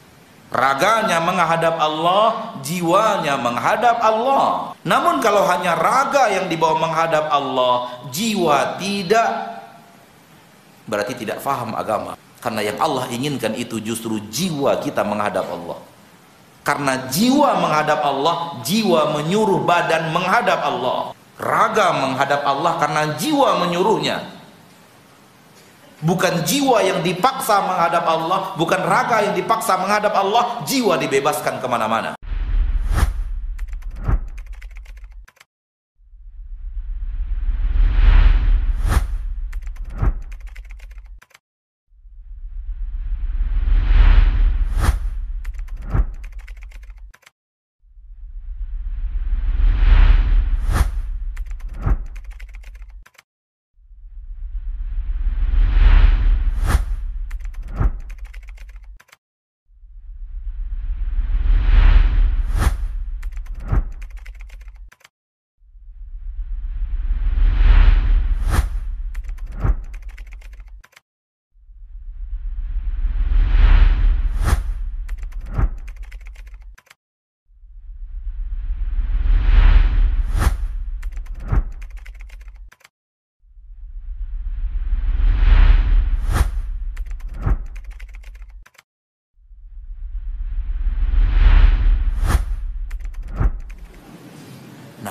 Raganya 0.49 1.21
menghadap 1.21 1.77
Allah, 1.77 2.57
jiwanya 2.65 3.37
menghadap 3.37 4.01
Allah. 4.01 4.73
Namun 4.81 5.21
kalau 5.21 5.45
hanya 5.45 5.77
raga 5.77 6.25
yang 6.33 6.49
dibawa 6.49 6.89
menghadap 6.89 7.29
Allah, 7.29 8.01
jiwa 8.09 8.81
tidak 8.81 9.29
berarti 10.89 11.13
tidak 11.13 11.37
faham 11.37 11.77
agama. 11.77 12.17
Karena 12.41 12.65
yang 12.65 12.81
Allah 12.81 13.05
inginkan 13.13 13.53
itu 13.53 13.77
justru 13.77 14.17
jiwa 14.33 14.81
kita 14.81 15.05
menghadap 15.05 15.45
Allah. 15.45 15.77
Karena 16.65 16.97
jiwa 17.13 17.61
menghadap 17.61 18.01
Allah, 18.01 18.57
jiwa 18.65 19.13
menyuruh 19.21 19.61
badan 19.69 20.09
menghadap 20.09 20.65
Allah. 20.65 21.13
Raga 21.39 21.93
menghadap 21.93 22.41
Allah 22.41 22.73
karena 22.81 23.01
jiwa 23.15 23.61
menyuruhnya. 23.63 24.38
Bukan 25.99 26.47
jiwa 26.47 26.79
yang 26.79 27.03
dipaksa 27.03 27.59
menghadap 27.59 28.07
Allah, 28.07 28.55
bukan 28.55 28.79
raga 28.87 29.19
yang 29.19 29.35
dipaksa 29.35 29.75
menghadap 29.75 30.15
Allah, 30.15 30.63
jiwa 30.63 30.95
dibebaskan 30.95 31.59
ke 31.59 31.67
mana-mana. 31.67 32.15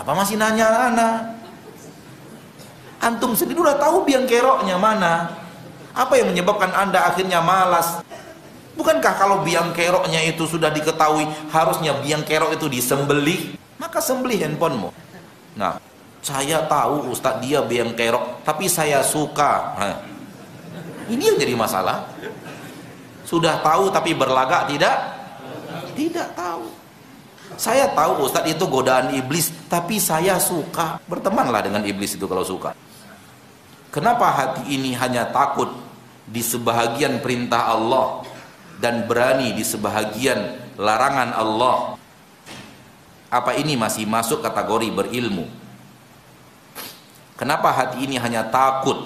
Kenapa 0.08 0.17
masih 0.28 0.44
nanya 0.44 0.92
anak? 0.92 1.40
Antum 3.00 3.32
sendiri 3.32 3.64
udah 3.64 3.80
tahu 3.80 4.04
biang 4.04 4.28
keroknya 4.28 4.76
mana? 4.76 5.40
Apa 5.96 6.20
yang 6.20 6.36
menyebabkan 6.36 6.68
anda 6.68 7.08
akhirnya 7.08 7.40
malas? 7.40 8.04
Bukankah 8.76 9.16
kalau 9.16 9.40
biang 9.40 9.72
keroknya 9.72 10.20
itu 10.28 10.44
sudah 10.44 10.68
diketahui 10.68 11.24
harusnya 11.48 11.96
biang 12.04 12.28
kerok 12.28 12.60
itu 12.60 12.68
disembelih? 12.68 13.56
Maka 13.80 14.04
sembelih 14.04 14.44
handphonemu. 14.44 14.92
Nah, 15.56 15.80
saya 16.20 16.60
tahu 16.68 17.08
Ustadz 17.08 17.40
dia 17.40 17.64
biang 17.64 17.96
kerok, 17.96 18.44
tapi 18.44 18.68
saya 18.68 19.00
suka. 19.00 19.80
Nah, 19.80 19.96
ini 21.08 21.24
yang 21.24 21.40
jadi 21.40 21.56
masalah. 21.56 22.04
Sudah 23.24 23.64
tahu 23.64 23.88
tapi 23.88 24.12
berlagak 24.12 24.68
tidak? 24.68 24.92
Tidak 25.96 26.36
tahu. 26.36 26.77
Saya 27.56 27.88
tahu 27.96 28.28
Ustadz 28.28 28.52
itu 28.52 28.64
godaan 28.68 29.16
iblis, 29.16 29.48
tapi 29.72 29.96
saya 29.96 30.36
suka. 30.36 31.00
Bertemanlah 31.08 31.64
dengan 31.64 31.82
iblis 31.86 32.18
itu 32.18 32.28
kalau 32.28 32.44
suka. 32.44 32.76
Kenapa 33.88 34.28
hati 34.28 34.68
ini 34.68 34.92
hanya 34.92 35.32
takut 35.32 35.72
di 36.28 36.44
sebahagian 36.44 37.24
perintah 37.24 37.72
Allah 37.72 38.20
dan 38.76 39.08
berani 39.08 39.56
di 39.56 39.64
sebahagian 39.64 40.76
larangan 40.76 41.32
Allah? 41.32 41.96
Apa 43.32 43.56
ini 43.56 43.80
masih 43.80 44.04
masuk 44.04 44.44
kategori 44.44 44.92
berilmu? 44.92 45.48
Kenapa 47.38 47.70
hati 47.70 48.04
ini 48.04 48.18
hanya 48.18 48.44
takut 48.50 48.98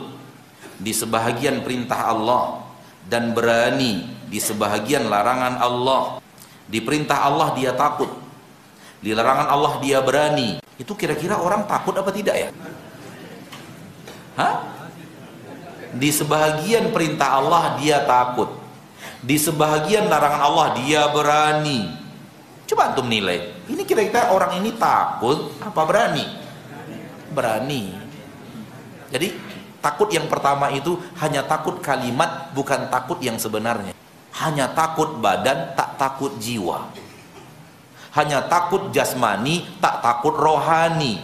di 0.80 0.90
sebahagian 0.90 1.62
perintah 1.62 2.10
Allah 2.10 2.64
dan 3.06 3.36
berani 3.36 4.08
di 4.26 4.40
sebahagian 4.40 5.06
larangan 5.06 5.60
Allah? 5.62 6.18
Di 6.64 6.80
perintah 6.80 7.28
Allah 7.28 7.52
dia 7.52 7.76
takut, 7.76 8.08
di 9.02 9.10
larangan 9.10 9.50
Allah 9.50 9.82
dia 9.82 9.98
berani. 9.98 10.62
Itu 10.78 10.94
kira-kira 10.94 11.34
orang 11.34 11.66
takut 11.66 11.90
apa 11.98 12.14
tidak 12.14 12.38
ya? 12.38 12.48
Hah? 14.38 14.62
Di 15.92 16.08
sebahagian 16.14 16.94
perintah 16.94 17.42
Allah 17.42 17.76
dia 17.82 18.06
takut. 18.06 18.54
Di 19.18 19.36
sebahagian 19.36 20.06
larangan 20.06 20.42
Allah 20.46 20.66
dia 20.78 21.10
berani. 21.10 21.90
Coba 22.70 22.94
antum 22.94 23.10
nilai. 23.10 23.66
Ini 23.66 23.82
kira-kira 23.82 24.30
orang 24.30 24.62
ini 24.62 24.70
takut 24.78 25.50
apa 25.58 25.82
berani? 25.82 26.24
Berani. 27.34 27.98
Jadi 29.10 29.34
takut 29.82 30.08
yang 30.14 30.30
pertama 30.30 30.70
itu 30.70 30.94
hanya 31.18 31.42
takut 31.42 31.82
kalimat 31.82 32.54
bukan 32.54 32.86
takut 32.86 33.18
yang 33.18 33.34
sebenarnya. 33.34 33.92
Hanya 34.38 34.70
takut 34.72 35.18
badan 35.18 35.74
tak 35.74 35.98
takut 35.98 36.38
jiwa 36.38 37.02
hanya 38.12 38.44
takut 38.44 38.92
jasmani, 38.92 39.64
tak 39.80 40.04
takut 40.04 40.36
rohani. 40.36 41.20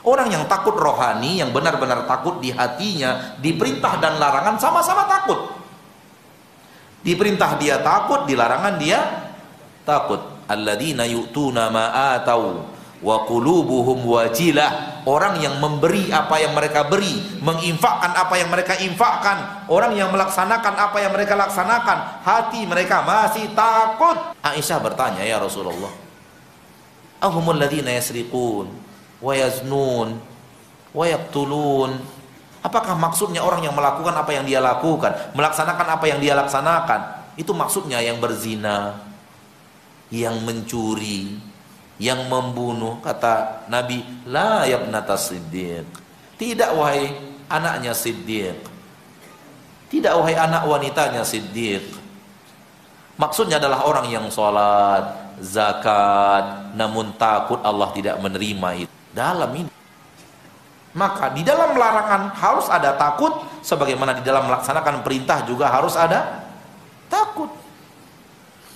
Orang 0.00 0.32
yang 0.32 0.48
takut 0.48 0.78
rohani, 0.78 1.44
yang 1.44 1.52
benar-benar 1.52 2.08
takut 2.08 2.40
di 2.40 2.54
hatinya, 2.54 3.36
diperintah 3.42 4.00
dan 4.00 4.16
larangan 4.16 4.56
sama-sama 4.56 5.04
takut. 5.04 5.60
Diperintah 7.04 7.60
dia 7.60 7.82
takut, 7.84 8.24
di 8.24 8.32
larangan 8.32 8.80
dia 8.80 9.00
takut. 9.84 10.20
Alladzina 10.50 11.06
yu'tuna 11.06 11.70
ma 11.70 12.16
atau 12.16 12.64
wa 13.00 13.24
qulubuhum 13.24 14.04
wajilah. 14.04 15.02
Orang 15.08 15.40
yang 15.40 15.56
memberi 15.56 16.12
apa 16.12 16.36
yang 16.36 16.52
mereka 16.52 16.84
beri 16.84 17.40
menginfakkan 17.40 18.12
apa 18.12 18.34
yang 18.36 18.52
mereka 18.52 18.76
infakkan. 18.76 19.68
Orang 19.72 19.96
yang 19.96 20.12
melaksanakan 20.12 20.74
apa 20.76 20.98
yang 21.00 21.12
mereka 21.16 21.34
laksanakan 21.40 22.20
hati 22.20 22.68
mereka 22.68 23.00
masih 23.04 23.48
takut. 23.56 24.36
Aisyah 24.44 24.78
bertanya 24.84 25.24
ya 25.24 25.40
Rasulullah 25.40 26.10
ahumul 27.20 27.60
ladina 27.60 27.92
yasriqun 27.92 28.66
wa 29.20 29.32
yaznun 29.36 30.18
wa 30.96 31.04
yaqtulun? 31.04 32.00
Apakah 32.60 32.92
maksudnya 32.92 33.40
orang 33.40 33.64
yang 33.64 33.72
melakukan 33.72 34.12
apa 34.12 34.36
yang 34.36 34.44
dia 34.44 34.60
lakukan 34.60 35.32
melaksanakan 35.36 35.86
apa 35.96 36.04
yang 36.08 36.18
dia 36.20 36.36
laksanakan? 36.36 37.00
Itu 37.40 37.56
maksudnya 37.56 38.04
yang 38.04 38.20
berzina 38.20 39.00
yang 40.10 40.42
mencuri 40.42 41.38
yang 42.00 42.24
membunuh 42.32 42.96
kata 43.04 43.68
Nabi 43.68 44.00
la 44.24 44.64
yabnata 44.64 45.20
siddiq. 45.20 45.84
Tidak 46.40 46.72
wahai 46.72 47.12
anaknya 47.52 47.92
siddiq. 47.92 48.56
Tidak 49.92 50.12
wahai 50.16 50.32
anak 50.32 50.64
wanitanya 50.64 51.20
siddiq. 51.20 51.84
Maksudnya 53.20 53.60
adalah 53.60 53.84
orang 53.84 54.08
yang 54.08 54.26
sholat 54.32 55.36
zakat 55.44 56.72
namun 56.72 57.12
takut 57.20 57.60
Allah 57.60 57.92
tidak 57.92 58.16
menerima 58.16 58.88
itu. 58.88 58.92
Dalam 59.12 59.52
ini. 59.52 59.70
Maka 60.96 61.28
di 61.36 61.44
dalam 61.44 61.76
larangan 61.76 62.32
harus 62.32 62.66
ada 62.72 62.96
takut 62.96 63.30
sebagaimana 63.60 64.16
di 64.16 64.24
dalam 64.24 64.48
melaksanakan 64.48 65.04
perintah 65.04 65.44
juga 65.44 65.68
harus 65.68 65.94
ada 65.94 66.48
takut 67.12 67.59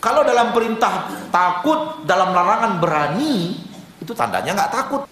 kalau 0.04 0.20
dalam 0.20 0.52
perintah 0.52 1.08
takut, 1.32 2.04
dalam 2.04 2.36
larangan 2.36 2.76
berani, 2.76 3.56
itu 3.96 4.12
tandanya 4.12 4.52
nggak 4.52 4.72
takut. 4.76 5.08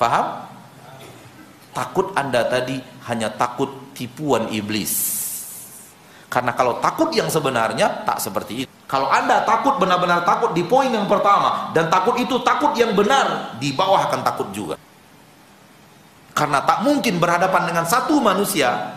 Faham? 0.00 0.48
Takut 1.76 2.16
Anda 2.16 2.48
tadi 2.48 2.80
hanya 3.12 3.28
takut 3.36 3.92
tipuan 3.92 4.48
iblis. 4.48 5.20
Karena 6.32 6.56
kalau 6.56 6.80
takut 6.80 7.12
yang 7.12 7.28
sebenarnya 7.28 8.08
tak 8.08 8.16
seperti 8.24 8.64
itu. 8.64 8.70
Kalau 8.88 9.12
Anda 9.12 9.44
takut 9.44 9.76
benar-benar 9.76 10.24
takut 10.24 10.56
di 10.56 10.64
poin 10.64 10.88
yang 10.88 11.04
pertama 11.04 11.68
dan 11.76 11.92
takut 11.92 12.16
itu 12.16 12.40
takut 12.40 12.72
yang 12.80 12.96
benar, 12.96 13.60
di 13.60 13.76
bawah 13.76 14.08
akan 14.08 14.24
takut 14.24 14.48
juga. 14.56 14.80
Karena 16.32 16.64
tak 16.64 16.80
mungkin 16.80 17.20
berhadapan 17.20 17.68
dengan 17.68 17.84
satu 17.84 18.24
manusia. 18.24 18.96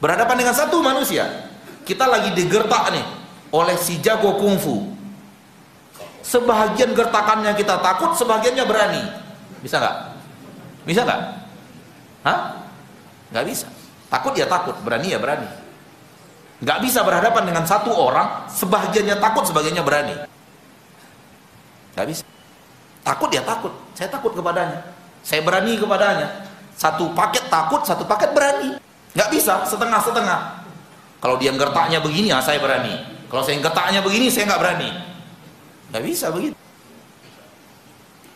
Berhadapan 0.00 0.40
dengan 0.40 0.56
satu 0.56 0.80
manusia. 0.80 1.28
Kita 1.84 2.08
lagi 2.08 2.32
digertak 2.32 2.96
nih, 2.96 3.23
oleh 3.54 3.78
si 3.78 4.02
jago 4.02 4.34
kungfu 4.42 4.90
sebahagian 6.26 6.90
gertakannya 6.90 7.54
kita 7.54 7.78
takut 7.78 8.18
sebagiannya 8.18 8.64
berani 8.66 9.02
bisa 9.62 9.78
nggak 9.78 10.14
Bisa 10.84 11.00
nggak? 11.02 11.20
Hah? 12.28 12.38
Nggak 13.32 13.44
bisa. 13.48 13.66
Takut 14.12 14.36
ya 14.36 14.46
takut, 14.46 14.76
berani 14.84 15.16
ya 15.16 15.18
berani. 15.18 15.48
Nggak 16.60 16.78
bisa 16.84 17.00
berhadapan 17.02 17.50
dengan 17.50 17.64
satu 17.64 17.90
orang, 17.90 18.46
sebagiannya 18.52 19.16
takut, 19.18 19.44
sebagiannya 19.48 19.84
berani. 19.84 20.14
Nggak 21.96 22.06
bisa. 22.12 22.22
Takut 23.04 23.28
ya 23.32 23.42
takut. 23.44 23.72
Saya 23.96 24.08
takut 24.12 24.32
kepadanya. 24.36 24.80
Saya 25.24 25.40
berani 25.40 25.76
kepadanya. 25.76 26.28
Satu 26.76 27.10
paket 27.16 27.48
takut, 27.48 27.80
satu 27.84 28.04
paket 28.04 28.30
berani. 28.36 28.76
Nggak 29.16 29.28
bisa, 29.32 29.64
setengah-setengah. 29.64 30.40
Kalau 31.20 31.36
dia 31.40 31.52
gertaknya 31.56 31.98
begini, 32.04 32.28
ya 32.28 32.44
saya 32.44 32.60
berani. 32.60 33.13
Kalau 33.34 33.42
saya 33.42 33.58
gertaknya 33.58 33.98
begini, 33.98 34.30
saya 34.30 34.46
nggak 34.46 34.62
berani. 34.62 34.94
Nggak 35.90 36.02
bisa 36.06 36.30
begitu. 36.30 36.54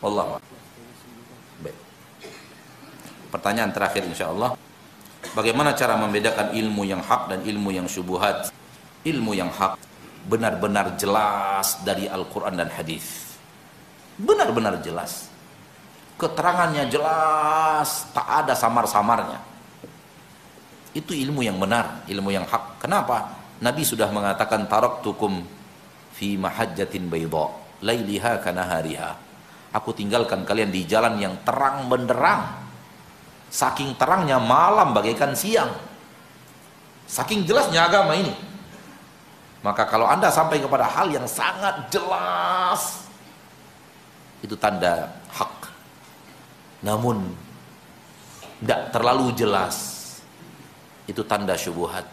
Allah. 0.03 0.43
Baik. 1.63 1.79
Pertanyaan 3.31 3.71
terakhir 3.71 4.03
insya 4.11 4.35
Allah. 4.35 4.59
Bagaimana 5.39 5.79
cara 5.79 5.95
membedakan 5.95 6.51
ilmu 6.51 6.83
yang 6.83 6.99
hak 6.99 7.31
dan 7.31 7.47
ilmu 7.47 7.71
yang 7.71 7.87
syubuhat? 7.87 8.51
Ilmu 9.07 9.39
yang 9.39 9.55
hak 9.55 9.79
benar-benar 10.27 10.99
jelas 10.99 11.79
dari 11.87 12.11
Al-Quran 12.11 12.59
dan 12.59 12.67
hadis. 12.67 13.39
Benar-benar 14.19 14.83
jelas. 14.83 15.31
Keterangannya 16.19 16.91
jelas, 16.91 18.03
tak 18.11 18.27
ada 18.27 18.59
samar-samarnya. 18.59 19.39
Itu 20.91 21.15
ilmu 21.15 21.47
yang 21.47 21.63
benar, 21.63 22.03
ilmu 22.11 22.35
yang 22.35 22.51
hak. 22.51 22.83
Kenapa? 22.83 23.38
Nabi 23.59 23.83
sudah 23.83 24.11
mengatakan 24.15 24.71
taraktukum 24.71 25.43
fi 26.15 26.39
mahajjatin 26.39 27.11
bayda, 27.11 27.51
lailiha 27.83 28.39
kanahariha. 28.43 29.11
Aku 29.75 29.93
tinggalkan 29.93 30.49
kalian 30.49 30.73
di 30.73 30.89
jalan 30.89 31.21
yang 31.21 31.37
terang 31.45 31.91
benderang 31.93 32.69
Saking 33.49 33.97
terangnya 33.97 34.37
malam 34.37 34.93
bagaikan 34.93 35.33
siang. 35.33 35.73
Saking 37.09 37.49
jelasnya 37.49 37.89
agama 37.89 38.13
ini. 38.13 38.33
Maka 39.65 39.89
kalau 39.89 40.05
Anda 40.05 40.29
sampai 40.29 40.61
kepada 40.61 40.85
hal 40.85 41.09
yang 41.09 41.25
sangat 41.25 41.89
jelas 41.89 43.09
itu 44.45 44.55
tanda 44.55 45.09
hak. 45.33 45.73
Namun 46.85 47.25
tidak 48.63 48.93
terlalu 48.95 49.33
jelas 49.35 49.77
itu 51.09 51.25
tanda 51.25 51.57
syubhat. 51.57 52.07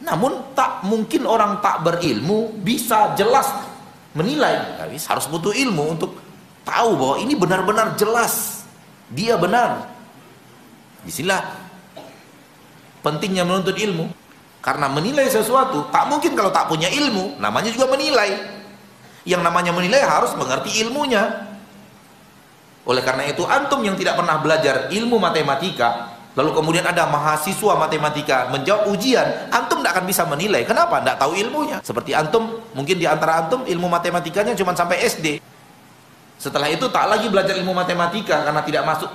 Namun 0.00 0.56
tak 0.56 0.80
mungkin 0.88 1.28
orang 1.28 1.60
tak 1.60 1.84
berilmu 1.84 2.56
bisa 2.64 3.12
jelas 3.20 3.52
menilai. 4.16 4.80
Harus 4.80 5.28
butuh 5.28 5.52
ilmu 5.52 5.96
untuk 5.96 6.16
tahu 6.64 6.96
bahwa 6.96 7.16
ini 7.20 7.36
benar-benar 7.36 7.94
jelas. 8.00 8.64
Dia 9.12 9.36
benar. 9.36 9.90
Di 11.04 11.12
sinilah 11.12 11.42
pentingnya 13.04 13.44
menuntut 13.44 13.76
ilmu. 13.76 14.08
Karena 14.60 14.92
menilai 14.92 15.24
sesuatu 15.28 15.88
tak 15.88 16.08
mungkin 16.08 16.36
kalau 16.36 16.52
tak 16.52 16.68
punya 16.68 16.88
ilmu. 16.88 17.36
Namanya 17.40 17.68
juga 17.72 17.88
menilai. 17.92 18.60
Yang 19.28 19.42
namanya 19.44 19.72
menilai 19.76 20.00
harus 20.00 20.32
mengerti 20.32 20.80
ilmunya. 20.80 21.48
Oleh 22.88 23.04
karena 23.04 23.28
itu 23.28 23.44
antum 23.44 23.84
yang 23.84 23.96
tidak 24.00 24.16
pernah 24.16 24.40
belajar 24.40 24.88
ilmu 24.88 25.20
matematika 25.20 26.19
lalu 26.40 26.56
kemudian 26.56 26.88
ada 26.88 27.04
mahasiswa 27.04 27.76
matematika 27.76 28.48
menjawab 28.48 28.88
ujian 28.88 29.52
antum 29.52 29.84
tidak 29.84 30.00
akan 30.00 30.04
bisa 30.08 30.24
menilai 30.24 30.64
kenapa? 30.64 31.04
tidak 31.04 31.20
tahu 31.20 31.36
ilmunya 31.36 31.84
seperti 31.84 32.16
antum 32.16 32.64
mungkin 32.72 32.96
di 32.96 33.04
antara 33.04 33.44
antum 33.44 33.68
ilmu 33.68 33.86
matematikanya 33.92 34.56
cuma 34.56 34.72
sampai 34.72 35.04
SD 35.04 35.44
setelah 36.40 36.72
itu 36.72 36.88
tak 36.88 37.04
lagi 37.04 37.28
belajar 37.28 37.52
ilmu 37.60 37.76
matematika 37.76 38.40
karena 38.40 38.64
tidak 38.64 38.88
masuk 38.88 39.12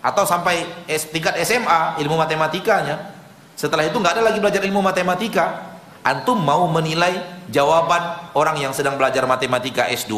atau 0.00 0.24
sampai 0.28 0.64
tingkat 1.12 1.36
SMA 1.44 2.00
ilmu 2.04 2.20
matematikanya. 2.20 3.16
Setelah 3.56 3.88
itu 3.88 3.96
nggak 4.00 4.20
ada 4.20 4.22
lagi 4.32 4.40
belajar 4.40 4.64
ilmu 4.64 4.80
matematika. 4.84 5.76
Antum 6.00 6.40
mau 6.40 6.64
menilai 6.68 7.44
jawaban 7.52 8.32
orang 8.32 8.56
yang 8.56 8.72
sedang 8.72 8.96
belajar 8.96 9.28
matematika 9.28 9.84
S2? 9.88 10.16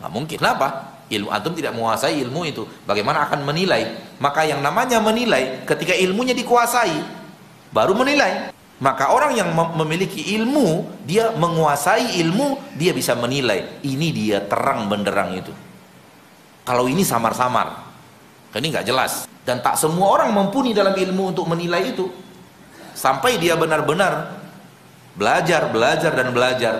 Nggak 0.00 0.12
mungkin. 0.12 0.36
Kenapa? 0.40 0.92
Ilmu 1.12 1.28
antum 1.28 1.52
tidak 1.52 1.76
menguasai 1.76 2.16
ilmu 2.24 2.40
itu. 2.48 2.64
Bagaimana 2.88 3.28
akan 3.28 3.44
menilai? 3.44 4.16
Maka 4.16 4.48
yang 4.48 4.64
namanya 4.64 4.96
menilai 4.96 5.60
ketika 5.68 5.92
ilmunya 5.92 6.32
dikuasai 6.32 7.04
baru 7.68 7.92
menilai. 7.92 8.48
Maka 8.82 9.14
orang 9.14 9.38
yang 9.38 9.54
memiliki 9.54 10.34
ilmu, 10.34 10.82
dia 11.06 11.30
menguasai 11.38 12.18
ilmu, 12.18 12.74
dia 12.74 12.90
bisa 12.90 13.14
menilai. 13.14 13.78
Ini 13.84 14.08
dia 14.10 14.38
terang 14.42 14.90
benderang 14.90 15.38
itu. 15.38 15.54
Kalau 16.66 16.90
ini 16.90 17.06
samar-samar, 17.06 17.78
ini 18.58 18.66
nggak 18.74 18.86
jelas. 18.88 19.30
Dan 19.46 19.62
tak 19.62 19.78
semua 19.78 20.10
orang 20.18 20.34
mumpuni 20.34 20.74
dalam 20.74 20.98
ilmu 20.98 21.30
untuk 21.30 21.46
menilai 21.46 21.94
itu. 21.94 22.10
Sampai 22.90 23.38
dia 23.38 23.54
benar-benar 23.54 24.34
belajar, 25.14 25.70
belajar, 25.70 26.12
dan 26.18 26.28
belajar. 26.34 26.74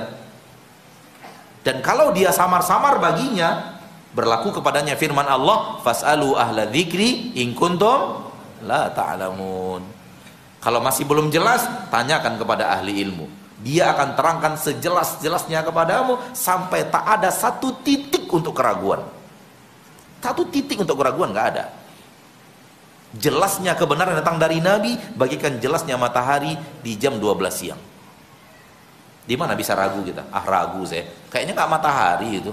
Dan 1.62 1.78
kalau 1.87 2.11
dia 2.11 2.35
samar-samar 2.35 2.99
baginya, 2.99 3.72
berlaku 4.13 4.53
kepadanya 4.61 4.95
firman 4.97 5.25
Allah, 5.25 5.81
Fas'alu 5.81 6.37
ahla 6.37 6.69
dzikri 6.69 7.37
in 7.41 7.57
kuntum 7.57 8.29
la 8.65 8.93
ta'lamun. 8.93 9.83
Kalau 10.63 10.79
masih 10.79 11.05
belum 11.09 11.35
jelas, 11.35 11.67
tanyakan 11.91 12.39
kepada 12.39 12.71
ahli 12.71 13.03
ilmu. 13.03 13.27
Dia 13.63 13.95
akan 13.95 14.15
terangkan 14.15 14.55
sejelas-jelasnya 14.59 15.63
kepadamu 15.67 16.19
sampai 16.35 16.87
tak 16.91 17.03
ada 17.03 17.31
satu 17.31 17.83
titik 17.83 18.31
untuk 18.31 18.55
keraguan. 18.55 19.03
Satu 20.23 20.47
titik 20.51 20.79
untuk 20.83 20.99
keraguan 20.99 21.35
nggak 21.35 21.49
ada. 21.55 21.67
Jelasnya 23.13 23.77
kebenaran 23.77 24.19
datang 24.19 24.39
dari 24.39 24.63
Nabi 24.63 24.97
bagikan 25.19 25.59
jelasnya 25.59 25.99
matahari 25.99 26.55
di 26.81 26.95
jam 26.97 27.19
12 27.19 27.53
siang. 27.53 27.81
Di 29.23 29.35
mana 29.39 29.55
bisa 29.55 29.79
ragu 29.79 30.03
kita? 30.03 30.27
Ah 30.35 30.43
ragu 30.43 30.83
saya. 30.83 31.07
Kayaknya 31.31 31.53
nggak 31.55 31.71
matahari 31.71 32.31
itu. 32.43 32.53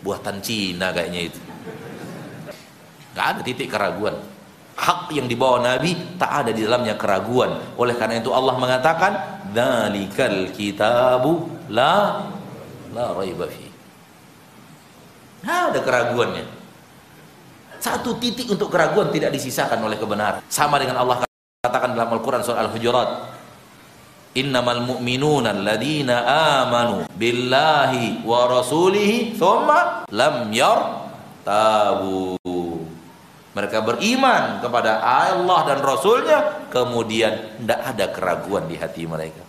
Buatan 0.00 0.40
Cina 0.40 0.92
kayaknya 0.92 1.28
itu. 1.28 1.40
Nggak 3.12 3.26
ada 3.26 3.40
titik 3.42 3.68
keraguan 3.68 4.16
hak 4.80 5.12
yang 5.12 5.28
dibawa 5.28 5.60
Nabi 5.60 6.16
tak 6.16 6.44
ada 6.44 6.50
di 6.56 6.64
dalamnya 6.64 6.96
keraguan. 6.96 7.76
Oleh 7.76 7.92
karena 8.00 8.16
itu 8.16 8.32
Allah 8.32 8.56
mengatakan, 8.56 9.12
"Dzalikal 9.52 10.48
kitabu 10.56 11.52
la 11.68 12.24
la 12.96 13.06
raiba 13.12 13.44
fi." 13.44 13.68
Ada 15.44 15.80
keraguannya. 15.84 16.44
Satu 17.80 18.16
titik 18.20 18.48
untuk 18.48 18.68
keraguan 18.68 19.08
tidak 19.08 19.32
disisakan 19.32 19.80
oleh 19.84 19.96
kebenaran. 19.96 20.44
Sama 20.52 20.76
dengan 20.76 21.00
Allah 21.00 21.24
katakan 21.64 21.96
dalam 21.96 22.12
Al-Qur'an 22.12 22.44
surah 22.44 22.68
Al-Hujurat, 22.68 23.08
Innamal 24.30 24.86
mu'minuna 24.86 25.50
alladhina 25.50 26.22
amanu 26.62 27.02
billahi 27.18 28.22
wa 28.22 28.46
rasulihi 28.46 29.34
thumma 29.34 30.06
lam 30.06 30.54
yartabu. 30.54 32.38
Mereka 33.50 33.82
beriman 33.82 34.62
kepada 34.62 35.02
Allah 35.02 35.74
dan 35.74 35.82
Rasulnya 35.82 36.70
kemudian 36.70 37.58
tidak 37.58 37.80
ada 37.82 38.06
keraguan 38.14 38.70
di 38.70 38.78
hati 38.78 39.02
mereka. 39.02 39.42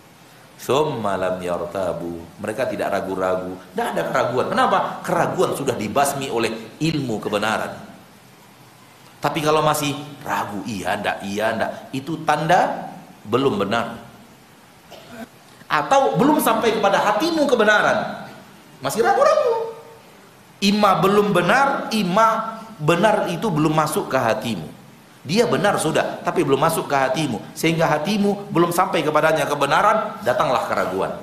Malam 0.98 1.38
yartabu. 1.38 2.42
Mereka 2.42 2.66
tidak 2.66 2.90
ragu-ragu 2.90 3.54
tidak 3.70 3.86
ada 3.94 4.02
keraguan. 4.10 4.46
Kenapa? 4.50 4.98
keraguan 5.06 5.54
sudah 5.54 5.78
dibasmi 5.78 6.26
oleh 6.26 6.74
ilmu 6.82 7.22
kebenaran. 7.22 7.70
Tapi 9.22 9.38
kalau 9.38 9.62
masih 9.62 9.94
ragu 10.26 10.58
iya 10.66 10.98
ndak 10.98 11.22
iya 11.22 11.54
ndak 11.54 11.94
itu 11.94 12.18
tanda 12.26 12.90
belum 13.30 13.62
benar 13.62 14.11
atau 15.72 16.20
belum 16.20 16.36
sampai 16.36 16.76
kepada 16.76 17.00
hatimu 17.00 17.48
kebenaran. 17.48 18.28
Masih 18.84 19.00
ragu-ragu. 19.00 19.72
Ima 20.60 21.00
belum 21.00 21.32
benar 21.32 21.88
ima 21.96 22.60
benar 22.76 23.32
itu 23.32 23.48
belum 23.48 23.72
masuk 23.72 24.12
ke 24.12 24.20
hatimu. 24.20 24.68
Dia 25.24 25.48
benar 25.48 25.80
sudah 25.80 26.20
tapi 26.20 26.44
belum 26.44 26.60
masuk 26.60 26.92
ke 26.92 26.96
hatimu. 26.98 27.40
Sehingga 27.56 27.88
hatimu 27.88 28.52
belum 28.52 28.68
sampai 28.68 29.00
kepadanya 29.00 29.48
kebenaran 29.48 30.20
datanglah 30.20 30.68
keraguan. 30.68 31.16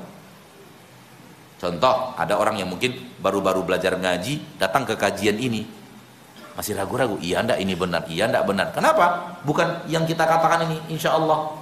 Contoh 1.61 2.17
ada 2.17 2.39
orang 2.39 2.57
yang 2.57 2.71
mungkin 2.73 2.97
baru-baru 3.21 3.61
belajar 3.61 3.93
ngaji 4.01 4.57
datang 4.57 4.87
ke 4.89 4.97
kajian 4.97 5.37
ini. 5.37 5.67
Masih 6.57 6.73
ragu-ragu 6.73 7.21
iya 7.21 7.45
ndak 7.45 7.61
ini 7.61 7.77
benar 7.77 8.03
iya 8.09 8.25
ndak 8.25 8.49
benar. 8.49 8.73
Kenapa? 8.73 9.37
Bukan 9.45 9.85
yang 9.85 10.09
kita 10.09 10.25
katakan 10.25 10.65
ini 10.65 10.79
insya 10.89 11.13
Allah. 11.13 11.53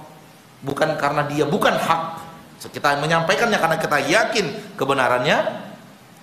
Bukan 0.64 0.98
karena 0.98 1.22
dia 1.30 1.46
bukan 1.46 1.74
hak 1.74 2.27
kita 2.66 2.98
menyampaikannya 2.98 3.54
karena 3.54 3.78
kita 3.78 3.98
yakin 4.02 4.46
kebenarannya 4.74 5.38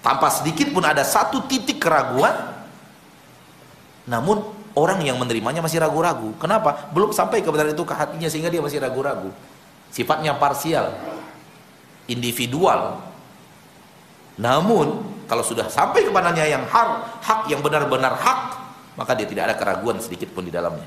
tanpa 0.03 0.27
sedikit 0.27 0.75
pun 0.75 0.83
ada 0.83 1.07
satu 1.07 1.47
titik 1.47 1.79
keraguan 1.79 2.35
namun 4.05 4.43
orang 4.75 5.01
yang 5.01 5.17
menerimanya 5.17 5.63
masih 5.63 5.81
ragu-ragu. 5.81 6.35
Kenapa? 6.37 6.91
Belum 6.91 7.09
sampai 7.15 7.41
kebenaran 7.41 7.73
itu 7.73 7.87
ke 7.87 7.95
hatinya 7.95 8.27
sehingga 8.29 8.51
dia 8.51 8.61
masih 8.61 8.83
ragu-ragu. 8.83 9.31
Sifatnya 9.89 10.35
parsial, 10.35 10.93
individual. 12.05 12.99
Namun 14.35 15.15
kalau 15.25 15.41
sudah 15.41 15.71
sampai 15.71 16.05
kepadanya 16.05 16.43
yang 16.45 16.67
hak, 16.67 17.23
hak 17.23 17.39
yang 17.49 17.63
benar-benar 17.63 18.13
hak, 18.19 18.39
maka 18.99 19.15
dia 19.15 19.25
tidak 19.25 19.49
ada 19.49 19.55
keraguan 19.55 19.97
sedikit 20.03 20.29
pun 20.35 20.45
di 20.45 20.51
dalamnya. 20.51 20.85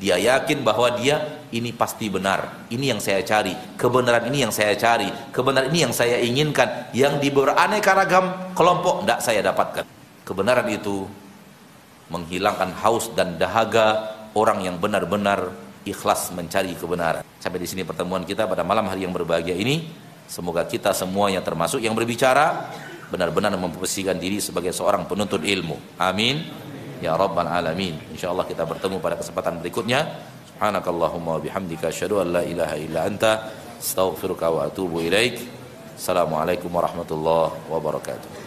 Dia 0.00 0.16
yakin 0.16 0.64
bahwa 0.64 0.88
dia 0.96 1.20
ini 1.52 1.70
pasti 1.70 2.08
benar. 2.08 2.68
Ini 2.72 2.96
yang 2.96 3.00
saya 3.00 3.20
cari. 3.20 3.52
Kebenaran 3.76 4.24
ini 4.32 4.42
yang 4.42 4.52
saya 4.54 4.72
cari. 4.72 5.08
Kebenaran 5.30 5.68
ini 5.68 5.80
yang 5.84 5.94
saya 5.94 6.16
inginkan. 6.18 6.90
Yang 6.96 7.20
di 7.20 7.28
beraneka 7.28 7.92
ragam 7.92 8.56
kelompok 8.56 9.04
tidak 9.04 9.20
saya 9.20 9.40
dapatkan. 9.44 9.84
Kebenaran 10.24 10.66
itu 10.72 11.04
menghilangkan 12.08 12.72
haus 12.80 13.12
dan 13.12 13.36
dahaga 13.36 14.16
orang 14.32 14.64
yang 14.64 14.76
benar-benar 14.80 15.52
ikhlas 15.84 16.32
mencari 16.32 16.72
kebenaran. 16.72 17.24
Sampai 17.40 17.60
di 17.60 17.68
sini 17.68 17.84
pertemuan 17.84 18.24
kita 18.24 18.48
pada 18.48 18.64
malam 18.64 18.88
hari 18.88 19.04
yang 19.04 19.12
berbahagia 19.12 19.54
ini. 19.54 19.92
Semoga 20.24 20.64
kita 20.64 20.96
semuanya 20.96 21.44
termasuk 21.44 21.84
yang 21.84 21.92
berbicara 21.92 22.72
benar-benar 23.12 23.52
memposisikan 23.60 24.16
diri 24.16 24.40
sebagai 24.40 24.72
seorang 24.72 25.04
penuntut 25.04 25.44
ilmu. 25.44 25.76
Amin 26.00 26.71
ya 27.02 27.18
rabbal 27.18 27.50
alamin. 27.50 27.98
Insyaallah 28.14 28.46
kita 28.46 28.62
bertemu 28.62 29.02
pada 29.02 29.18
kesempatan 29.18 29.58
berikutnya. 29.58 30.06
Subhanakallahumma 30.54 31.36
wa 31.36 31.40
bihamdika 31.42 31.90
asyhadu 31.90 32.22
an 32.22 32.30
la 32.30 32.42
ilaha 32.46 32.78
illa 32.78 33.10
anta 33.10 33.50
astaghfiruka 33.82 34.46
wa 34.46 34.70
atubu 34.70 35.02
ilaik. 35.02 35.42
Assalamualaikum 35.98 36.70
warahmatullahi 36.70 37.66
wabarakatuh. 37.66 38.41